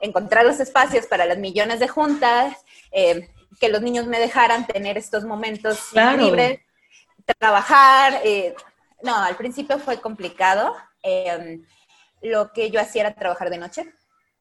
encontrar 0.00 0.44
los 0.44 0.58
espacios 0.58 1.06
para 1.06 1.24
las 1.24 1.38
millones 1.38 1.78
de 1.78 1.86
juntas, 1.86 2.56
eh, 2.90 3.30
que 3.60 3.68
los 3.68 3.80
niños 3.80 4.06
me 4.06 4.18
dejaran 4.18 4.66
tener 4.66 4.98
estos 4.98 5.24
momentos 5.24 5.92
libres, 6.18 6.60
trabajar. 7.38 8.20
Eh, 8.24 8.54
no, 9.02 9.16
al 9.16 9.36
principio 9.36 9.78
fue 9.78 10.00
complicado. 10.00 10.74
Lo 12.20 12.52
que 12.52 12.70
yo 12.70 12.80
hacía 12.80 13.02
era 13.02 13.14
trabajar 13.14 13.50
de 13.50 13.58
noche. 13.58 13.94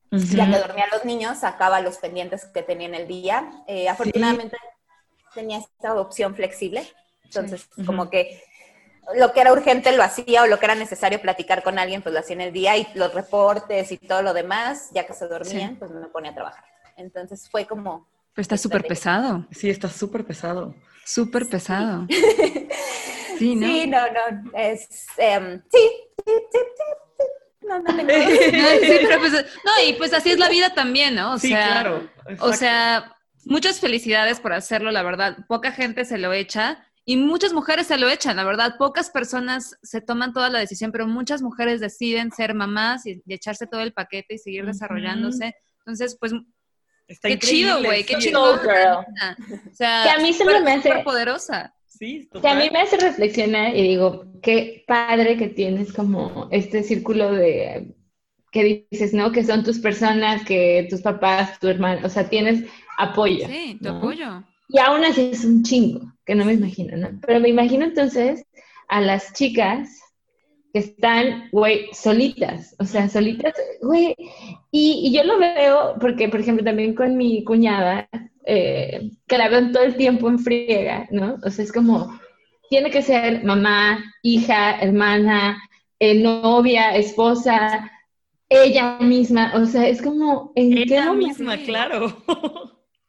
Ya 0.09 0.49
que 0.49 0.57
dormía 0.57 0.87
los 0.91 1.05
niños, 1.05 1.39
sacaba 1.39 1.79
los 1.79 1.97
pendientes 1.97 2.45
que 2.45 2.63
tenía 2.63 2.87
en 2.87 2.95
el 2.95 3.07
día. 3.07 3.51
Afortunadamente 3.89 4.57
tenía 5.33 5.59
esta 5.59 5.93
opción 5.95 6.35
flexible. 6.35 6.87
Entonces, 7.23 7.67
como 7.85 8.09
que 8.09 8.43
lo 9.15 9.33
que 9.33 9.41
era 9.41 9.51
urgente 9.51 9.95
lo 9.95 10.03
hacía 10.03 10.43
o 10.43 10.47
lo 10.47 10.59
que 10.59 10.65
era 10.65 10.75
necesario 10.75 11.21
platicar 11.21 11.63
con 11.63 11.77
alguien, 11.77 12.01
pues 12.01 12.13
lo 12.13 12.19
hacía 12.19 12.35
en 12.35 12.41
el 12.41 12.53
día 12.53 12.77
y 12.77 12.87
los 12.95 13.13
reportes 13.13 13.91
y 13.91 13.97
todo 13.97 14.21
lo 14.21 14.33
demás, 14.33 14.89
ya 14.91 15.05
que 15.05 15.13
se 15.13 15.27
dormían, 15.27 15.75
pues 15.77 15.91
me 15.91 16.07
ponía 16.07 16.31
a 16.31 16.35
trabajar. 16.35 16.63
Entonces 16.97 17.49
fue 17.49 17.65
como 17.65 18.07
está 18.35 18.57
súper 18.57 18.85
pesado. 18.85 19.45
Sí, 19.51 19.69
está 19.69 19.89
súper 19.89 20.25
pesado. 20.25 20.75
Súper 21.05 21.47
pesado. 21.47 22.07
Sí, 23.39 23.55
¿no? 23.55 23.65
Sí, 23.65 23.87
no, 23.87 23.97
no. 23.99 24.51
Es, 24.57 25.07
em, 25.17 25.59
sí, 25.71 25.89
sí, 26.23 26.33
sí, 26.51 26.59
sí, 27.17 27.67
No, 27.67 27.79
no 27.79 27.95
tengo. 27.95 28.07
Pues, 29.19 29.33
no, 29.33 29.71
y 29.87 29.93
pues 29.93 30.13
así 30.13 30.29
es 30.29 30.37
la 30.37 30.49
vida 30.49 30.75
también, 30.75 31.15
¿no? 31.15 31.33
O 31.33 31.39
sí, 31.39 31.47
sea, 31.49 31.65
claro. 31.65 32.09
O 32.39 32.53
sea, 32.53 33.17
muchas 33.45 33.79
felicidades 33.79 34.39
por 34.39 34.53
hacerlo, 34.53 34.91
la 34.91 35.01
verdad. 35.01 35.37
Poca 35.47 35.71
gente 35.71 36.05
se 36.05 36.19
lo 36.19 36.31
echa. 36.31 36.85
Y 37.05 37.17
muchas 37.17 37.51
mujeres 37.51 37.87
se 37.87 37.97
lo 37.97 38.09
echan, 38.09 38.37
la 38.37 38.45
verdad. 38.45 38.75
Pocas 38.77 39.09
personas 39.09 39.77
se 39.83 39.99
toman 39.99 40.31
toda 40.31 40.49
la 40.49 40.59
decisión, 40.59 40.91
pero 40.91 41.05
muchas 41.05 41.41
mujeres 41.41 41.81
deciden 41.81 42.31
ser 42.31 42.53
mamás 42.53 43.05
y, 43.05 43.21
echarse 43.27 43.67
todo 43.67 43.81
el 43.81 43.93
paquete 43.93 44.35
y 44.35 44.37
seguir 44.37 44.65
desarrollándose. 44.65 45.53
Entonces, 45.79 46.17
pues 46.17 46.33
qué 47.21 47.37
chido, 47.39 47.83
güey, 47.83 48.05
qué 48.05 48.15
chido. 48.17 48.53
O 48.53 48.59
sea, 49.73 50.03
que 50.03 50.09
a 50.09 50.23
mí 50.23 50.31
se 50.31 50.45
me 50.45 50.71
hace 50.71 51.03
poderosa. 51.03 51.75
Sí, 51.87 52.29
que 52.41 52.47
a 52.47 52.55
mí 52.55 52.69
me 52.71 52.81
hace 52.81 52.97
reflexionar 52.97 53.75
y 53.75 53.83
digo, 53.83 54.25
qué 54.41 54.83
padre 54.87 55.37
que 55.37 55.47
tienes 55.47 55.93
como 55.93 56.47
este 56.51 56.83
círculo 56.83 57.31
de 57.31 57.93
que 58.51 58.87
dices, 58.91 59.13
¿no? 59.13 59.31
Que 59.31 59.43
son 59.43 59.63
tus 59.63 59.79
personas, 59.79 60.45
que 60.45 60.87
tus 60.89 61.01
papás, 61.01 61.59
tu 61.59 61.67
hermano, 61.67 62.05
o 62.05 62.09
sea, 62.09 62.29
tienes 62.29 62.63
apoyo. 62.97 63.47
Sí, 63.47 63.77
tu 63.81 63.89
apoyo. 63.89 64.43
Y 64.73 64.79
aún 64.79 65.05
así 65.05 65.29
es 65.31 65.45
un 65.45 65.61
chingo, 65.61 66.01
que 66.25 66.33
no 66.33 66.45
me 66.45 66.53
imagino, 66.53 66.97
¿no? 66.97 67.19
Pero 67.25 67.39
me 67.39 67.49
imagino 67.49 67.85
entonces 67.85 68.43
a 68.87 69.01
las 69.01 69.31
chicas 69.33 70.01
que 70.73 70.79
están, 70.79 71.47
güey, 71.51 71.89
solitas, 71.93 72.75
o 72.79 72.85
sea, 72.85 73.07
solitas, 73.07 73.53
güey. 73.83 74.15
Y, 74.71 75.13
yo 75.15 75.23
lo 75.25 75.37
veo 75.37 75.95
porque, 76.01 76.27
por 76.27 76.39
ejemplo, 76.39 76.65
también 76.65 76.95
con 76.95 77.15
mi 77.15 77.43
cuñada, 77.43 78.09
eh, 78.47 79.11
que 79.27 79.37
la 79.37 79.47
veo 79.47 79.71
todo 79.71 79.83
el 79.83 79.95
tiempo 79.95 80.27
en 80.27 80.39
friega, 80.39 81.07
¿no? 81.11 81.37
O 81.45 81.51
sea, 81.51 81.63
es 81.63 81.71
como, 81.71 82.19
tiene 82.67 82.89
que 82.89 83.03
ser 83.03 83.43
mamá, 83.43 84.03
hija, 84.23 84.79
hermana, 84.81 85.61
eh, 85.99 86.19
novia, 86.19 86.95
esposa, 86.95 87.91
ella 88.49 88.97
misma, 88.99 89.53
o 89.53 89.67
sea, 89.67 89.87
es 89.87 90.01
como, 90.01 90.51
¿en 90.55 90.75
ella 90.75 91.13
misma, 91.13 91.57
claro. 91.57 92.23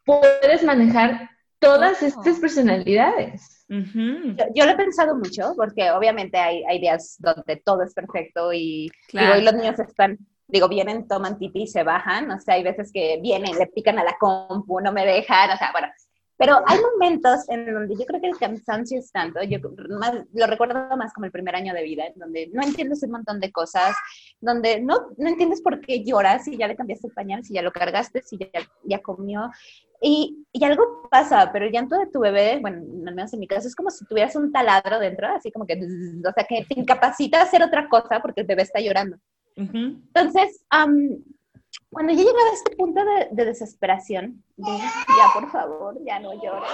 puedes 0.05 0.63
manejar 0.63 1.31
todas 1.65 2.03
estas 2.03 2.39
personalidades? 2.39 3.67
yo, 3.69 4.65
lo 4.65 4.71
he 4.71 4.77
pensado 4.77 5.17
mucho, 5.17 5.55
porque 5.57 5.91
obviamente 5.91 6.39
hay, 6.39 6.63
hay 6.65 6.81
días 6.81 7.17
donde 7.19 7.57
todo 7.65 7.83
es 7.83 7.95
perfecto 7.95 8.53
y, 8.53 8.91
digo, 9.13 9.37
y 9.39 9.43
los 9.43 9.55
niños 9.55 9.79
están, 9.79 10.19
digo, 10.49 10.69
vienen, 10.69 11.09
toman 11.09 11.39
tipi 11.39 11.63
y 11.63 11.67
se 11.67 11.83
bajan, 11.83 12.31
o 12.31 12.39
sea, 12.41 12.55
hay 12.55 12.63
veces 12.63 12.93
que 12.93 13.19
vienen, 13.23 13.57
le 13.57 13.67
pican 13.69 13.99
a 13.99 14.05
la 14.05 14.17
compu, 14.19 14.81
no 14.81 14.93
me 14.93 15.07
dejan, 15.07 15.51
o 15.51 15.57
sea, 15.57 15.73
bueno, 15.73 15.89
pero 16.37 16.61
hay 16.67 16.79
momentos 16.81 17.49
en 17.49 17.73
donde 17.73 17.95
yo 17.95 18.05
creo 18.07 18.21
que 18.21 18.27
el 18.27 18.37
cansancio 18.37 18.99
es 18.99 19.13
tanto, 19.13 19.41
yo 19.45 19.59
lo 19.59 20.47
recuerdo 20.47 20.97
más 20.97 21.13
como 21.13 21.27
el 21.27 21.33
primer 21.33 21.55
año 21.55 21.73
de 21.73 21.85
vida, 21.85 22.07
en 22.07 22.19
donde 22.19 22.51
no 22.53 22.63
entiendes 22.63 23.03
un 23.05 23.13
montón 23.13 23.39
de 23.39 23.53
cosas, 23.53 23.95
donde 24.41 24.81
no, 24.81 25.11
no 25.17 25.29
entiendes 25.29 25.63
por 25.63 25.81
qué 25.81 26.03
lloras, 26.05 26.45
si 26.45 26.57
ya 26.57 26.67
le 26.67 26.77
cambiaste 26.77 27.07
el 27.07 27.15
pañal, 27.15 27.45
si 27.45 27.55
ya 27.55 27.63
lo 27.63 27.71
cargaste, 27.71 28.21
si 28.23 28.37
ya, 28.37 28.49
ya 28.83 29.01
comió. 29.01 29.51
Y, 30.07 30.47
y, 30.53 30.65
algo 30.65 31.09
pasa, 31.11 31.51
pero 31.51 31.65
el 31.65 31.73
llanto 31.73 31.99
de 31.99 32.09
tu 32.09 32.21
bebé, 32.21 32.59
bueno, 32.61 32.83
al 33.09 33.15
menos 33.15 33.33
en 33.33 33.41
mi 33.41 33.47
caso, 33.47 33.67
es 33.67 33.75
como 33.75 33.89
si 33.89 34.05
tuvieras 34.05 34.37
un 34.37 34.53
taladro 34.53 34.99
dentro, 34.99 35.29
así 35.29 35.51
como 35.51 35.67
que, 35.67 35.75
o 35.75 36.33
sea, 36.33 36.45
que 36.45 36.63
te 36.67 36.79
incapacita 36.79 37.41
a 37.41 37.45
hacer 37.45 37.63
otra 37.63 37.89
cosa 37.89 38.21
porque 38.21 38.43
el 38.43 38.47
bebé 38.47 38.63
está 38.63 38.81
llorando. 38.81 39.17
Entonces, 39.57 40.63
cuando 41.89 42.13
yo 42.13 42.19
llegaba 42.19 42.51
a 42.51 42.55
este 42.55 42.77
punto 42.77 43.01
de, 43.33 43.45
desesperación, 43.47 44.45
ya 44.59 45.41
por 45.41 45.51
favor, 45.51 45.97
ya 46.05 46.19
no 46.19 46.35
llores, 46.35 46.71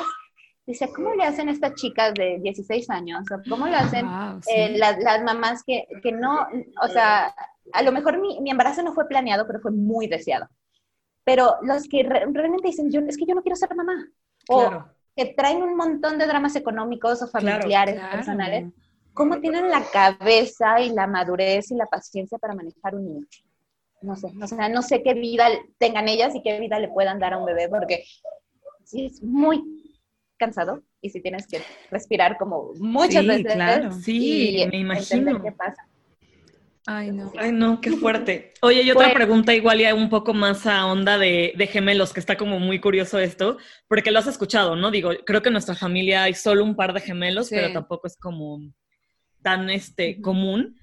dice, 0.66 0.90
¿cómo 0.92 1.14
le 1.14 1.22
hacen 1.22 1.48
estas 1.48 1.74
chicas 1.74 2.12
de 2.14 2.40
16 2.40 2.90
años? 2.90 3.24
¿Cómo 3.48 3.68
lo 3.68 3.76
hacen 3.76 4.06
eh, 4.52 4.76
las, 4.76 5.22
mamás 5.22 5.62
que, 5.64 5.86
que, 6.02 6.10
no, 6.10 6.48
o 6.82 6.88
sea, 6.88 7.32
a 7.72 7.82
lo 7.82 7.92
mejor 7.92 8.20
mi, 8.20 8.40
mi, 8.40 8.50
embarazo 8.50 8.82
no 8.82 8.92
fue 8.92 9.06
planeado, 9.06 9.46
pero 9.46 9.60
fue 9.60 9.70
muy 9.70 10.08
deseado. 10.08 10.48
Pero 11.30 11.58
los 11.62 11.88
que 11.88 12.02
realmente 12.02 12.66
dicen, 12.66 12.90
yo, 12.90 13.00
es 13.06 13.16
que 13.16 13.24
yo 13.24 13.36
no 13.36 13.42
quiero 13.42 13.54
ser 13.54 13.72
mamá. 13.76 14.08
O 14.48 14.68
que 15.14 15.26
traen 15.26 15.62
un 15.62 15.76
montón 15.76 16.18
de 16.18 16.26
dramas 16.26 16.56
económicos 16.56 17.22
o 17.22 17.28
familiares, 17.28 18.00
personales, 18.10 18.72
¿cómo 19.14 19.38
tienen 19.38 19.70
la 19.70 19.84
cabeza 19.92 20.80
y 20.80 20.90
la 20.90 21.06
madurez 21.06 21.70
y 21.70 21.76
la 21.76 21.86
paciencia 21.86 22.36
para 22.36 22.54
manejar 22.54 22.96
un 22.96 23.04
niño? 23.04 23.26
no 24.02 24.16
sé, 24.16 24.32
o 24.42 24.46
sea, 24.46 24.68
no 24.68 24.82
sé 24.82 25.04
qué 25.04 25.14
vida 25.14 25.46
tengan 25.78 26.08
ellas 26.08 26.34
y 26.34 26.42
qué 26.42 26.58
vida 26.58 26.80
le 26.80 26.88
puedan 26.88 27.20
dar 27.20 27.34
a 27.34 27.38
un 27.38 27.44
bebé, 27.44 27.68
porque 27.68 28.02
sí 28.84 29.06
es 29.06 29.22
muy 29.22 29.62
cansado 30.36 30.82
y 31.00 31.10
si 31.10 31.20
tienes 31.20 31.46
que 31.46 31.60
respirar 31.92 32.38
como 32.38 32.72
muchas 32.80 33.24
veces. 33.24 33.52
Claro, 33.52 33.92
sí, 33.92 34.66
me 34.68 34.78
imagino. 34.78 35.40
qué 35.42 35.52
pasa. 35.52 35.86
Ay, 36.86 37.12
no. 37.12 37.30
Ay, 37.38 37.52
no, 37.52 37.80
qué 37.80 37.92
fuerte. 37.92 38.54
Oye, 38.62 38.82
y 38.82 38.90
otra 38.90 39.12
pregunta 39.12 39.54
igual 39.54 39.78
ya 39.78 39.94
un 39.94 40.08
poco 40.08 40.32
más 40.32 40.66
a 40.66 40.86
onda 40.86 41.18
de, 41.18 41.68
gemelos, 41.70 42.12
que 42.12 42.20
está 42.20 42.36
como 42.36 42.58
muy 42.58 42.80
curioso 42.80 43.18
esto, 43.18 43.58
porque 43.86 44.10
lo 44.10 44.18
has 44.18 44.26
escuchado, 44.26 44.76
¿no? 44.76 44.90
Digo, 44.90 45.10
creo 45.26 45.42
que 45.42 45.50
en 45.50 45.54
nuestra 45.54 45.74
familia 45.74 46.24
hay 46.24 46.34
solo 46.34 46.64
un 46.64 46.76
par 46.76 46.92
de 46.92 47.00
gemelos, 47.00 47.50
pero 47.50 47.72
tampoco 47.72 48.06
es 48.06 48.16
como 48.16 48.60
tan 49.42 49.68
este, 49.70 50.20
común. 50.20 50.76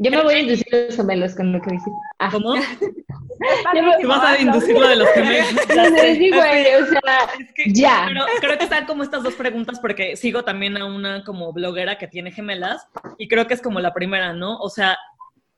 Yo 0.00 0.12
me 0.12 0.22
voy 0.22 0.34
a 0.34 0.38
inducir 0.38 0.66
los 0.70 0.94
gemelos 0.94 1.34
con 1.34 1.52
lo 1.52 1.60
que 1.60 1.70
dijiste. 1.72 1.90
Ah. 2.20 2.28
¿Cómo? 2.30 2.54
Tú 4.00 4.08
vas 4.08 4.22
a 4.22 4.40
inducir 4.40 4.78
lo 4.78 4.86
de 4.86 4.96
los 4.96 5.08
gemelos. 5.08 5.48
sí, 6.16 6.30
güey, 6.30 6.74
o 6.74 6.86
sea, 6.86 7.28
ya. 7.66 8.04
Pero 8.06 8.24
creo 8.40 8.58
que 8.58 8.64
están 8.64 8.86
como 8.86 9.02
estas 9.02 9.24
dos 9.24 9.34
preguntas 9.34 9.80
porque 9.80 10.16
sigo 10.16 10.44
también 10.44 10.76
a 10.76 10.84
una 10.84 11.24
como 11.24 11.52
bloguera 11.52 11.98
que 11.98 12.06
tiene 12.06 12.30
gemelas 12.30 12.86
y 13.16 13.26
creo 13.26 13.48
que 13.48 13.54
es 13.54 13.62
como 13.62 13.80
la 13.80 13.92
primera, 13.92 14.32
¿no? 14.32 14.58
O 14.58 14.68
sea, 14.68 14.96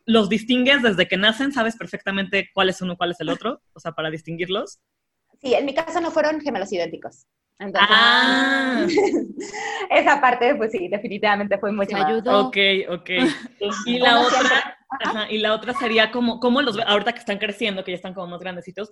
los 0.06 0.28
distingues 0.28 0.82
desde 0.82 1.08
que 1.08 1.16
nacen, 1.16 1.52
sabes 1.52 1.76
perfectamente 1.76 2.50
cuál 2.52 2.68
es 2.68 2.80
uno, 2.80 2.96
cuál 2.96 3.12
es 3.12 3.20
el 3.20 3.28
otro, 3.28 3.62
o 3.72 3.80
sea, 3.80 3.92
para 3.92 4.10
distinguirlos. 4.10 4.80
Sí, 5.40 5.54
en 5.54 5.64
mi 5.64 5.74
caso 5.74 6.00
no 6.00 6.10
fueron 6.10 6.40
gemelos 6.40 6.72
idénticos. 6.72 7.26
ah. 7.74 8.86
esa 9.90 10.20
parte, 10.20 10.54
pues 10.54 10.72
sí, 10.72 10.88
definitivamente 10.88 11.58
fue 11.58 11.72
mucho 11.72 11.96
más. 11.96 12.06
ayudó. 12.06 12.46
Ok, 12.46 12.56
ok. 12.88 13.10
y 13.86 13.98
la 13.98 14.20
otra, 14.20 15.28
y 15.30 15.38
la 15.38 15.54
otra 15.54 15.74
sería 15.74 16.10
como, 16.10 16.40
como 16.40 16.62
los, 16.62 16.78
ahorita 16.78 17.12
que 17.12 17.20
están 17.20 17.38
creciendo, 17.38 17.84
que 17.84 17.92
ya 17.92 17.96
están 17.96 18.14
como 18.14 18.26
más 18.28 18.40
grandecitos, 18.40 18.90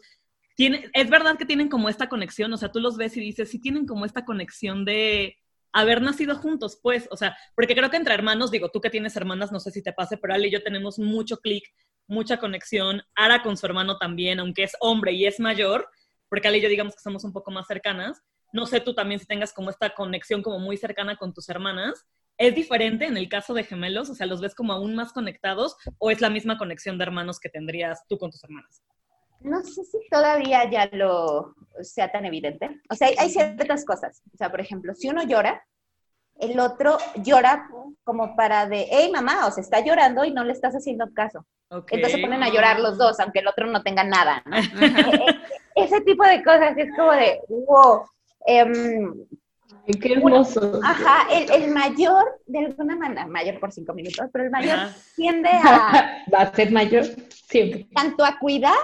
tiene, 0.55 0.91
es 0.93 1.09
verdad 1.09 1.37
que 1.37 1.47
tienen 1.47 1.69
como 1.69 1.89
esta 1.89 2.09
conexión, 2.09 2.53
o 2.53 2.57
sea, 2.57 2.73
tú 2.73 2.81
los 2.81 2.97
ves 2.97 3.17
y 3.17 3.21
dices, 3.21 3.51
sí 3.51 3.61
tienen 3.61 3.87
como 3.87 4.05
esta 4.05 4.25
conexión 4.25 4.85
de 4.85 5.37
haber 5.73 6.03
nacido 6.03 6.37
juntos, 6.37 6.79
pues, 6.83 7.09
o 7.11 7.17
sea, 7.17 7.37
porque 7.55 7.75
creo 7.75 7.91
que 7.91 7.97
entre 7.97 8.15
hermanos, 8.15 8.51
digo, 8.51 8.71
tú 8.71 8.81
que 8.81 8.91
tienes 8.91 9.17
hermanas, 9.17 9.53
no 9.53 9.61
sé 9.61 9.71
si 9.71 9.83
te 9.83 9.93
pase, 9.93 10.17
pero 10.17 10.35
Ale 10.35 10.49
y 10.49 10.51
yo 10.51 10.63
tenemos 10.63 10.99
mucho 10.99 11.39
clic, 11.39 11.65
mucha 12.07 12.39
conexión, 12.39 13.03
Ara 13.15 13.43
con 13.43 13.57
su 13.57 13.67
hermano 13.67 13.99
también, 13.99 14.41
aunque 14.41 14.65
es 14.65 14.73
hombre 14.81 15.13
y 15.13 15.27
es 15.27 15.41
mayor, 15.41 15.89
porque 16.29 16.49
Ale 16.49 16.59
y 16.59 16.63
yo 16.63 16.69
digamos 16.69 16.95
que 16.95 17.03
somos 17.03 17.25
un 17.25 17.33
poco 17.33 17.51
más 17.51 17.67
cercanas, 17.67 18.23
no 18.53 18.67
sé 18.67 18.81
tú 18.81 18.95
también 18.95 19.21
si 19.21 19.27
tengas 19.27 19.53
como 19.53 19.71
esta 19.71 19.95
conexión 19.95 20.43
como 20.43 20.59
muy 20.59 20.77
cercana 20.77 21.17
con 21.17 21.35
tus 21.35 21.49
hermanas. 21.49 22.07
¿Es 22.39 22.55
diferente 22.55 23.05
en 23.05 23.17
el 23.17 23.29
caso 23.29 23.53
de 23.53 23.65
gemelos? 23.65 24.09
O 24.11 24.15
sea, 24.15 24.27
¿los 24.27 24.41
ves 24.41 24.55
como 24.55 24.73
aún 24.73 24.95
más 24.95 25.13
conectados 25.13 25.77
o 25.99 26.11
es 26.11 26.21
la 26.21 26.31
misma 26.31 26.57
conexión 26.57 26.97
de 26.97 27.05
hermanos 27.05 27.41
que 27.41 27.49
tendrías 27.49 28.07
tú 28.09 28.17
con 28.17 28.31
tus 28.31 28.43
hermanas? 28.45 28.83
No 29.49 29.63
sé 29.63 29.85
si 29.85 29.99
todavía 30.11 30.69
ya 30.71 30.89
lo 30.93 31.55
sea 31.83 32.11
tan 32.11 32.25
evidente. 32.25 32.81
O 32.91 32.95
sea, 32.95 33.09
hay, 33.19 33.31
ciertas 33.31 33.85
cosas. 33.85 34.23
O 34.33 34.37
sea, 34.37 34.51
por 34.51 34.61
ejemplo, 34.61 34.95
si 34.95 35.09
uno 35.09 35.23
llora, 35.25 35.63
el 36.39 36.59
otro 36.61 36.99
llora 37.17 37.69
como 38.05 38.37
para 38.37 38.67
de, 38.67 38.87
hey 38.91 39.11
mamá, 39.13 39.47
o 39.47 39.51
sea, 39.51 39.63
está 39.63 39.81
llorando 39.81 40.25
y 40.25 40.33
no 40.33 40.45
le 40.45 40.53
estás 40.53 40.75
haciendo 40.75 41.13
caso. 41.13 41.45
Entonces 41.71 42.13
se 42.13 42.19
ponen 42.19 42.43
a 42.43 42.49
llorar 42.49 42.81
los 42.81 42.97
dos, 42.97 43.21
aunque 43.21 43.41
el 43.41 43.49
otro 43.49 43.67
no 43.67 43.83
tenga 43.83 44.05
nada. 44.05 44.43
¿no? 44.47 44.57
Ese 45.75 46.01
tipo 46.03 46.25
de 46.25 46.43
cosas 46.43 46.77
es 46.77 46.91
como 46.97 47.13
de, 47.13 47.41
wow. 47.49 48.03
Em, 48.47 49.15
qué 50.01 50.13
hermoso. 50.13 50.81
ajá, 50.83 51.27
el, 51.31 51.71
mayor, 51.71 52.41
de 52.47 52.59
alguna 52.67 52.97
manera, 52.97 53.27
mayor 53.27 53.61
por 53.61 53.73
cinco 53.73 53.93
minutos, 53.95 54.27
pero 54.33 54.45
el 54.45 54.51
mayor 54.51 54.79
tiende 55.17 55.51
a... 55.51 56.25
Va 56.35 56.43
a 56.43 56.55
ser 56.55 56.73
mayor 56.73 57.05
siempre. 57.31 57.87
Tanto 57.95 58.25
a 58.25 58.39
cuidar 58.39 58.77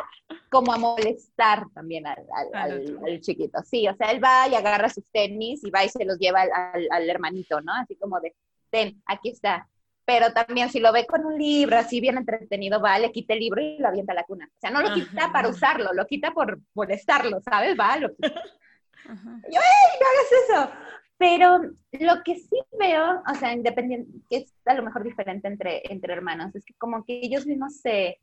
como 0.51 0.73
a 0.73 0.79
molestar 0.79 1.67
también 1.75 2.07
al, 2.07 3.21
chiquito. 3.21 3.61
Sí, 3.65 3.87
o 3.89 3.95
sea, 3.97 4.11
él 4.11 4.23
va 4.23 4.49
y 4.49 4.55
agarra 4.55 4.89
sus 4.89 5.05
tenis 5.13 5.63
y 5.65 5.71
va 5.71 5.85
y 5.85 5.89
se 5.89 6.05
los 6.05 6.19
lleva 6.19 6.43
al, 6.43 7.11
hermanito, 7.11 7.61
¿no? 7.61 7.73
Así 7.75 7.97
como 7.97 8.21
de, 8.21 8.35
ten, 8.71 9.03
aquí 9.07 9.31
está. 9.31 9.69
Pero 10.07 10.33
también 10.33 10.69
si 10.71 10.81
lo 10.81 10.93
ve 10.93 11.07
con 11.07 11.25
un 11.25 11.39
libro 11.39 11.79
así 11.79 12.01
bien 12.01 12.19
entretenido, 12.19 12.81
va, 12.81 12.99
le 12.99 13.11
quita 13.11 13.33
el 13.33 13.41
libro 13.41 13.61
y 13.61 13.79
lo 13.79 13.89
avienta 13.89 14.13
a 14.13 14.17
la 14.17 14.25
cuna. 14.25 14.47
O 14.47 14.61
sea, 14.61 14.71
no 14.71 14.83
lo 14.83 14.93
quita 14.93 15.33
para 15.33 15.49
usarlo, 15.49 15.93
lo 15.95 16.07
quita 16.07 16.33
por 16.33 16.61
molestarlo, 16.75 17.41
¿sabes? 17.41 17.75
Va, 17.79 17.97
lo 17.97 18.15
quita. 18.15 18.35
Yo, 19.05 19.61
¡ey, 19.61 19.91
no 20.01 20.07
hagas 20.09 20.71
eso! 20.73 20.95
Pero 21.17 21.59
lo 21.93 22.23
que 22.25 22.35
sí 22.37 22.61
veo, 22.79 23.23
o 23.31 23.35
sea, 23.37 23.53
independiente, 23.53 24.11
que 24.29 24.37
es 24.39 24.55
a 24.65 24.75
lo 24.75 24.83
mejor 24.83 25.05
diferente 25.05 25.47
entre, 25.47 25.83
entre 25.91 26.13
hermanos, 26.13 26.55
es 26.55 26.65
que 26.65 26.75
como 26.75 27.05
que 27.05 27.21
ellos 27.23 27.47
mismos 27.47 27.77
se, 27.81 28.21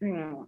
mm, 0.00 0.42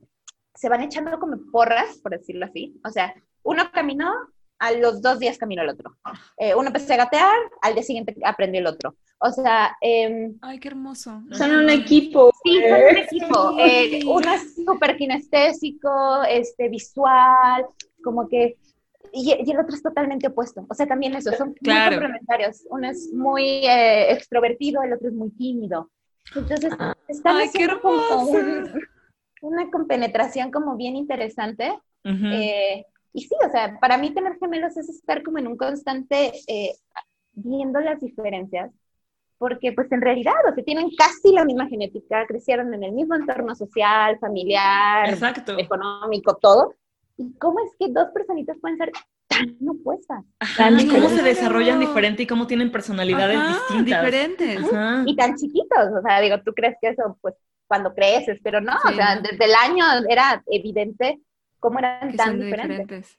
se 0.54 0.68
van 0.68 0.82
echando 0.82 1.18
como 1.18 1.36
porras, 1.50 1.98
por 1.98 2.12
decirlo 2.12 2.46
así. 2.46 2.80
O 2.84 2.90
sea, 2.90 3.14
uno 3.42 3.64
caminó, 3.72 4.12
a 4.58 4.72
los 4.72 5.02
dos 5.02 5.18
días 5.18 5.36
caminó 5.36 5.62
el 5.62 5.68
otro. 5.68 5.96
Eh, 6.38 6.54
uno 6.54 6.68
empezó 6.68 6.94
a 6.94 6.96
gatear, 6.96 7.34
al 7.60 7.74
día 7.74 7.82
siguiente 7.82 8.16
aprendió 8.24 8.60
el 8.60 8.66
otro. 8.66 8.96
O 9.18 9.30
sea... 9.30 9.76
Em, 9.80 10.38
Ay, 10.40 10.58
qué 10.58 10.68
hermoso. 10.68 11.22
Son 11.32 11.50
un 11.54 11.70
equipo. 11.70 12.32
Sí, 12.42 12.60
son 12.68 12.80
un 12.90 12.96
equipo. 12.96 13.56
Eh, 13.58 14.02
uno 14.06 14.32
es 14.32 14.54
súper 14.54 14.96
kinestésico, 14.96 16.22
este, 16.28 16.68
visual, 16.68 17.66
como 18.02 18.28
que... 18.28 18.56
Y, 19.12 19.32
el 19.32 19.60
otro 19.60 19.76
es 19.76 19.82
totalmente 19.82 20.28
opuesto. 20.28 20.66
O 20.68 20.74
sea, 20.74 20.86
también 20.86 21.14
eso, 21.14 21.32
son 21.32 21.48
muy 21.48 21.74
complementarios. 21.88 22.64
Uno 22.70 22.88
es 22.88 23.12
muy 23.12 23.66
eh, 23.66 24.12
extrovertido, 24.12 24.82
el 24.82 24.92
otro 24.92 25.08
es 25.08 25.14
muy 25.14 25.30
tímido. 25.30 25.90
Entonces, 26.34 26.72
ah. 26.78 26.96
están 27.08 27.36
Ay, 27.36 27.50
qué 27.52 27.64
hermoso 27.64 28.30
una 29.44 29.70
compenetración 29.70 30.50
como 30.50 30.76
bien 30.76 30.96
interesante. 30.96 31.78
Eh, 32.04 32.84
y 33.12 33.22
sí, 33.22 33.34
o 33.46 33.50
sea, 33.50 33.78
para 33.80 33.96
mí 33.96 34.12
tener 34.12 34.36
gemelos 34.38 34.76
es 34.76 34.88
estar 34.88 35.22
como 35.22 35.38
en 35.38 35.46
un 35.46 35.56
constante 35.56 36.32
eh, 36.46 36.74
viendo 37.32 37.80
las 37.80 38.00
diferencias, 38.00 38.70
porque 39.38 39.72
pues 39.72 39.90
en 39.92 40.02
realidad, 40.02 40.34
o 40.50 40.54
sea, 40.54 40.64
tienen 40.64 40.88
casi 40.96 41.32
la 41.32 41.44
misma 41.44 41.66
genética, 41.66 42.26
crecieron 42.26 42.74
en 42.74 42.84
el 42.84 42.92
mismo 42.92 43.14
entorno 43.14 43.54
social, 43.54 44.18
familiar, 44.18 45.16
económico, 45.58 46.36
todo. 46.36 46.74
¿Y 47.16 47.32
cómo 47.38 47.60
es 47.60 47.70
que 47.78 47.92
dos 47.92 48.08
personitas 48.12 48.56
pueden 48.60 48.76
ser 48.76 48.92
tan 49.28 49.56
opuestas? 49.68 50.24
¿Cómo 50.90 51.08
se 51.08 51.22
desarrollan 51.22 51.80
diferente 51.80 52.24
y 52.24 52.26
cómo 52.26 52.46
tienen 52.46 52.72
personalidades 52.72 53.38
distintas? 53.38 54.02
Diferentes. 54.02 54.60
Y 55.06 55.16
tan 55.16 55.36
chiquitos, 55.36 55.88
o 55.98 56.02
sea, 56.02 56.20
digo, 56.20 56.40
¿tú 56.44 56.52
crees 56.52 56.76
que 56.80 56.88
eso 56.88 57.16
pues 57.20 57.34
cuando 57.66 57.94
creces, 57.94 58.38
pero 58.42 58.60
no, 58.60 58.74
o 58.84 58.92
sea, 58.92 59.20
desde 59.20 59.44
el 59.44 59.54
año 59.54 59.84
era 60.08 60.42
evidente 60.46 61.20
cómo 61.58 61.78
eran 61.78 62.14
tan 62.16 62.40
diferentes. 62.40 63.18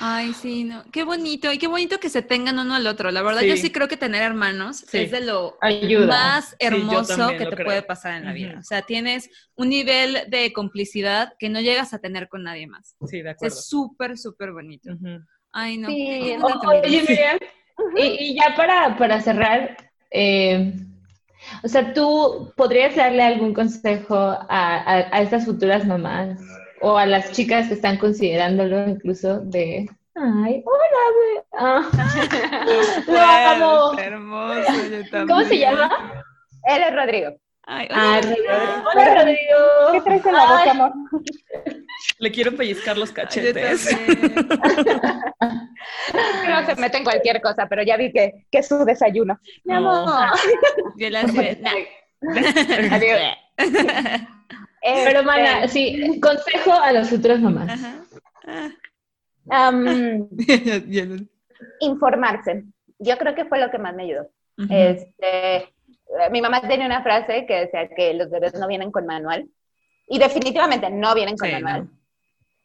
Ay, 0.00 0.32
sí, 0.32 0.64
no. 0.64 0.84
Qué 0.90 1.04
bonito. 1.04 1.52
Y 1.52 1.58
qué 1.58 1.66
bonito 1.66 1.98
que 1.98 2.08
se 2.08 2.22
tengan 2.22 2.58
uno 2.58 2.74
al 2.74 2.86
otro. 2.86 3.10
La 3.10 3.22
verdad, 3.22 3.42
yo 3.42 3.56
sí 3.56 3.70
creo 3.70 3.88
que 3.88 3.96
tener 3.96 4.22
hermanos 4.22 4.84
es 4.92 5.10
de 5.10 5.20
lo 5.20 5.58
más 6.06 6.56
hermoso 6.58 7.28
que 7.36 7.46
te 7.46 7.64
puede 7.64 7.82
pasar 7.82 8.14
en 8.14 8.24
la 8.24 8.32
vida. 8.32 8.58
O 8.58 8.62
sea, 8.62 8.82
tienes 8.82 9.30
un 9.54 9.68
nivel 9.68 10.24
de 10.28 10.52
complicidad 10.52 11.34
que 11.38 11.48
no 11.48 11.60
llegas 11.60 11.92
a 11.94 11.98
tener 11.98 12.28
con 12.28 12.44
nadie 12.44 12.66
más. 12.66 12.96
Sí, 13.06 13.22
de 13.22 13.30
acuerdo. 13.30 13.54
Es 13.54 13.68
súper, 13.68 14.16
súper 14.16 14.52
bonito. 14.52 14.90
Ay, 15.52 15.78
no. 15.78 15.88
Sí. 15.88 16.36
Oye, 16.66 17.02
Miriam, 17.06 17.38
y, 17.96 18.34
ya 18.34 18.54
para, 18.56 18.96
para 18.96 19.20
cerrar, 19.20 19.76
eh, 20.10 20.72
o 21.62 21.68
sea, 21.68 21.92
¿tú 21.92 22.52
podrías 22.56 22.96
darle 22.96 23.22
algún 23.22 23.54
consejo 23.54 24.16
a, 24.16 25.20
estas 25.20 25.44
futuras 25.44 25.86
mamás 25.86 26.40
o 26.80 26.96
a 26.96 27.06
las 27.06 27.32
chicas 27.32 27.68
que 27.68 27.74
están 27.74 27.98
considerándolo 27.98 28.88
incluso 28.88 29.40
de... 29.40 29.88
Ay, 30.14 30.62
hola, 30.64 30.86
ah. 31.58 31.90
Lo 33.58 33.98
Hermoso, 33.98 34.72
¿Cómo 35.28 35.42
se 35.44 35.58
llama? 35.58 35.90
Él 36.64 36.82
es 36.88 36.94
Rodrigo. 36.94 37.36
Ay, 37.64 37.88
hola, 37.90 38.82
hola, 38.94 39.14
Rodrigo. 39.16 39.92
¿Qué 39.92 40.00
traes 40.00 40.26
en 40.26 40.32
la 40.32 40.46
boca, 40.46 40.70
amor? 40.70 40.92
Le 42.18 42.30
quiero 42.30 42.56
pellizcar 42.56 42.96
los 42.96 43.12
cachetes. 43.12 43.96
no 46.48 46.66
se 46.66 46.76
mete 46.76 46.98
en 46.98 47.04
cualquier 47.04 47.40
cosa, 47.40 47.66
pero 47.68 47.82
ya 47.82 47.96
vi 47.96 48.12
que, 48.12 48.46
que 48.50 48.58
es 48.58 48.68
su 48.68 48.84
desayuno. 48.84 49.38
Mi 49.64 49.74
amor. 49.74 50.30
Yo 50.96 51.10
la 51.10 51.26
sé. 51.28 51.60
Adiós. 52.90 53.20
Pero, 54.82 55.22
mana, 55.24 55.64
este, 55.64 55.68
sí, 55.68 56.20
consejo 56.20 56.72
a 56.72 56.92
las 56.92 57.10
futuras 57.10 57.40
mamás. 57.40 57.80
informarse. 61.80 62.64
Yo 62.98 63.18
creo 63.18 63.34
que 63.34 63.44
fue 63.44 63.58
lo 63.58 63.70
que 63.70 63.78
más 63.78 63.94
me 63.94 64.04
ayudó. 64.04 64.30
Este, 64.70 65.74
mi 66.30 66.40
mamá 66.40 66.60
tenía 66.62 66.86
una 66.86 67.02
frase 67.02 67.44
que 67.46 67.60
decía 67.60 67.88
que 67.88 68.14
los 68.14 68.30
bebés 68.30 68.54
no 68.54 68.68
vienen 68.68 68.90
con 68.90 69.06
manual. 69.06 69.48
Y 70.08 70.18
definitivamente 70.18 70.90
no 70.90 71.14
vienen 71.14 71.36
con 71.36 71.50
manual. 71.50 71.88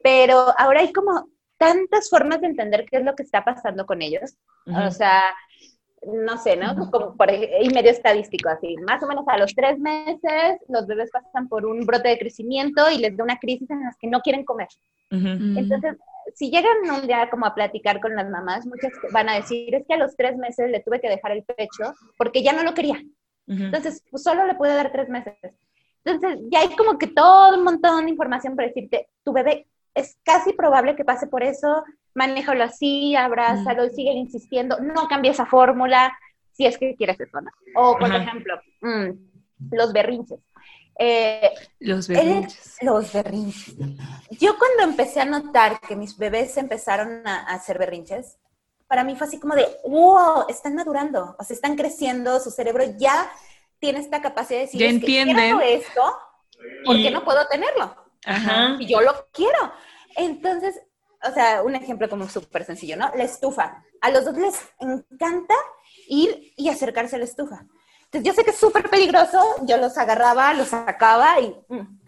Pero 0.04 0.54
ahora 0.58 0.82
hay 0.82 0.92
como 0.92 1.30
tantas 1.58 2.10
formas 2.10 2.42
de 2.42 2.48
entender 2.48 2.86
qué 2.89 2.98
es 2.98 3.04
lo 3.04 3.16
que 3.16 3.24
está 3.24 3.44
pasando 3.44 3.86
con 3.86 4.02
ellos. 4.02 4.36
O 4.66 4.92
sea, 4.92 5.24
no 6.04 6.38
sé, 6.38 6.56
¿no? 6.56 6.76
Como 6.89 7.16
por, 7.16 7.32
y 7.32 7.70
medio 7.70 7.92
estadístico, 7.92 8.50
así. 8.50 8.76
Más 8.88 9.04
o 9.04 9.08
menos 9.08 9.26
a 9.28 9.38
los 9.38 9.54
tres 9.54 9.78
meses, 9.78 10.60
los 10.68 10.88
bebés 10.88 11.12
pasan 11.12 11.48
por 11.48 11.66
un 11.66 11.86
brote 11.86 12.10
de 12.10 12.18
crecimiento 12.18 12.89
y 12.89 12.98
les 12.98 13.16
da 13.16 13.24
una 13.24 13.38
crisis 13.38 13.70
en 13.70 13.84
las 13.84 13.96
que 13.98 14.08
no 14.08 14.22
quieren 14.22 14.44
comer. 14.44 14.68
Entonces, 15.12 15.98
si 16.36 16.50
llegan 16.50 16.78
un 16.89 17.06
día 17.06 17.30
como 17.30 17.46
a 17.46 17.54
platicar 17.54 18.00
con 18.00 18.16
las 18.16 18.30
mamás, 18.30 18.66
muchas 18.66 18.92
van 19.12 19.30
a 19.30 19.36
decir, 19.36 19.76
es 19.76 19.86
que 19.86 19.94
a 19.94 19.98
los 19.98 20.16
tres 20.16 20.38
meses 20.38 20.70
le 20.70 20.80
tuve 20.80 21.02
que 21.02 21.10
dejar 21.10 21.34
el 21.34 21.44
pecho 21.44 21.94
porque 22.18 22.42
ya 22.42 22.54
no 22.54 22.64
lo 22.64 22.74
quería. 22.74 23.02
Entonces, 23.48 24.04
pues 24.10 24.24
solo 24.24 24.48
le 24.48 24.56
pude 24.56 24.74
dar 24.74 24.92
tres 24.92 25.10
meses. 25.10 25.36
Entonces, 26.04 26.39
ya 26.52 26.62
hay 26.62 26.76
como 26.76 26.97
que 26.97 27.08
todo 27.08 27.58
un 27.58 27.64
montón 27.64 28.06
de 28.06 28.12
información 28.12 28.56
para 28.56 28.68
decirte, 28.68 29.10
tu 29.24 29.34
bebé 29.34 29.68
es 29.93 30.18
casi 30.24 30.54
probable 30.54 30.95
que 30.95 31.06
pase 31.06 31.28
por 31.28 31.43
eso, 31.43 31.84
manéjalo 32.14 32.64
así, 32.64 33.16
abrázalo, 33.16 33.88
mm. 33.88 33.89
sigue 33.91 34.12
insistiendo, 34.14 34.80
no 34.80 35.08
cambie 35.08 35.32
esa 35.32 35.45
fórmula 35.45 36.18
si 36.54 36.66
es 36.66 36.78
que 36.78 36.95
quieres 36.95 37.20
eso, 37.20 37.41
¿no? 37.41 37.49
O, 37.76 37.97
por 37.97 38.14
ejemplo, 38.14 38.60
mm, 38.82 39.10
los 39.72 39.93
berrinches. 39.93 40.39
Eh, 40.99 41.49
los 41.80 42.08
berrinches. 42.08 42.78
los 42.82 43.14
berrinches. 43.14 43.76
Yo 44.39 44.58
cuando 44.58 44.84
empecé 44.84 45.22
a 45.22 45.26
notar 45.26 45.80
que 45.80 45.95
mis 45.95 46.18
bebés 46.18 46.58
empezaron 46.58 47.26
a, 47.26 47.45
hacer 47.47 47.80
berrinches, 47.80 48.38
para 48.88 49.04
mí 49.04 49.16
fue 49.16 49.28
así 49.28 49.39
como 49.39 49.56
de, 49.56 49.66
wow, 49.86 50.45
están 50.49 50.76
madurando, 50.76 51.36
o 51.39 51.43
sea, 51.43 51.56
están 51.56 51.76
creciendo, 51.76 52.39
su 52.39 52.52
cerebro 52.52 52.84
ya 52.97 53.32
tiene 53.82 53.99
esta 53.99 54.21
capacidad 54.21 54.59
de 54.59 54.65
decir, 54.67 54.79
ya 54.79 54.88
entienden. 54.88 55.59
esto, 55.61 56.01
¿por 56.86 56.95
qué 56.95 57.09
no 57.11 57.25
puedo 57.25 57.45
tenerlo? 57.47 57.95
Ajá. 58.23 58.77
Y 58.79 58.86
yo 58.86 59.01
lo 59.01 59.27
quiero. 59.34 59.73
Entonces, 60.15 60.79
o 61.23 61.34
sea, 61.34 61.63
un 61.63 61.75
ejemplo 61.75 62.07
como 62.07 62.29
súper 62.29 62.63
sencillo, 62.63 62.95
¿no? 62.95 63.11
La 63.15 63.23
estufa. 63.23 63.84
A 63.99 64.11
los 64.11 64.23
dos 64.23 64.38
les 64.38 64.55
encanta 64.79 65.55
ir 66.07 66.53
y 66.55 66.69
acercarse 66.69 67.15
a 67.15 67.19
la 67.19 67.25
estufa. 67.25 67.65
Entonces, 68.05 68.23
yo 68.23 68.34
sé 68.34 68.43
que 68.43 68.51
es 68.51 68.57
súper 68.57 68.88
peligroso, 68.89 69.39
yo 69.63 69.77
los 69.77 69.97
agarraba, 69.97 70.53
los 70.53 70.69
sacaba 70.69 71.39
y... 71.39 71.55
Mm. 71.67 71.99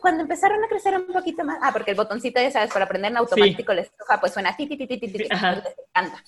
Cuando 0.00 0.22
empezaron 0.22 0.62
a 0.62 0.68
crecer 0.68 0.94
un 0.94 1.06
poquito 1.06 1.42
más, 1.42 1.58
ah, 1.62 1.70
porque 1.72 1.92
el 1.92 1.96
botoncito, 1.96 2.40
ya 2.40 2.50
sabes, 2.50 2.70
para 2.70 2.84
aprender 2.84 3.12
en 3.12 3.16
automático 3.16 3.72
la 3.72 3.80
estufa, 3.80 4.20
pues 4.20 4.32
suena 4.32 4.54
ti, 4.54 4.66
ti, 4.66 4.76
ti, 4.76 4.86
ti, 4.86 4.98
ti, 4.98 5.08
les 5.08 5.30
encanta. 5.30 6.22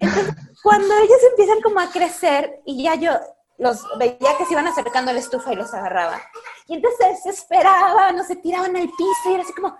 Entonces, 0.00 0.34
cuando 0.62 0.92
ellos 0.96 1.18
empiezan 1.30 1.60
como 1.60 1.78
a 1.78 1.90
crecer 1.90 2.60
y 2.64 2.82
ya 2.82 2.96
yo, 2.96 3.12
los 3.58 3.86
veía 3.98 4.36
que 4.38 4.44
se 4.44 4.52
iban 4.52 4.66
acercando 4.66 5.10
a 5.10 5.14
la 5.14 5.20
estufa 5.20 5.52
y 5.52 5.56
los 5.56 5.72
agarraba. 5.72 6.20
Y 6.66 6.74
entonces 6.74 6.98
se 7.22 7.28
desesperaban 7.28 8.18
o 8.18 8.24
se 8.24 8.36
tiraban 8.36 8.76
al 8.76 8.88
piso 8.88 9.30
y 9.30 9.34
era 9.34 9.42
así 9.42 9.52
como, 9.52 9.76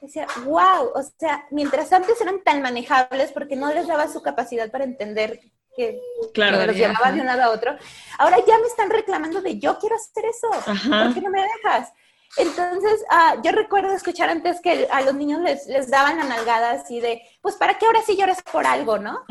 decía, 0.00 0.26
wow, 0.44 0.90
o 0.94 1.02
sea, 1.18 1.46
mientras 1.50 1.92
antes 1.92 2.20
eran 2.20 2.42
tan 2.42 2.60
manejables 2.60 3.32
porque 3.32 3.56
no 3.56 3.72
les 3.72 3.86
daba 3.86 4.08
su 4.08 4.22
capacidad 4.22 4.70
para 4.70 4.84
entender 4.84 5.40
que, 5.74 6.00
claro, 6.34 6.66
los 6.66 6.76
llevaba 6.76 7.12
de 7.12 7.20
un 7.20 7.26
lado 7.26 7.42
a 7.42 7.50
otro, 7.50 7.74
ahora 8.18 8.36
ya 8.46 8.58
me 8.58 8.66
están 8.66 8.90
reclamando 8.90 9.40
de 9.40 9.58
yo 9.58 9.78
quiero 9.78 9.96
hacer 9.96 10.26
eso, 10.26 10.48
¿por 10.50 11.14
qué 11.14 11.20
no 11.20 11.30
me 11.30 11.42
dejas? 11.42 11.92
Entonces, 12.36 13.04
ah, 13.10 13.36
yo 13.42 13.52
recuerdo 13.52 13.92
escuchar 13.92 14.30
antes 14.30 14.60
que 14.60 14.88
a 14.90 15.02
los 15.02 15.14
niños 15.14 15.40
les, 15.40 15.66
les 15.66 15.90
daban 15.90 16.16
la 16.16 16.24
nalgada 16.24 16.72
así 16.72 17.00
de, 17.00 17.22
pues, 17.42 17.56
¿para 17.56 17.78
qué 17.78 17.86
ahora 17.86 18.00
sí 18.04 18.16
lloras 18.16 18.42
por 18.42 18.66
algo, 18.66 18.98
no? 18.98 19.24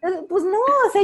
Pues 0.00 0.44
no, 0.44 0.58
o 0.58 0.92
sea, 0.92 1.02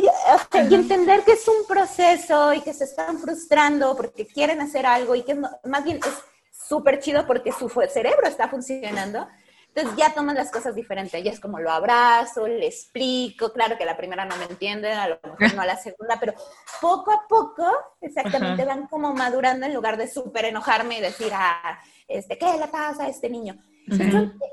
y 0.65 0.75
entender 0.75 1.23
que 1.25 1.33
es 1.33 1.47
un 1.49 1.67
proceso 1.67 2.53
y 2.53 2.61
que 2.61 2.73
se 2.73 2.85
están 2.85 3.19
frustrando 3.19 3.97
porque 3.97 4.27
quieren 4.27 4.61
hacer 4.61 4.87
algo 4.87 5.15
y 5.15 5.23
que 5.23 5.35
más 5.35 5.85
bien 5.85 5.99
es 5.99 6.15
súper 6.51 7.01
chido 7.01 7.27
porque 7.27 7.53
su 7.53 7.69
cerebro 7.69 8.27
está 8.27 8.49
funcionando. 8.49 9.27
Entonces 9.75 9.97
ya 9.97 10.13
toman 10.13 10.35
las 10.35 10.51
cosas 10.51 10.75
diferentes. 10.75 11.25
Ya 11.25 11.31
es 11.31 11.41
como 11.41 11.59
lo 11.59 11.71
abrazo, 11.71 12.47
le 12.47 12.67
explico. 12.67 13.53
Claro 13.53 13.79
que 13.79 13.87
la 13.87 13.97
primera 13.97 14.27
no 14.27 14.37
me 14.37 14.45
entienden, 14.45 14.99
a 14.99 15.09
lo 15.09 15.19
mejor 15.23 15.55
no 15.55 15.63
a 15.63 15.67
la 15.67 15.77
segunda, 15.77 16.19
pero 16.21 16.35
poco 16.81 17.11
a 17.11 17.27
poco, 17.27 17.67
exactamente, 18.01 18.65
van 18.67 18.87
como 18.87 19.15
madurando 19.15 19.65
en 19.65 19.73
lugar 19.73 19.97
de 19.97 20.09
súper 20.09 20.45
enojarme 20.45 20.99
y 20.99 21.01
decir, 21.01 21.31
ah, 21.33 21.81
este, 22.07 22.37
¿qué 22.37 22.59
le 22.59 22.69
pasa 22.69 23.05
a 23.05 23.09
este 23.09 23.31
niño? 23.31 23.57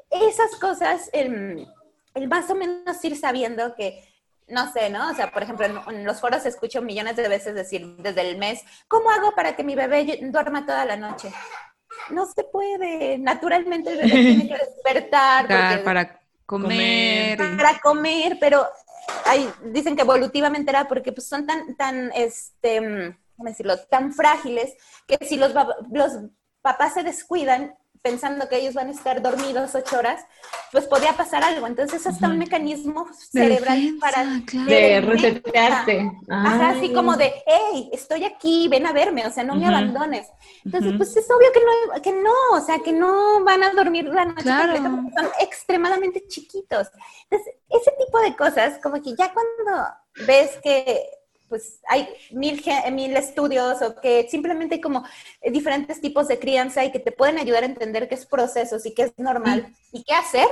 esas 0.09 0.55
cosas, 0.59 1.09
el, 1.13 1.67
el 2.15 2.27
más 2.27 2.49
o 2.49 2.55
menos 2.55 3.03
ir 3.03 3.17
sabiendo 3.17 3.75
que 3.75 4.08
no 4.49 4.71
sé, 4.71 4.89
¿no? 4.89 5.09
O 5.09 5.13
sea, 5.13 5.31
por 5.31 5.43
ejemplo, 5.43 5.65
en, 5.65 6.05
los 6.05 6.19
foros 6.19 6.45
escucho 6.45 6.81
millones 6.81 7.15
de 7.15 7.27
veces 7.27 7.55
decir 7.55 7.95
desde 7.97 8.21
el 8.21 8.37
mes, 8.37 8.63
¿cómo 8.87 9.11
hago 9.11 9.31
para 9.33 9.55
que 9.55 9.63
mi 9.63 9.75
bebé 9.75 10.19
duerma 10.23 10.65
toda 10.65 10.85
la 10.85 10.95
noche? 10.95 11.31
No 12.09 12.25
se 12.25 12.43
puede, 12.43 13.17
naturalmente 13.17 13.91
el 13.91 13.97
bebé 13.97 14.09
tiene 14.11 14.47
que 14.47 14.57
despertar. 14.57 15.47
para 15.83 16.19
comer. 16.45 17.37
Para 17.37 17.79
comer, 17.79 18.37
pero 18.39 18.67
hay, 19.25 19.49
dicen 19.65 19.95
que 19.95 20.01
evolutivamente 20.01 20.71
era 20.71 20.87
porque 20.87 21.11
pues, 21.11 21.27
son 21.27 21.45
tan, 21.45 21.75
tan, 21.75 22.11
este, 22.15 23.15
¿cómo 23.35 23.49
decirlo?, 23.49 23.77
tan 23.85 24.13
frágiles 24.13 24.73
que 25.07 25.17
si 25.25 25.37
los, 25.37 25.53
los 25.91 26.13
papás 26.61 26.93
se 26.93 27.03
descuidan, 27.03 27.75
pensando 28.01 28.47
que 28.47 28.57
ellos 28.57 28.73
van 28.73 28.87
a 28.87 28.91
estar 28.91 29.21
dormidos 29.21 29.75
ocho 29.75 29.97
horas, 29.97 30.25
pues 30.71 30.85
podía 30.87 31.13
pasar 31.13 31.43
algo. 31.43 31.67
Entonces, 31.67 32.05
hasta 32.07 32.27
un 32.27 32.37
mecanismo 32.37 33.07
cerebral 33.13 33.97
para... 33.99 34.25
De 34.65 35.01
resetearte. 35.01 36.11
así 36.29 36.93
como 36.93 37.17
de, 37.17 37.33
hey, 37.45 37.89
estoy 37.91 38.23
aquí, 38.23 38.67
ven 38.67 38.85
a 38.85 38.93
verme, 38.93 39.25
o 39.25 39.31
sea, 39.31 39.43
no 39.43 39.55
me 39.55 39.67
abandones. 39.67 40.27
Entonces, 40.63 40.93
pues 40.97 41.15
es 41.17 41.29
obvio 41.29 41.51
que 41.51 41.59
no, 41.59 42.01
que 42.01 42.11
no, 42.13 42.57
o 42.57 42.61
sea, 42.61 42.79
que 42.79 42.93
no 42.93 43.43
van 43.43 43.63
a 43.63 43.71
dormir 43.71 44.05
la 44.05 44.25
noche 44.25 44.49
completa 44.49 44.89
porque 44.89 45.21
son 45.21 45.29
extremadamente 45.41 46.25
chiquitos. 46.27 46.87
Entonces, 47.29 47.55
ese 47.69 47.91
tipo 48.03 48.19
de 48.21 48.35
cosas, 48.35 48.79
como 48.81 49.01
que 49.01 49.15
ya 49.15 49.33
cuando 49.33 49.87
ves 50.25 50.57
que 50.63 51.18
pues 51.49 51.81
hay 51.89 52.07
mil, 52.31 52.63
mil 52.91 53.17
estudios 53.17 53.81
o 53.81 53.99
que 53.99 54.27
simplemente 54.29 54.75
hay 54.75 54.81
como 54.81 55.03
diferentes 55.51 55.99
tipos 55.99 56.27
de 56.27 56.39
crianza 56.39 56.85
y 56.85 56.91
que 56.91 56.99
te 56.99 57.11
pueden 57.11 57.37
ayudar 57.37 57.63
a 57.63 57.65
entender 57.65 58.07
qué 58.07 58.15
es 58.15 58.25
procesos 58.25 58.85
y 58.85 58.93
qué 58.93 59.03
es 59.03 59.13
normal 59.17 59.73
y 59.91 60.03
qué 60.03 60.13
hacer, 60.13 60.47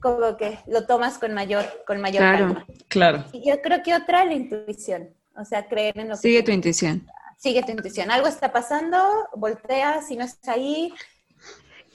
como 0.00 0.36
que 0.36 0.58
lo 0.66 0.86
tomas 0.86 1.18
con 1.18 1.32
mayor, 1.32 1.64
con 1.86 2.00
mayor 2.00 2.22
calma. 2.22 2.66
Claro. 2.88 3.24
Y 3.32 3.48
yo 3.48 3.62
creo 3.62 3.82
que 3.82 3.94
otra, 3.94 4.24
la 4.24 4.34
intuición. 4.34 5.14
O 5.36 5.44
sea, 5.44 5.66
creer 5.66 5.98
en 5.98 6.08
lo 6.08 6.16
Sigue 6.16 6.42
tu 6.42 6.52
intuición. 6.52 7.06
Sigue 7.38 7.62
tu 7.62 7.72
intuición. 7.72 8.10
Algo 8.10 8.28
está 8.28 8.52
pasando, 8.52 8.98
voltea, 9.34 10.02
si 10.02 10.16
no 10.16 10.24
estás 10.24 10.56
ahí. 10.56 10.92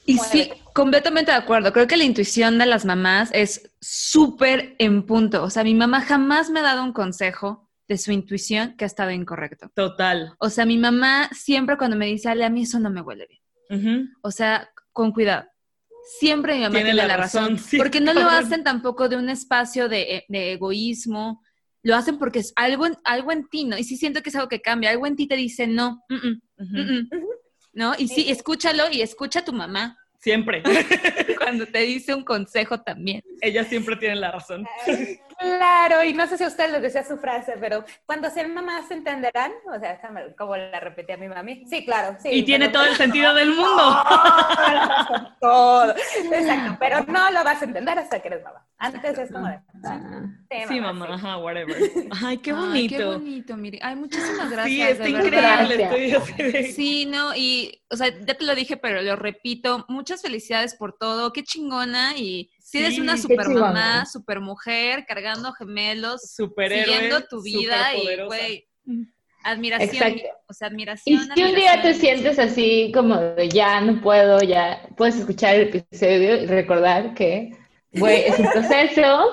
Y 0.06 0.18
sí, 0.18 0.52
completamente 0.74 1.32
de 1.32 1.38
acuerdo. 1.38 1.72
Creo 1.72 1.88
que 1.88 1.98
la 1.98 2.04
intuición 2.04 2.58
de 2.58 2.66
las 2.66 2.84
mamás 2.84 3.30
es 3.32 3.72
súper 3.80 4.76
en 4.80 5.06
punto. 5.06 5.44
O 5.44 5.50
sea, 5.50 5.64
mi 5.64 5.76
mamá 5.76 6.02
jamás 6.02 6.50
me 6.50 6.60
ha 6.60 6.64
dado 6.64 6.84
un 6.84 6.94
consejo 6.94 7.69
de 7.90 7.98
su 7.98 8.12
intuición 8.12 8.78
que 8.78 8.86
ha 8.86 8.88
estado 8.88 9.10
incorrecto. 9.10 9.72
Total. 9.74 10.34
O 10.38 10.52
sea, 10.52 10.66
mi 10.66 10.78
mamá 10.78 11.28
siempre 11.34 11.76
cuando 11.76 11.98
me 11.98 12.06
dice, 12.06 12.30
Ale, 12.30 12.46
a 12.46 12.50
mí 12.50 12.62
eso 12.62 12.80
no 12.80 12.92
me 12.92 13.02
huele 13.02 13.28
bien. 13.28 14.14
O 14.22 14.32
sea, 14.32 14.70
con 14.94 15.12
cuidado. 15.12 15.48
Siempre 16.20 16.56
mi 16.56 16.62
mamá 16.62 16.76
tiene, 16.76 16.94
la, 16.94 17.18
razón. 17.18 17.60
porque 17.78 18.00
no 18.00 18.14
lo 18.14 18.28
hacen 18.30 18.64
tampoco 18.64 19.10
de 19.10 19.18
un 19.18 19.30
espacio 19.30 19.90
de, 19.90 20.24
egoísmo. 20.30 21.42
Lo 21.82 21.96
hacen 21.96 22.20
porque 22.20 22.40
es 22.40 22.54
algo, 22.56 22.86
algo 23.04 23.32
en 23.32 23.48
ti, 23.48 23.66
¿no? 23.66 23.78
Y 23.78 23.84
sí 23.84 23.98
siento 23.98 24.22
que 24.22 24.30
es 24.30 24.36
algo 24.36 24.50
que 24.50 24.62
cambia. 24.62 24.92
Algo 24.92 25.08
en 25.08 25.16
ti 25.16 25.28
te 25.28 25.36
dice 25.36 25.66
no. 25.66 26.04
¿No? 27.74 27.94
Y 27.98 28.08
sí, 28.08 28.30
escúchalo 28.30 28.84
y 28.92 29.02
escucha 29.02 29.40
a 29.40 29.46
tu 29.46 29.54
mamá. 29.54 29.98
Siempre. 30.20 30.62
Cuando 31.38 31.66
te 31.66 31.80
dice 31.80 32.14
un 32.14 32.24
consejo 32.24 32.82
también. 32.82 33.24
Ella 33.42 33.64
siempre 33.64 33.96
tiene 33.96 34.16
la 34.16 34.32
razón. 34.32 34.66
Claro, 35.40 36.04
y 36.04 36.14
no 36.14 36.28
sé 36.28 36.38
si 36.38 36.44
a 36.44 36.48
usted 36.48 36.70
les 36.70 36.82
decía 36.82 37.04
su 37.04 37.18
frase, 37.18 37.56
pero 37.60 37.86
cuando 38.06 38.30
sean 38.30 38.54
mamás 38.54 38.92
entenderán, 38.92 39.54
o 39.74 39.80
sea, 39.80 40.00
como 40.38 40.58
la 40.58 40.80
repetía 40.82 41.16
mi 41.16 41.30
mami. 41.30 41.66
Sí, 41.66 41.86
claro, 41.86 42.18
sí. 42.22 42.30
Y 42.30 42.44
tiene 42.44 42.68
todo 42.68 42.84
el 42.84 42.96
sentido 42.96 43.34
del 43.34 43.50
mundo. 43.56 44.04
Todo, 45.40 45.96
Exacto, 45.96 46.78
pero 46.80 47.06
no 47.08 47.32
lo 47.32 47.44
vas 47.46 47.62
a 47.62 47.66
entender 47.66 47.98
hasta 47.98 48.20
que 48.20 48.28
eres 48.28 48.44
mamá. 48.44 48.66
Antes 48.78 49.18
es 49.18 49.32
como 49.32 49.48
de... 49.48 49.60
Sí, 50.68 50.80
mamá, 50.80 51.14
ajá, 51.14 51.38
whatever. 51.38 51.76
Ay, 52.26 52.38
qué 52.40 52.52
bonito. 52.54 52.98
qué 52.98 53.06
bonito, 53.06 53.58
mire. 53.58 53.80
Ay, 53.82 53.96
muchísimas 53.96 54.50
gracias. 54.50 54.66
Sí, 54.66 54.82
está 54.82 55.10
increíble. 55.10 56.16
Estoy 56.16 56.64
Sí, 56.74 57.06
no, 57.06 57.36
y, 57.36 57.82
o 57.90 57.96
sea, 57.96 58.08
ya 58.10 58.34
te 58.34 58.44
lo 58.44 58.56
dije, 58.56 58.78
pero 58.78 59.02
lo 59.02 59.16
repito. 59.16 59.86
Muchas 59.90 60.22
felicidades 60.22 60.76
por 60.76 60.98
todo. 60.98 61.32
Qué 61.34 61.44
chingona 61.44 62.14
y 62.18 62.52
si 62.70 62.78
eres 62.78 63.00
una 63.00 63.18
super 63.18 63.50
mamá, 63.50 64.06
super 64.06 64.40
mujer, 64.40 65.04
cargando 65.08 65.52
gemelos, 65.54 66.22
siguiendo 66.22 67.24
tu 67.28 67.42
vida 67.42 67.96
y, 67.96 68.24
güey, 68.28 68.68
admiración. 69.44 70.22
O 70.48 70.54
sea, 70.54 70.68
admiración. 70.68 71.20
Y 71.20 71.34
si 71.34 71.44
un 71.44 71.56
día 71.56 71.82
te 71.82 71.96
sientes 71.96 72.38
así 72.38 72.92
como 72.94 73.20
de 73.20 73.50
ya 73.50 73.82
no 73.82 74.00
puedo, 74.02 74.42
ya 74.42 74.88
puedes 74.98 75.16
escuchar 75.16 75.56
el 75.56 75.74
episodio 75.74 76.44
y 76.44 76.46
recordar 76.46 77.16
que, 77.16 77.58
güey, 77.94 78.26
es 78.26 78.38
un 78.38 78.48
proceso. 78.54 79.32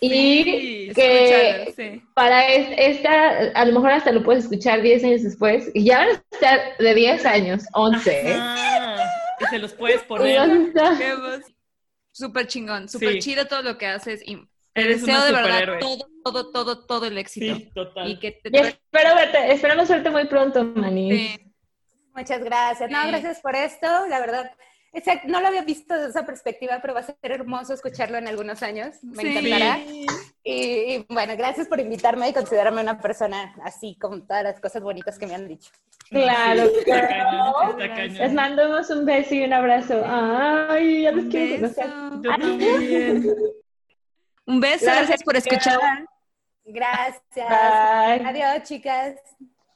y 0.00 0.92
que 0.92 2.02
para 2.12 2.46
esta, 2.48 3.50
a 3.54 3.64
lo 3.64 3.72
mejor 3.72 3.92
hasta 3.92 4.12
lo 4.12 4.22
puedes 4.22 4.44
escuchar 4.44 4.82
10 4.82 5.04
años 5.04 5.22
después, 5.22 5.70
y 5.72 5.84
ya 5.84 6.00
van 6.00 6.08
a 6.08 6.22
estar 6.32 6.60
de 6.78 6.94
10 6.94 7.24
años, 7.24 7.64
11. 7.72 8.36
y 9.40 9.44
se 9.46 9.58
los 9.58 9.72
puedes 9.72 10.02
poner. 10.02 10.70
Súper 12.14 12.46
chingón, 12.46 12.88
súper 12.88 13.18
chido 13.18 13.44
todo 13.46 13.62
lo 13.62 13.76
que 13.76 13.86
haces 13.86 14.22
y 14.24 14.38
te 14.72 14.84
deseo 14.84 15.24
de 15.24 15.32
verdad 15.32 15.80
todo, 15.80 16.08
todo, 16.22 16.50
todo, 16.52 16.86
todo 16.86 17.06
el 17.06 17.18
éxito. 17.18 17.56
Sí, 17.56 17.70
total. 17.74 18.08
Y, 18.08 18.20
que 18.20 18.40
espero 18.40 19.16
verte, 19.16 19.52
esperamos 19.52 19.88
verte 19.88 20.10
muy 20.10 20.26
pronto, 20.26 20.62
Mani. 20.62 21.36
Muchas 22.14 22.44
gracias. 22.44 22.88
No, 22.88 23.04
gracias 23.08 23.40
por 23.40 23.56
esto, 23.56 24.06
la 24.06 24.20
verdad. 24.20 24.52
No 25.26 25.40
lo 25.40 25.48
había 25.48 25.62
visto 25.62 25.94
desde 25.94 26.10
esa 26.10 26.26
perspectiva, 26.26 26.78
pero 26.80 26.94
va 26.94 27.00
a 27.00 27.04
ser 27.04 27.16
hermoso 27.22 27.74
escucharlo 27.74 28.18
en 28.18 28.28
algunos 28.28 28.62
años. 28.62 28.96
Me 29.02 29.30
encantará. 29.30 29.78
Y, 30.44 31.04
bueno, 31.08 31.36
gracias 31.36 31.66
por 31.68 31.80
invitarme 31.80 32.28
y 32.28 32.32
considerarme 32.32 32.82
una 32.82 33.00
persona 33.00 33.54
así, 33.62 33.96
con 33.98 34.26
todas 34.26 34.44
las 34.44 34.60
cosas 34.60 34.82
bonitas 34.82 35.18
que 35.18 35.26
me 35.26 35.34
han 35.34 35.48
dicho. 35.48 35.70
Claro, 36.10 36.70
claro. 36.84 37.76
Les 37.76 38.32
mandamos 38.32 38.90
un 38.90 39.04
beso 39.04 39.34
y 39.34 39.44
un 39.44 39.52
abrazo. 39.52 40.02
Ay, 40.06 41.02
ya 41.02 41.12
los 41.12 41.24
quiero 41.26 41.68
Un 44.46 44.60
beso, 44.60 44.86
gracias, 44.86 45.22
por 45.22 45.36
escuchar. 45.36 45.78
Gracias. 46.64 47.46
Adiós, 48.26 48.62
chicas. 48.64 49.16